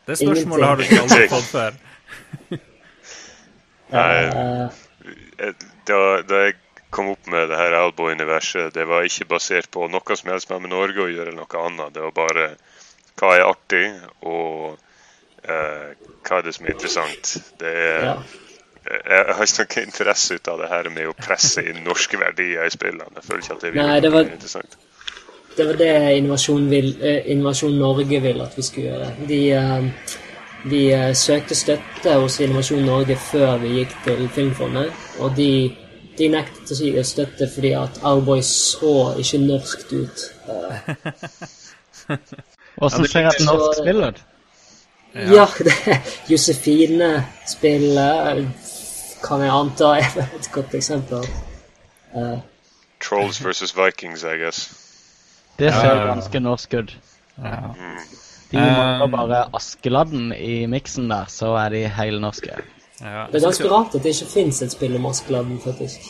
[0.07, 1.79] Det spørsmålet har du ikke aldri fått før.
[3.97, 4.69] Nei,
[5.89, 6.59] da, da jeg
[6.93, 10.69] kom opp med det her Albo-universet, det var ikke basert på noe som helst med
[10.71, 11.95] Norge å gjøre, eller noe annet.
[11.95, 12.47] Det var bare
[13.21, 13.85] hva er artig,
[14.29, 14.77] og
[15.49, 15.91] eh,
[16.23, 17.35] hva er det som er interessant.
[17.61, 18.17] Det er, ja.
[18.83, 22.67] Jeg har ikke noen interesse ut av det her med å presse inn norske verdier
[22.67, 23.13] i spillene.
[23.15, 24.77] Jeg føler ikke at det, Nei, det var- er interessant.
[25.57, 29.27] Det var det Innovasjon, vil, eh, Innovasjon Norge vil at vi skulle gjøre.
[29.29, 29.83] De, eh,
[30.65, 35.77] vi eh, søkte støtte hos Innovasjon Norge før vi gikk til Filmfondet, og de,
[36.19, 40.27] de nektet å gi oss støtte fordi at Owlboy så ikke norskt ut.
[42.83, 44.19] Åssen ser et norsk spill ut?
[45.13, 48.47] ja, det Josefine spiller
[49.23, 51.27] kan jeg anta er et godt eksempel.
[52.17, 52.39] Uh,
[53.03, 54.65] Trolls versus Vikings, I guess.
[55.59, 56.97] Det ser uh, ganske norsk ut.
[57.39, 57.73] Ja.
[58.53, 62.59] De mangler bare Askeladden i miksen der, så er de helnorske.
[63.03, 63.27] Ja.
[63.31, 66.05] det er ganske rart at det ikke fins et spill om Askeladden, faktisk.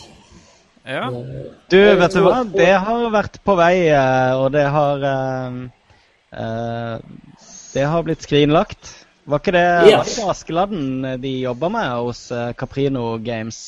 [0.84, 1.06] ja.
[1.72, 2.42] Du, vet du hva?
[2.44, 5.62] Det har vært på vei, eh, og det har uh,
[6.36, 6.98] eh,
[7.72, 8.90] Det har blitt skrinlagt.
[9.24, 9.94] Var ikke det, yes.
[9.94, 13.62] var ikke Askeladden de jobba med hos eh, Caprino Games?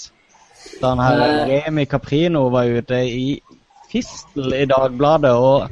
[0.83, 3.39] Da han her uh, Remi Caprino var ute i
[3.89, 5.71] fistel i Dagbladet og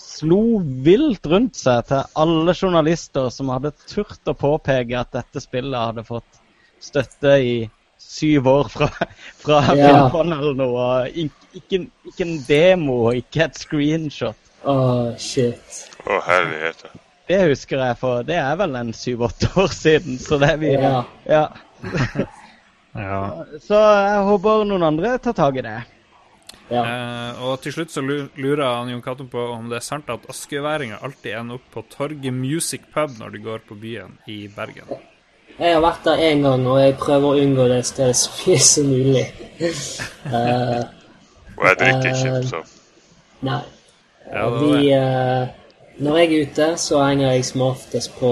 [0.00, 5.78] slo vilt rundt seg til alle journalister som hadde turt å påpeke at dette spillet
[5.78, 6.39] hadde fått
[6.80, 7.54] støtte i
[8.00, 8.88] syv år fra,
[9.42, 10.08] fra Ja.
[10.22, 10.88] Eller noe.
[11.54, 14.50] Ikke, ikke en demo, ikke et screenshot.
[14.68, 15.84] Åh, shit.
[16.04, 16.84] Å, herlighet.
[17.30, 20.18] Det husker jeg, for det er vel en syv-åtte år siden.
[20.18, 21.04] Så det er vi Ja.
[21.28, 21.46] ja.
[23.06, 23.22] ja.
[23.62, 25.78] Så jeg håper noen andre tar tak i det.
[26.70, 26.82] Ja.
[26.86, 30.26] Eh, og til slutt så lurer han Jon Cato på om det er sant at
[30.30, 34.86] askeværinger alltid ender opp på Torget Music Pub når de går på byen i Bergen.
[35.60, 38.58] Jeg har vært der én gang, og jeg prøver å unngå det stedet så mye
[38.58, 39.26] som mulig.
[39.60, 40.80] Uh,
[41.60, 42.62] Og jeg drikker ikke, Eh, så
[43.44, 43.60] nei.
[44.32, 44.92] Ja, Vi det.
[44.96, 45.48] eh,
[46.00, 48.30] Når jeg er ute, så henger jeg som oftest på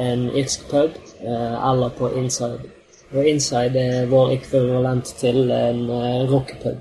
[0.00, 0.90] en irsk pub,
[1.20, 2.60] uh, eller på Inside.
[3.12, 6.78] Og Inside er vår ekvivalent til en uh, rockepub.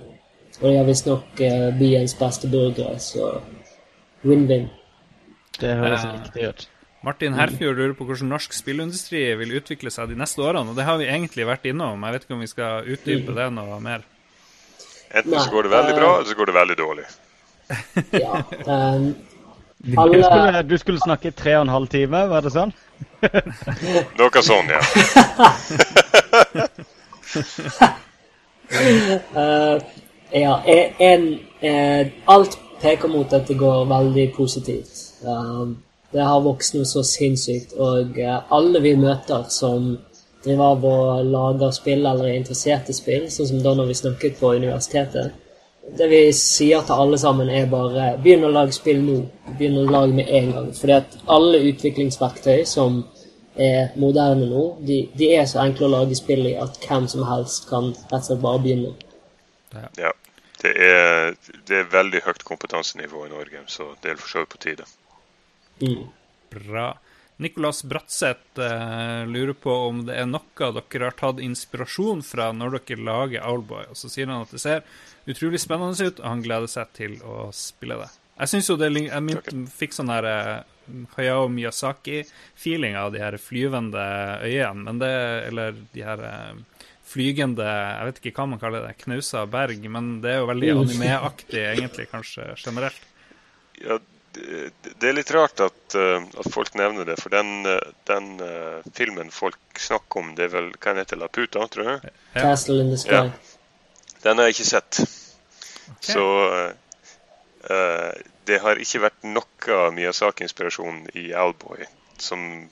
[0.62, 3.34] Og de har visstnok uh, byens beste burgere, så
[4.24, 4.70] win-win.
[5.60, 6.70] Det høres Eh, riktig ut.
[7.02, 10.74] Martin Herfjord lurer på hvordan norsk spillindustri vil utvikle seg de neste årene.
[10.74, 12.04] Og det har vi egentlig vært innom.
[12.04, 14.04] Jeg vet ikke om vi skal utdype det noe mer.
[15.10, 17.10] Enten så går det veldig bra, eh, eller så går det veldig dårlig.
[18.26, 18.42] Ja.
[18.66, 19.16] Um,
[19.80, 22.74] Du skulle, du skulle snakke i tre og en halv time, var det sånn?
[24.20, 24.82] Noe sånn, ja.
[29.38, 29.78] uh,
[30.44, 30.58] ja,
[31.00, 31.30] en,
[31.62, 35.00] eh, alt peker mot at det går veldig positivt.
[35.24, 35.78] Um,
[36.12, 39.92] det har vokst noe så sinnssykt, og eh, alle vi møter som
[40.44, 44.00] driver av og lager spill eller er interessert i spill, sånn som da når vi
[44.00, 45.36] snakket på universitetet,
[45.98, 49.20] det vi sier til alle sammen, er bare begynn å lage spill nå.
[49.58, 50.68] Begynn å lage med en gang.
[50.78, 53.02] Fordi at alle utviklingsverktøy som
[53.60, 57.26] er moderne nå, de, de er så enkle å lage spill i at hvem som
[57.28, 58.94] helst kan rett og slett bare begynne.
[59.98, 60.14] ja.
[60.60, 61.38] Det er,
[61.70, 64.88] det er veldig høyt kompetansenivå i Norge, så det er for så vidt på tide.
[65.82, 66.08] Mm.
[66.54, 66.88] Bra.
[67.40, 72.82] Nicolas Bratseth eh, lurer på om det er noe dere har tatt inspirasjon fra når
[72.82, 73.86] dere lager Owlboy.
[73.94, 74.82] Og så sier han at det ser
[75.30, 78.10] utrolig spennende ut, og han gleder seg til å spille det.
[78.40, 80.60] Jeg syns jo det Jeg min- fikk sånn her eh,
[81.16, 84.04] Hayao Miyazaki-feeling av de her flyvende
[84.44, 85.10] øyene, men det
[85.48, 86.54] Eller de her eh,
[87.10, 90.72] flygende Jeg vet ikke hva man kaller det, knausa berg, men det er jo veldig
[90.76, 93.00] anime-aktig egentlig, kanskje generelt.
[93.82, 94.00] Ja,
[94.40, 98.82] det, er litt rart at, eh, at folk nevner det, for den, eh, den uh,
[98.96, 102.14] filmen folk snakker om, det er vel hva heter, Laputa, tror jeg?
[102.34, 102.42] Ja.
[102.42, 103.30] Castle in the Sky.
[103.30, 103.58] Ja.
[104.24, 105.02] Den har jeg ikke sett.
[106.00, 106.72] Så eh,
[107.76, 108.14] eh,
[108.46, 111.86] det har ikke vært noe Miyazaki-inspirasjon i Alboy,
[112.18, 112.70] som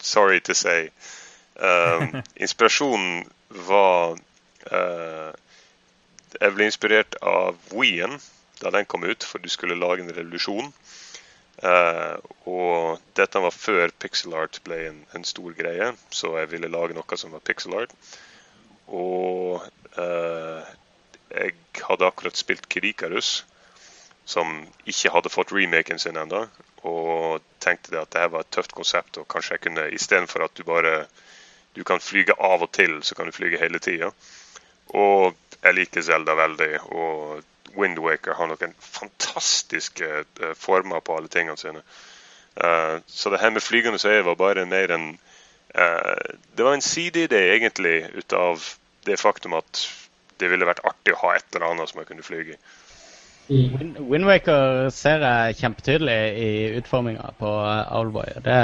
[0.00, 0.90] Sorry to say.
[1.54, 3.24] Um, inspirasjonen
[3.66, 4.16] var
[4.70, 5.30] eh,
[6.34, 8.18] Jeg ble inspirert av Wien
[8.64, 10.72] da den kom ut, for du skulle lage en revolusjon.
[11.62, 12.18] Uh,
[12.50, 16.96] og dette var før pixel art ble en, en stor greie, så jeg ville lage
[16.96, 17.94] noe som var pixel art.
[18.90, 19.62] Og
[19.98, 20.72] uh,
[21.30, 21.54] jeg
[21.86, 23.44] hadde akkurat spilt Kirikarus,
[24.24, 26.46] som ikke hadde fått remaken sin ennå.
[26.84, 30.64] Og tenkte at det var et tøft konsept, og kanskje jeg kunne istedenfor at du
[30.68, 31.04] bare
[31.74, 34.12] du kan flyge av og til, så kan du flyge hele tida.
[34.94, 37.42] Og jeg liker Zelda veldig, og
[37.76, 41.82] Windwaker har noen fantastiske eh, former på alle tingene sine.
[42.56, 45.08] Eh, så det her med flygende øye var bare mer en
[45.74, 48.62] eh, Det var en sideidé, egentlig, ut av
[49.06, 49.84] det faktum at
[50.40, 52.58] det ville vært artig å ha et eller annet som jeg kunne flyge i.
[53.48, 58.30] Wind- Windwaker ser jeg kjempetydelig i utforminga på eh, Owlboy.
[58.46, 58.60] Det,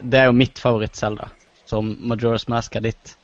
[0.00, 1.30] det er jo mitt favoritt-Selda,
[1.66, 3.16] som Majora's Mask er ditt.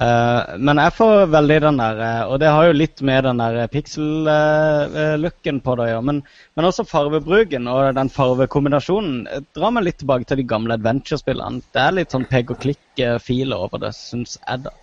[0.00, 3.38] Eh, men jeg får veldig den der eh, Og det har jo litt med den
[3.40, 6.06] der pixel-looken på det å gjøre.
[6.10, 6.20] Men,
[6.68, 11.64] også farvebruken og den farvekombinasjonen eh, drar meg litt tilbake til de gamle adventure-spillene.
[11.72, 14.74] Det er litt sånn pek og klikk-filer over det, syns jeg, da.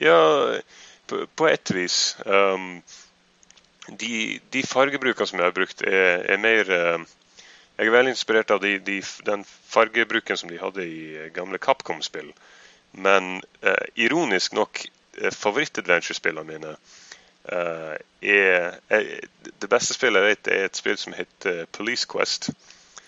[0.00, 0.16] Ja,
[1.08, 2.00] på, på et vis.
[2.24, 2.80] Um,
[4.00, 7.04] de, de fargebrukene som jeg har brukt, er, er mer uh,
[7.76, 12.32] Jeg er veldig inspirert av de, de, den fargebruken som de hadde i gamle Capcom-spill.
[12.96, 14.80] Men eh, ironisk nok,
[15.20, 16.72] eh, favoritt-adventure-spillene mine
[17.52, 19.06] eh, er, er
[19.60, 22.50] Det beste spillet jeg vet, er et spill som heter Police Quest.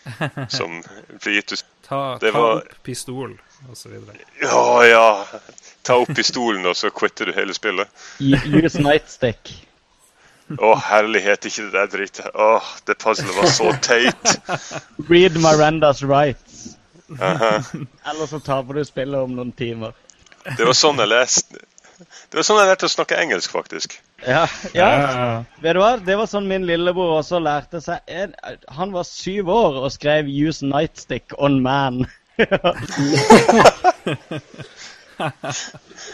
[0.49, 0.79] Som
[1.21, 3.35] ble gitt ut Ta, ta var- opp pistol,
[3.69, 4.15] og så videre.
[4.41, 5.09] Ja, ja!
[5.85, 7.89] Ta opp pistolen, og så quitter du hele spillet.
[8.21, 9.53] Use Nightstick.
[10.57, 12.29] Å, herlighet, ikke det der dritet.
[12.33, 14.31] Åh, det puzzlet var så teit.
[15.11, 16.48] Read Mirandas rights.
[17.17, 17.63] Aha.
[18.11, 19.93] Eller så taper du spillet om noen timer.
[20.57, 21.59] Det var sånn jeg leste
[22.31, 23.97] Det var sånn jeg lærte å snakke engelsk, faktisk.
[24.23, 24.45] Ja,
[24.77, 24.91] ja.
[25.63, 25.97] Vet du hva?
[25.99, 27.99] Det var sånn min lillebror også lærte seg.
[28.07, 28.35] En,
[28.71, 32.07] han var syv år og skrev 'Use nightstick on man'.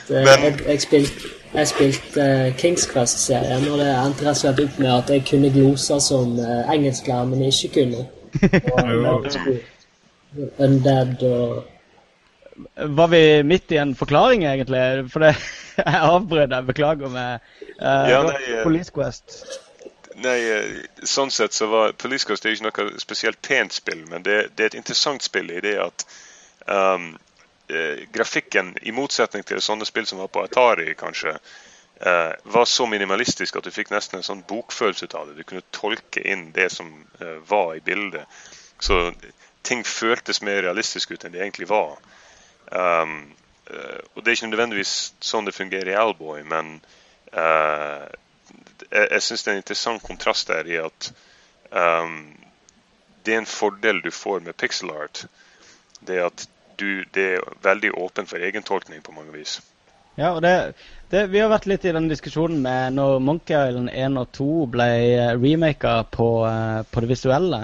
[0.09, 4.61] Det, Men- jeg, jeg spilte spilt, uh, Kings Quest-serien, og det endte rett og slett
[4.65, 8.07] opp med at jeg kunne gloser som uh, engelsklærer, men ikke kunne.
[8.75, 9.29] Og,
[10.59, 11.65] Undead og
[12.75, 15.11] Var vi midt i en forklaring, egentlig?
[15.11, 15.35] For det,
[15.81, 16.67] jeg avbrøt deg.
[16.71, 19.33] Beklager med Uh, Ja, nei, eh, Police Quest.
[20.23, 24.05] Nei, eh, sånn sett så var Police Quest det er ikke noe spesielt pent spill,
[24.11, 26.05] men det, det er et interessant spill i det at
[26.71, 27.09] um,
[27.67, 31.35] eh, grafikken, i motsetning til sånne spill som var på Atari, kanskje,
[32.01, 35.39] eh, var så minimalistisk at du fikk nesten en sånn bokfølelse ut av det.
[35.41, 38.31] Du kunne tolke inn det som eh, var i bildet.
[38.79, 39.09] Så
[39.65, 41.97] ting føltes mer realistisk ut enn det egentlig var.
[42.69, 43.35] Um,
[43.71, 46.79] eh, og det er ikke nødvendigvis sånn det fungerer i Alboy, men
[47.33, 48.05] uh,
[48.91, 51.11] jeg, jeg syns det er en interessant kontrast der i at
[51.71, 52.35] um,
[53.25, 55.25] det er en fordel du får med pixel art.
[56.05, 59.61] Det at du, det er veldig åpen for egentolkning på mange vis.
[60.15, 60.75] Ja, og det,
[61.11, 64.51] det, Vi har vært litt i den diskusjonen med når Monkey Island 1 og 2
[64.77, 64.91] ble
[65.41, 67.63] remaka på, eh, på det visuelle.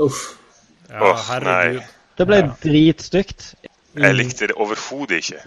[0.00, 0.22] Uff.
[0.94, 1.80] Ja, Åh, herregud.
[1.82, 1.86] nei.
[2.16, 2.50] Det ble Ja.
[2.62, 3.54] dritstygt.
[3.98, 5.40] Jeg likte det overhodet ikke.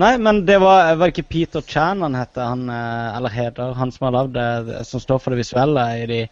[0.00, 3.92] Nei, men det var, var ikke Peter Chan han heter, han, eh, eller heter, han
[3.92, 6.28] som har lagd det, som står for det visuelle i de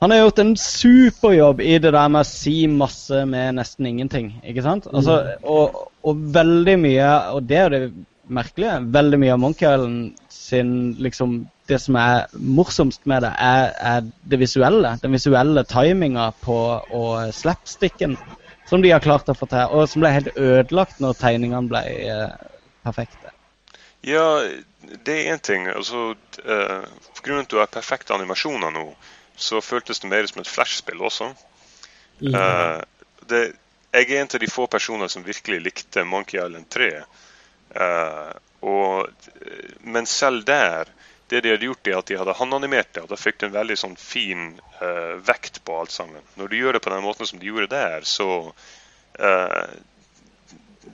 [0.00, 4.26] Han har gjort en superjobb i det der med å si masse med nesten ingenting,
[4.44, 4.86] ikke sant?
[4.92, 7.92] Altså, og, og veldig mye, og det er jo det
[8.28, 14.04] merkelige, veldig mye av Monkey sin liksom Det som er morsomst med det, er, er
[14.30, 14.92] det visuelle.
[15.02, 16.58] Den visuelle timinga på
[16.94, 18.14] og slapsticken
[18.66, 21.82] som de har klart å få til, og som ble helt ødelagt når tegningene ble
[21.86, 22.32] eh,
[22.86, 23.30] perfekte.
[24.06, 24.42] Ja,
[25.06, 25.68] det er én ting.
[25.70, 26.14] Altså,
[26.44, 28.88] eh, av at du har perfekte animasjoner nå,
[29.36, 31.30] så føltes det mer som et flashspill også.
[32.26, 32.42] Ja.
[32.42, 33.44] Eh, det,
[33.94, 36.90] jeg er en av de få personer som virkelig likte Monkey Island 3.
[37.82, 38.34] Eh,
[38.66, 39.30] og,
[39.86, 40.90] men selv der
[41.28, 43.56] det de hadde gjort, er at de hadde håndanimert det, og da fikk du en
[43.56, 44.48] veldig sånn fin
[44.78, 46.22] uh, vekt på alt sammen.
[46.38, 49.66] Når du gjør det på den måten som de gjorde der, så uh,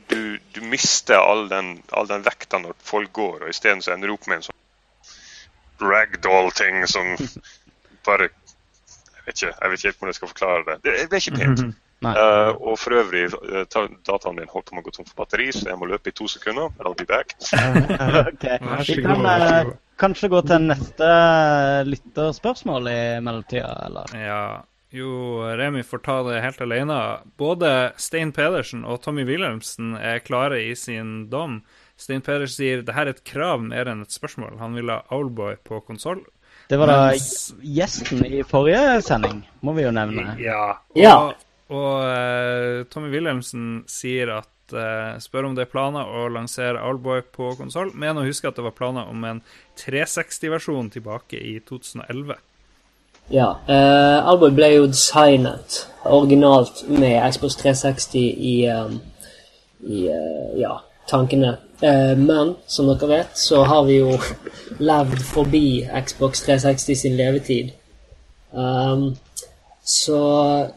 [0.09, 4.09] du, du mister all den, all den vekta når folk går, og isteden så ender
[4.09, 4.61] du opp med en sånn
[5.83, 7.15] ragdoll-ting som
[8.09, 8.31] bare
[9.23, 10.77] jeg vet, ikke, jeg vet ikke helt hvordan jeg skal forklare det.
[10.83, 11.67] Det, det ble ikke pent.
[12.03, 15.69] Eh, og for øvrig, uh, dataen min holdt på å gå tom for batteri, så
[15.69, 16.73] jeg må løpe i to sekunder.
[16.83, 17.37] I'll be back.
[18.33, 18.59] okay.
[18.59, 19.71] Vær så Vi kan uh.
[20.01, 21.09] Kanskje gå til neste
[21.89, 24.13] lytterspørsmål i mellomtida, eller?
[24.19, 24.43] Ja,
[24.93, 25.13] jo,
[25.57, 26.99] Remi får ta det helt alene.
[27.41, 31.63] Både Stein Pedersen og Tommy Wilhelmsen er klare i sin dom.
[31.97, 34.59] Stein Pedersen sier det her er et krav mer enn et spørsmål.
[34.61, 36.21] Han vil ha Owlboy på konsoll.
[36.69, 40.37] Det var da Mens- gjesten i forrige sending, må vi jo nevne.
[40.41, 40.77] Ja.
[40.97, 41.15] Ja.
[41.17, 46.81] Og, og uh, Tommy Wilhelmsen sier at eh, spør om det er planer å lansere
[46.87, 47.91] Owlboy på konsoll.
[47.99, 49.43] Men å huske at det var planer om en
[49.83, 52.39] 360-versjon tilbake i 2011.
[53.33, 53.49] Ja.
[53.69, 58.99] Uh, Alboy ble jo designet originalt med Xbox 360 i, um,
[59.87, 60.77] i uh, ja,
[61.11, 61.57] tankene.
[61.83, 64.17] Uh, men som dere vet, så har vi jo
[64.91, 65.67] levd forbi
[66.07, 67.73] Xbox 360 sin levetid.
[68.53, 69.13] Um,
[69.85, 70.19] så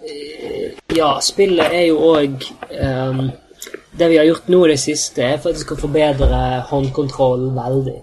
[0.01, 3.27] eh, ja, spillet er jo òg um,
[3.97, 7.97] Det vi har gjort nå i det siste, er faktisk å forbedre håndkontrollen veldig.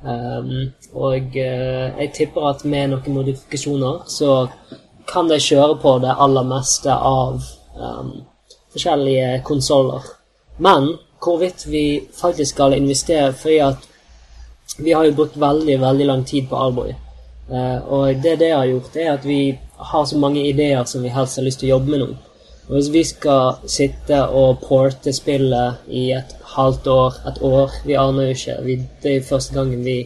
[0.00, 4.46] Um, og uh, jeg tipper at med noen modifikasjoner så
[5.10, 7.42] kan de kjøre på det aller meste av
[7.76, 8.14] um,
[8.72, 10.06] forskjellige konsoller.
[10.56, 11.84] Men hvorvidt vi
[12.16, 13.86] faktisk skal investere fordi at
[14.78, 16.94] vi har jo brukt veldig, veldig lang tid på Alboy.
[17.50, 21.12] Uh, og det det har gjort, er at vi har så mange ideer som vi
[21.12, 22.10] helst har lyst til å jobbe med nå.
[22.70, 27.96] Og hvis vi skal sitte og porte spillet i et halvt år, et år Vi
[27.98, 28.56] aner jo ikke.
[28.62, 29.96] Vi, det er jo første gangen vi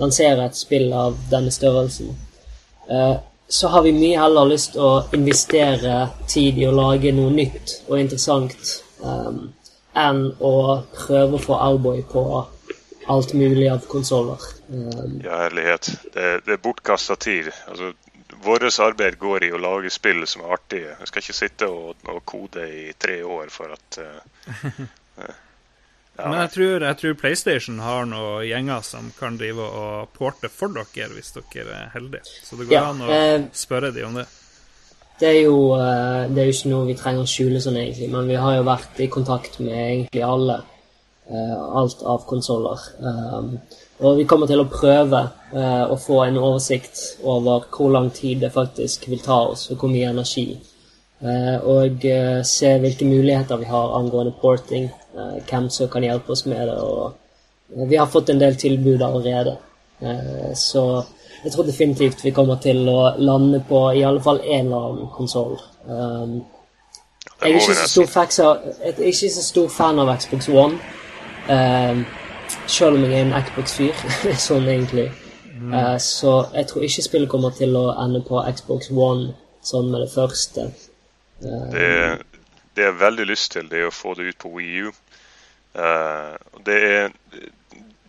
[0.00, 2.16] lanserer et spill av denne størrelsen.
[2.88, 3.16] Eh,
[3.48, 7.76] så har vi mye heller lyst til å investere tid i å lage noe nytt
[7.86, 8.56] og interessant
[9.04, 9.38] eh,
[10.06, 10.56] enn å
[10.96, 12.24] prøve å få Alboy på
[13.12, 14.40] alt mulig av konsoller.
[14.72, 15.04] Eh.
[15.24, 15.92] Ja, herlighet.
[16.14, 17.52] Det, det er bortkasta tid.
[17.68, 17.92] Altså,
[18.46, 20.94] Vårt arbeid går i å lage spill som er artige.
[21.00, 24.20] Jeg skal ikke sitte og, og kode i tre år for at uh,
[26.16, 26.28] ja.
[26.30, 30.72] Men jeg tror, jeg tror PlayStation har noen gjenger som kan drive og porte for
[30.72, 32.24] dere hvis dere er heldige.
[32.46, 34.24] Så det går Ja, an å eh, spørre dem om det.
[35.20, 38.08] Det er, jo, eh, det er jo ikke noe vi trenger å skjule sånn egentlig,
[38.12, 40.58] men vi har jo vært i kontakt med egentlig alle.
[41.28, 42.80] eh, alt av konsoller.
[44.04, 45.22] Og vi kommer til å prøve
[45.56, 49.80] eh, å få en oversikt over hvor lang tid det faktisk vil ta oss, og
[49.80, 50.50] hvor mye energi.
[51.24, 56.34] Eh, og eh, se hvilke muligheter vi har angående porting, eh, hvem som kan hjelpe
[56.34, 56.76] oss med det.
[56.76, 57.14] og
[57.72, 59.56] eh, Vi har fått en del tilbud allerede.
[60.00, 60.84] Eh, så
[61.44, 65.08] jeg tror definitivt vi kommer til å lande på i alle fall én eller annen
[65.14, 65.56] konsoll.
[65.86, 66.40] Um,
[67.42, 67.58] jeg er
[69.06, 70.80] ikke så stor fan av Xbox One.
[71.48, 72.04] Um,
[72.66, 75.08] selv om jeg er en Xbox-fyr, sånn egentlig.
[75.56, 79.32] Eh, så jeg tror ikke spillet kommer til å ende på Xbox One
[79.66, 80.68] sånn med det første.
[81.42, 81.88] Uh, Det,
[82.76, 84.92] det jeg har veldig lyst til, det er å få det ut på Wii U.
[85.76, 86.34] Eh,
[86.68, 87.10] det er,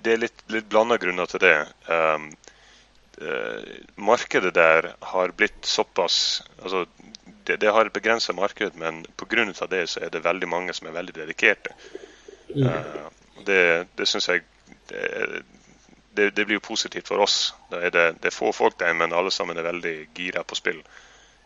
[0.03, 1.55] det er litt, litt blanda grunner til det.
[1.89, 2.29] Um,
[3.21, 3.63] uh,
[3.95, 6.85] markedet der har blitt såpass altså,
[7.47, 9.45] det, det har et begrensa marked, men pga.
[9.71, 11.73] det så er det veldig mange som er veldig dedikerte.
[12.55, 13.07] Eh,
[13.45, 14.43] det det syns jeg
[14.89, 15.43] det,
[16.17, 17.53] det, det blir jo positivt for oss.
[17.71, 20.57] Da er det, det er få folk der, men alle sammen er veldig gira på
[20.57, 20.81] spill.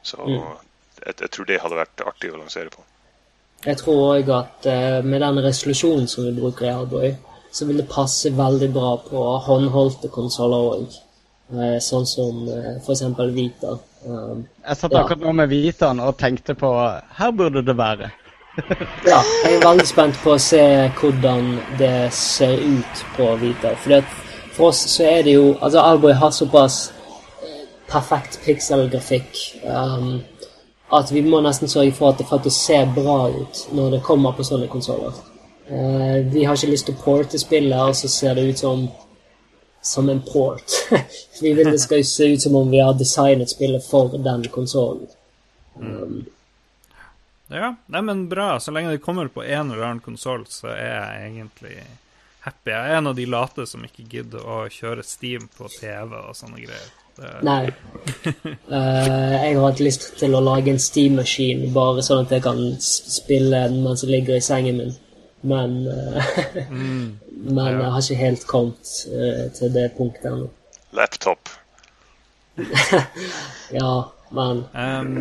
[0.01, 2.85] Så jeg, jeg tror det hadde vært artig å lansere på.
[3.65, 7.11] Jeg tror òg at eh, med den resolusjonen som vi bruker i Alboy,
[7.51, 10.97] så vil det passe veldig bra på håndholdte konsoller òg.
[11.51, 13.03] Eh, sånn som eh, f.eks.
[13.35, 13.75] Vita.
[14.01, 16.71] Jeg satt akkurat nå med Vitaen og tenkte på
[17.19, 18.09] Her burde det være.
[19.05, 20.63] Ja, jeg er veldig spent på å se
[20.99, 23.71] hvordan det ser ut på Vita.
[23.79, 24.01] Fordi
[24.51, 26.91] for oss så er det jo Altså, Alboy har såpass
[27.43, 30.19] eh, perfekt pixel-grafikk um,
[30.91, 34.35] at vi må nesten sørge for at det faktisk ser bra ut når det kommer
[34.35, 35.15] på sånne konsoller.
[35.71, 38.89] Uh, vi har ikke lyst til å porte spillet, og så ser det ut som
[39.81, 40.75] som en port.
[41.41, 45.07] vi vil det skal se ut som om vi har designet spillet for den konsollen.
[45.79, 46.25] Um,
[47.51, 48.59] Ja, nei, men bra.
[48.59, 51.75] Så lenge det kommer på en eller annen konsoll, så er jeg egentlig
[52.45, 52.71] happy.
[52.71, 56.35] Jeg er en av de late som ikke gidder å kjøre Steam på TV og
[56.37, 56.89] sånne greier.
[57.17, 57.65] Det, Nei.
[58.71, 62.61] uh, jeg har hatt lyst til å lage en Steam-maskin, bare sånn at jeg kan
[62.81, 64.95] spille den mens jeg ligger i sengen min.
[65.41, 66.33] Men eh,
[67.41, 70.47] Men jeg har ikke helt kommet uh, til det punktet ennå.
[70.95, 71.49] Laptop.
[73.71, 75.15] Ja, men um,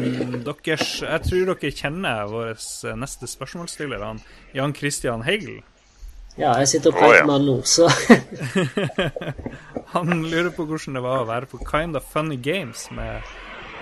[0.47, 2.55] deres, jeg tror dere kjenner vår
[3.01, 4.23] neste spørsmålsstiller, han
[4.55, 5.61] Jan Christian Heigl.
[6.39, 7.25] Ja, jeg sitter og prater ja.
[7.27, 7.89] med han nå, så
[9.95, 13.27] Han lurer på hvordan det var å være på Kind of Funny Games med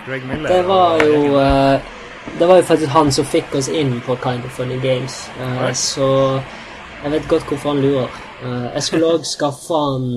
[0.07, 0.49] Greg Miller.
[0.49, 1.91] Det var jo eh,
[2.39, 5.21] Det var jo faktisk han som fikk oss inn på Kind of Funny Games.
[5.37, 5.77] uh, Right.
[5.77, 6.09] Så
[7.03, 8.17] jeg vet godt hvorfor han lurer.
[8.41, 10.09] Uh, jeg skulle òg skaffe han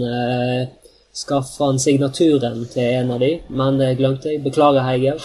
[1.12, 4.42] eh, Skaffe han signaturen til en av de, men det glemte jeg.
[4.44, 5.20] Beklager, Heigel.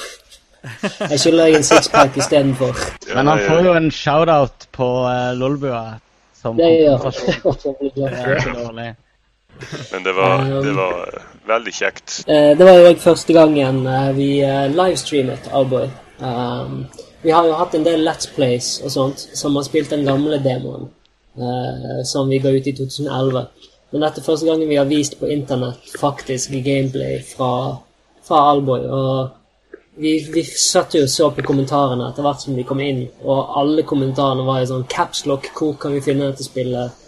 [1.11, 2.75] Jeg skylder deg en sixpack istedenfor.
[3.13, 5.99] Men han får jo en shout-out på uh, Lolbua
[6.41, 7.07] som Det gjør.
[8.65, 8.95] Han.
[9.91, 12.23] Men det var, det var veldig kjekt.
[12.27, 15.87] Eh, Det var jo òg første gangen eh, vi eh, livestreamet Alboy.
[16.19, 16.85] Um,
[17.21, 20.39] vi har jo hatt en del Let's Plays og sånt som har spilt den gamle
[20.41, 20.87] demoen
[21.37, 23.43] uh, som vi ga ut i 2011.
[23.91, 27.51] Men dette er første gangen vi har vist på internett faktisk gameplay fra,
[28.27, 28.83] fra Alboy.
[28.91, 29.29] Og
[29.97, 33.55] vi, vi satt jo og så på kommentarene etter hvert som de kom inn, og
[33.61, 37.03] alle kommentarene var i sånn Capslock, hvor kan vi finne dette spillet?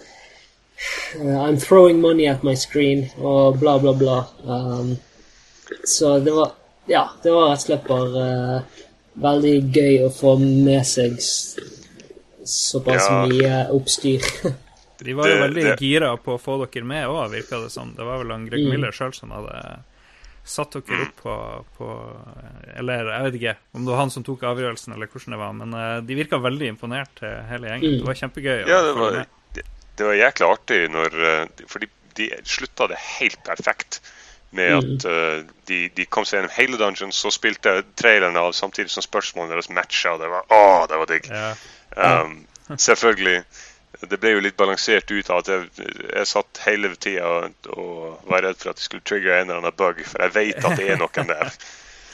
[1.20, 4.22] Uh, I'm throwing money at my screen, og bla, bla, bla.
[4.46, 4.96] Um,
[5.86, 6.56] så det var
[6.90, 8.80] Ja, det var rett og slett bare uh,
[9.22, 11.20] veldig gøy å få med seg
[12.50, 13.20] såpass Ja.
[13.28, 14.26] mye oppstyr.
[15.06, 17.94] De var jo veldig det- gira på å få dere med òg, virka det som.
[17.96, 18.70] Det var vel han Greg Mm.
[18.74, 19.56] Miller sjøl som hadde
[20.44, 21.34] satt dere opp på,
[21.78, 21.88] på
[22.76, 25.54] Eller jeg vet ikke om det var han som tok avgjørelsen, eller hvordan det var,
[25.54, 27.92] men eh, de virka veldig imponert, hele gjengen.
[27.94, 28.00] Mm.
[28.00, 28.68] Det var kjempegøy.
[28.68, 29.20] Ja, det var,
[29.54, 29.64] det,
[29.98, 34.02] det var jækla artig når eh, For de, de slutta det helt perfekt
[34.52, 38.90] med at uh, de, de kom seg gjennom hele dungeon, så spilte traileren av samtidig
[38.90, 41.28] som spørsmålene deres matcha, og det var Å, det var digg!
[41.30, 41.52] Ja.
[42.24, 43.44] Um, selvfølgelig.
[44.00, 45.66] Det ble jo litt balansert ut av at jeg,
[46.16, 49.60] jeg satt hele tida og, og var redd for at jeg skulle trigge en eller
[49.60, 51.52] annen bug, for jeg vet at det er noen der.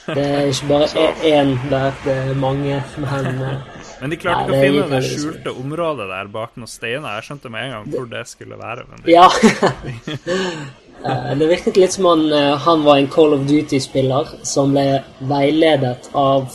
[0.06, 3.56] Det er ikke bare Så- én der, det er mange, men eh,
[4.00, 7.16] Men de klarte ikke å finne det skjulte området der bak noen steiner.
[7.16, 8.84] Jeg skjønte med en gang hvor det skulle være.
[8.86, 9.16] Men det...
[9.16, 9.26] Ja.
[11.06, 15.02] Eh, Det virket litt som han, eh, han var en Call of Duty-spiller som ble
[15.28, 16.46] veiledet av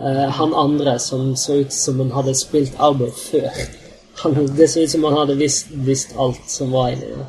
[0.00, 3.52] uh, han andre som så ut som han hadde spilt Arbor før.
[4.22, 7.26] Han, det så ut som han hadde visst, visst alt som var inni det.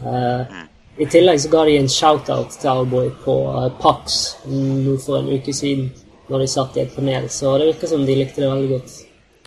[0.00, 0.62] Uh,
[1.00, 5.32] I tillegg så ga de en shout-out til Alboy på uh, Pax nå for en
[5.32, 5.90] uke siden,
[6.28, 8.96] når de satt i et panel, så det virker som de likte det veldig godt.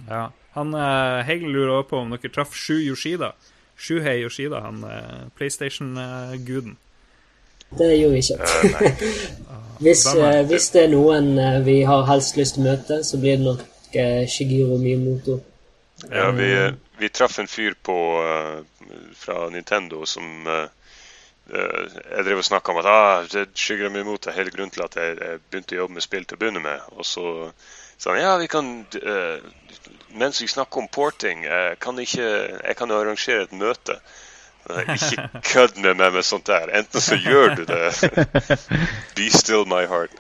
[0.10, 0.28] ja.
[0.58, 3.30] Han uh, Hegel lurer også på om dere traff Shu Yoshida.
[3.80, 6.74] Shuhei Yoshida, han uh, PlayStation-guden.
[7.78, 9.08] Det gjorde vi ikke.
[9.84, 13.20] hvis, eh, hvis det er noen eh, vi har helst lyst til å møte, så
[13.22, 13.62] blir det nok
[13.94, 15.40] eh, Shigeru Miyamoto.
[16.08, 18.86] Ja, vi, vi traff en fyr på, eh,
[19.16, 20.68] fra Nintendo som eh,
[21.54, 24.86] eh, Jeg drev og snakka om at ah, det meg imot er hele grunnen til
[24.86, 26.88] at jeg, jeg begynte å jobbe med spill til å begynne med.
[26.96, 27.52] Og så
[27.98, 28.72] sa han ja, vi kan
[29.04, 29.40] uh,
[30.16, 32.26] Mens vi snakker om porting, uh, kan ikke,
[32.64, 34.00] jeg kan arrangere et møte.
[34.70, 36.72] Ikke kødd med meg med sånt der.
[36.80, 37.92] Enten så gjør du det.
[39.18, 40.14] Be still my heart.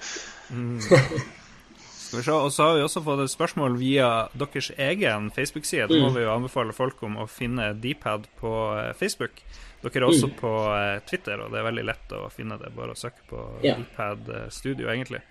[2.09, 5.85] Skal vi se, Og så har vi også fått et spørsmål via deres egen Facebook-side.
[5.91, 9.43] Da må vi jo anbefale folk om å finne Dpad på eh, Facebook.
[9.83, 12.71] Dere er også på eh, Twitter, og det er veldig lett å finne det.
[12.75, 13.75] Bare å søke på Ja.
[13.77, 15.21] Dpad eh, Studio, egentlig.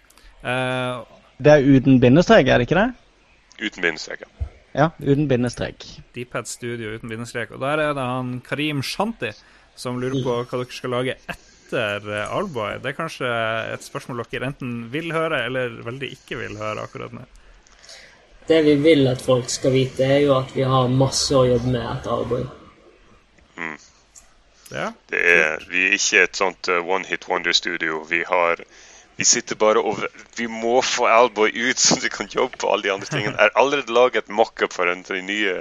[0.45, 1.03] Uh,
[1.43, 2.89] Det er uten bindestrek, er det ikke det?
[3.59, 4.23] Uten bindestrek.
[4.23, 4.47] ja.
[4.79, 5.83] Ja, uten bindestrek.
[6.15, 7.51] Dpad Studio uten bindestrek.
[7.57, 9.33] Og der er det han Karim Shanti
[9.75, 12.79] som lurer på hva dere skal lage etter eh, Alboy?
[12.83, 13.33] Det er kanskje
[13.75, 17.27] et spørsmål dere enten vil høre eller veldig ikke vil høre akkurat nå.
[18.49, 21.75] Det vi vil at folk skal vite, er jo at vi har masse å jobbe
[21.75, 22.47] med etter Alboy.
[24.73, 24.93] Ja.
[25.11, 28.03] Det er, vi er ikke et sånt uh, one hit wonder-studio.
[28.09, 28.63] Vi har
[29.19, 30.05] vi sitter bare og
[30.37, 33.35] Vi må få Alboy ut, så vi kan jobbe på alle de andre tingene.
[33.35, 35.55] Jeg har allerede laget mockup for en av de nye,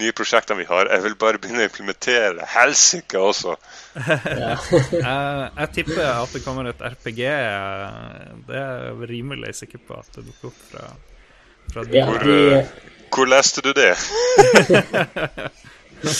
[0.00, 0.90] nye prosjektene vi har.
[0.92, 3.56] Jeg vil bare begynne å implementere helsike også.
[3.96, 4.58] Jeg,
[5.60, 7.22] jeg tipper at det kommer et RPG.
[8.48, 10.88] Det er jeg rimelig sikker på at det dukker opp fra,
[11.72, 12.74] fra ja, Hvor, de, eh,
[13.14, 13.92] hvor leste du det?
[15.98, 16.14] Jeg,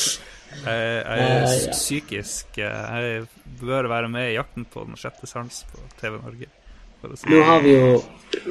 [0.64, 3.26] jeg er Eh, psykisk eh, Jeg
[3.60, 6.48] bør være med i Jakten på den sjette sans på TV Norge.
[7.02, 8.00] Nå har vi jo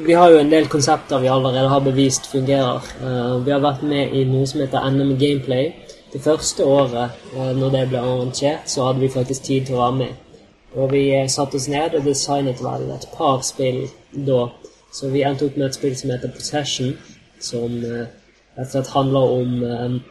[0.05, 2.81] Vi har jo en del konsepter vi allerede har bevist fungerer.
[3.01, 5.67] Uh, vi har vært med i noe som heter NM Gameplay.
[6.13, 9.83] Det første året uh, når det ble arrangert, så hadde vi faktisk tid til å
[9.83, 10.41] være med.
[10.75, 14.47] Og vi eh, satte oss ned og designet vel et par spill da.
[14.91, 16.97] Så vi endte opp med et spill som heter Possession,
[17.39, 20.01] som rett og slett handler om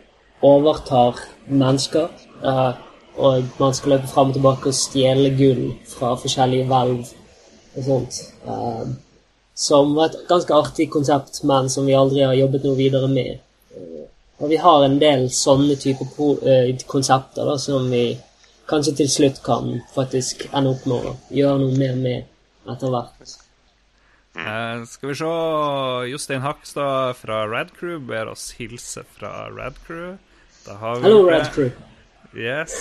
[0.45, 2.09] overtar mennesker.
[2.45, 2.73] eh,
[3.17, 7.05] og man skal løpe fram og tilbake og stjele gull fra forskjellige hvelv
[7.77, 8.21] og sånt.
[8.47, 8.97] Um,
[9.55, 13.39] som var et ganske artig konsept, men som vi aldri har jobbet noe videre med.
[13.77, 14.03] Eh,
[14.43, 16.11] og vi har en del sånne typer
[16.43, 18.17] eh, konsepter da, som vi
[18.71, 23.39] kanskje til slutt kan faktisk ende opp med å gjøre noe mer med etter hvert.
[24.35, 25.33] Uh, skal vi se
[26.11, 30.17] Jostein Hakstad fra Radcrew ber oss hilse fra Radcrew.
[30.67, 31.69] Da har vi Hallo, Radcrew.
[31.71, 31.75] det.
[31.75, 31.94] Red Crew.
[32.37, 32.75] Yes.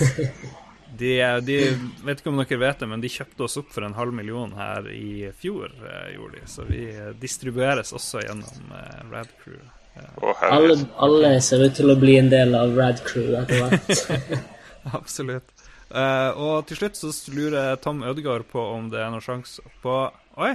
[0.93, 1.57] De, de
[2.05, 4.51] vet ikke om dere vet det, men de kjøpte oss opp for en halv million
[4.53, 6.49] her i fjor, eh, gjorde de.
[6.51, 9.57] Så vi eh, distribueres også gjennom eh, Radcrew.
[9.93, 10.85] Å, Alle, herregud.
[11.05, 14.45] alle ser ut til å bli en del av Red Crew etter hvert.
[14.99, 15.49] Absolutt.
[15.93, 19.97] Eh, og til slutt så lurer Tom Ødegaard på om det er noen sjanse på
[20.41, 20.53] Oi!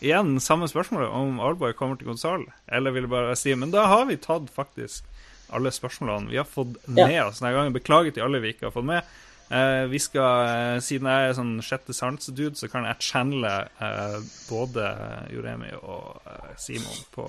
[0.00, 2.46] Igjen samme spørsmålet om Alboy kommer til konsollen.
[2.72, 5.04] Eller vil jeg bare si Men da har vi tatt faktisk
[5.52, 7.06] alle spørsmålene vi har fått Ja.
[7.06, 7.72] med oss denne gangen.
[7.76, 9.02] Beklager til alle vi ikke har fått med.
[9.50, 14.18] Eh, vi skal, eh, Siden jeg er sånn sjette sans-dude, så kan jeg channele eh,
[14.48, 14.90] både
[15.34, 17.26] Joremi og eh, Simon på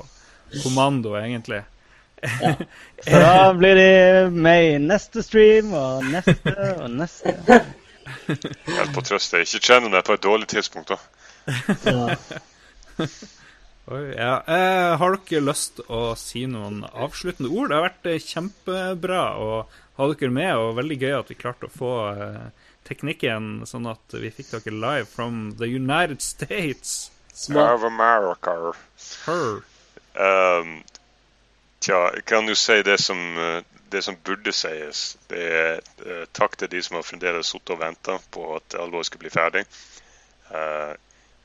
[0.63, 1.63] kommando, egentlig.
[3.01, 6.53] Så da blir de med i neste stream og neste
[6.83, 7.33] og neste.
[8.67, 9.41] Hjelp å trøste.
[9.41, 10.99] Ikke channel meg på et dårlig tidspunkt, da.
[11.89, 12.15] Ja.
[13.89, 14.43] Oi, ja.
[14.45, 17.71] Eh, har dere lyst å si noen avsluttende ord?
[17.71, 19.47] Det har vært eh, kjempebra å
[19.97, 24.15] ha dere med, og veldig gøy at vi klarte å få eh, teknikken sånn at
[24.21, 27.09] vi fikk dere live from the United States.
[27.33, 27.79] Smart.
[27.79, 28.73] Of America.
[29.25, 29.61] Her.
[30.13, 30.83] Um,
[31.79, 35.17] tja, jeg kan jo si det som, eh, det som burde sies.
[35.31, 39.09] Det er uh, takk til de som har fremdeles sittet og venta på at alvoret
[39.09, 39.65] skal bli ferdig.
[40.51, 40.93] Uh,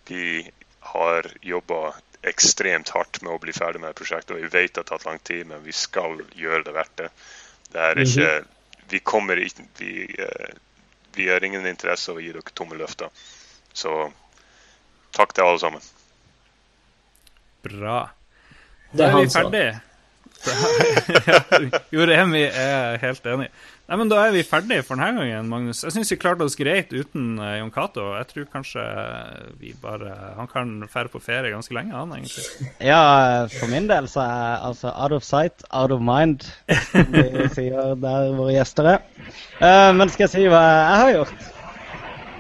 [0.07, 0.45] vi
[0.87, 1.95] har jobba
[2.27, 5.19] ekstremt hardt med å bli ferdig med prosjektet, og vi vet det har tatt lang
[5.25, 7.09] tid, men vi skal gjøre det verdt det.
[7.73, 8.31] Det er ikke
[8.87, 10.53] Vi kommer ikke Vi, eh,
[11.17, 13.11] vi har ingen interesse av å gi dere tomme løfter.
[13.73, 14.13] Så
[15.17, 15.83] takk til alle sammen.
[17.63, 18.11] Bra.
[18.93, 19.81] Det Da er vi han
[21.95, 23.49] Jo, Remi er helt enig.
[23.87, 25.85] Nei, men Da er vi ferdige for denne gangen, Magnus.
[25.85, 28.09] Jeg syns vi klarte oss greit uten uh, Jon Cato.
[28.19, 28.85] Jeg tror kanskje
[29.61, 32.47] vi bare Han kan fære på ferie ganske lenge, han, egentlig.
[32.91, 36.49] Ja, for min del så er altså out of sight, out of mind,
[36.91, 39.07] som de sier der våre gjester er.
[39.61, 41.47] Uh, men skal jeg si hva jeg har gjort?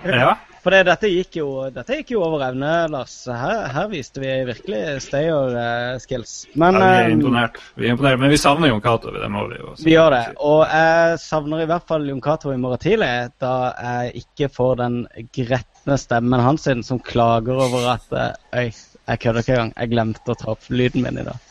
[0.06, 0.35] Ja.
[0.66, 3.12] For det, dette, gikk jo, dette gikk jo over evne, Lars.
[3.30, 6.32] Her, her viste vi virkelig stayer eh, skills.
[6.59, 7.60] Men Ja, vi er eh, imponert.
[7.78, 8.18] Vi er imponert.
[8.18, 9.12] Men vi savner Jon Cato.
[9.14, 10.24] Det må vi jo vi gjør det.
[10.43, 14.74] Og jeg savner i hvert fall Jon Cato i morgen tidlig, da jeg ikke får
[14.82, 15.01] den
[15.38, 19.76] gretne stemmen hans som klager over at eh, Øy, jeg kødder ikke engang.
[19.76, 21.45] Jeg glemte å ta opp lyden min i dag.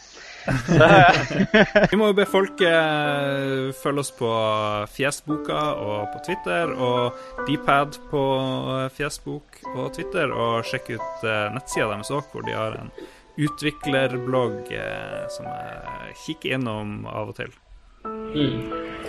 [1.91, 4.29] Vi må jo be folk eh, følge oss på
[4.93, 8.23] Fjesboka og på Twitter, og Dpad på
[8.75, 12.93] eh, Fjesbok og Twitter, og sjekke ut eh, nettsida deres òg, hvor de har en
[13.35, 17.53] utviklerblogg eh, som jeg kikker innom av og til.
[18.05, 18.61] Mm.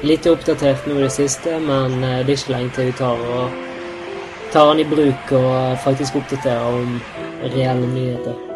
[0.09, 3.65] Litt oppdatert nå i det siste, men det er ikke lenge til vi tar, og,
[4.55, 7.01] tar den i bruk og faktisk oppdaterer om
[7.45, 8.47] reelle nyheter.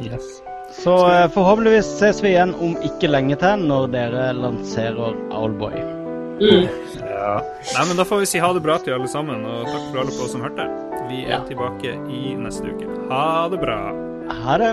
[0.00, 0.40] Yes.
[0.80, 5.76] Så eh, forhåpentligvis ses vi igjen om ikke lenge til, når dere lanserer Owlboy.
[6.40, 6.68] Mm.
[7.04, 7.34] Ja.
[7.74, 10.00] Nei, men Da får vi si ha det bra til alle sammen, og takk for
[10.04, 10.64] alle på oss som hørte.
[11.10, 11.40] Vi er Ja.
[11.44, 12.86] tilbake i neste uke.
[13.10, 13.78] Ha det bra.
[14.44, 14.72] Ha det.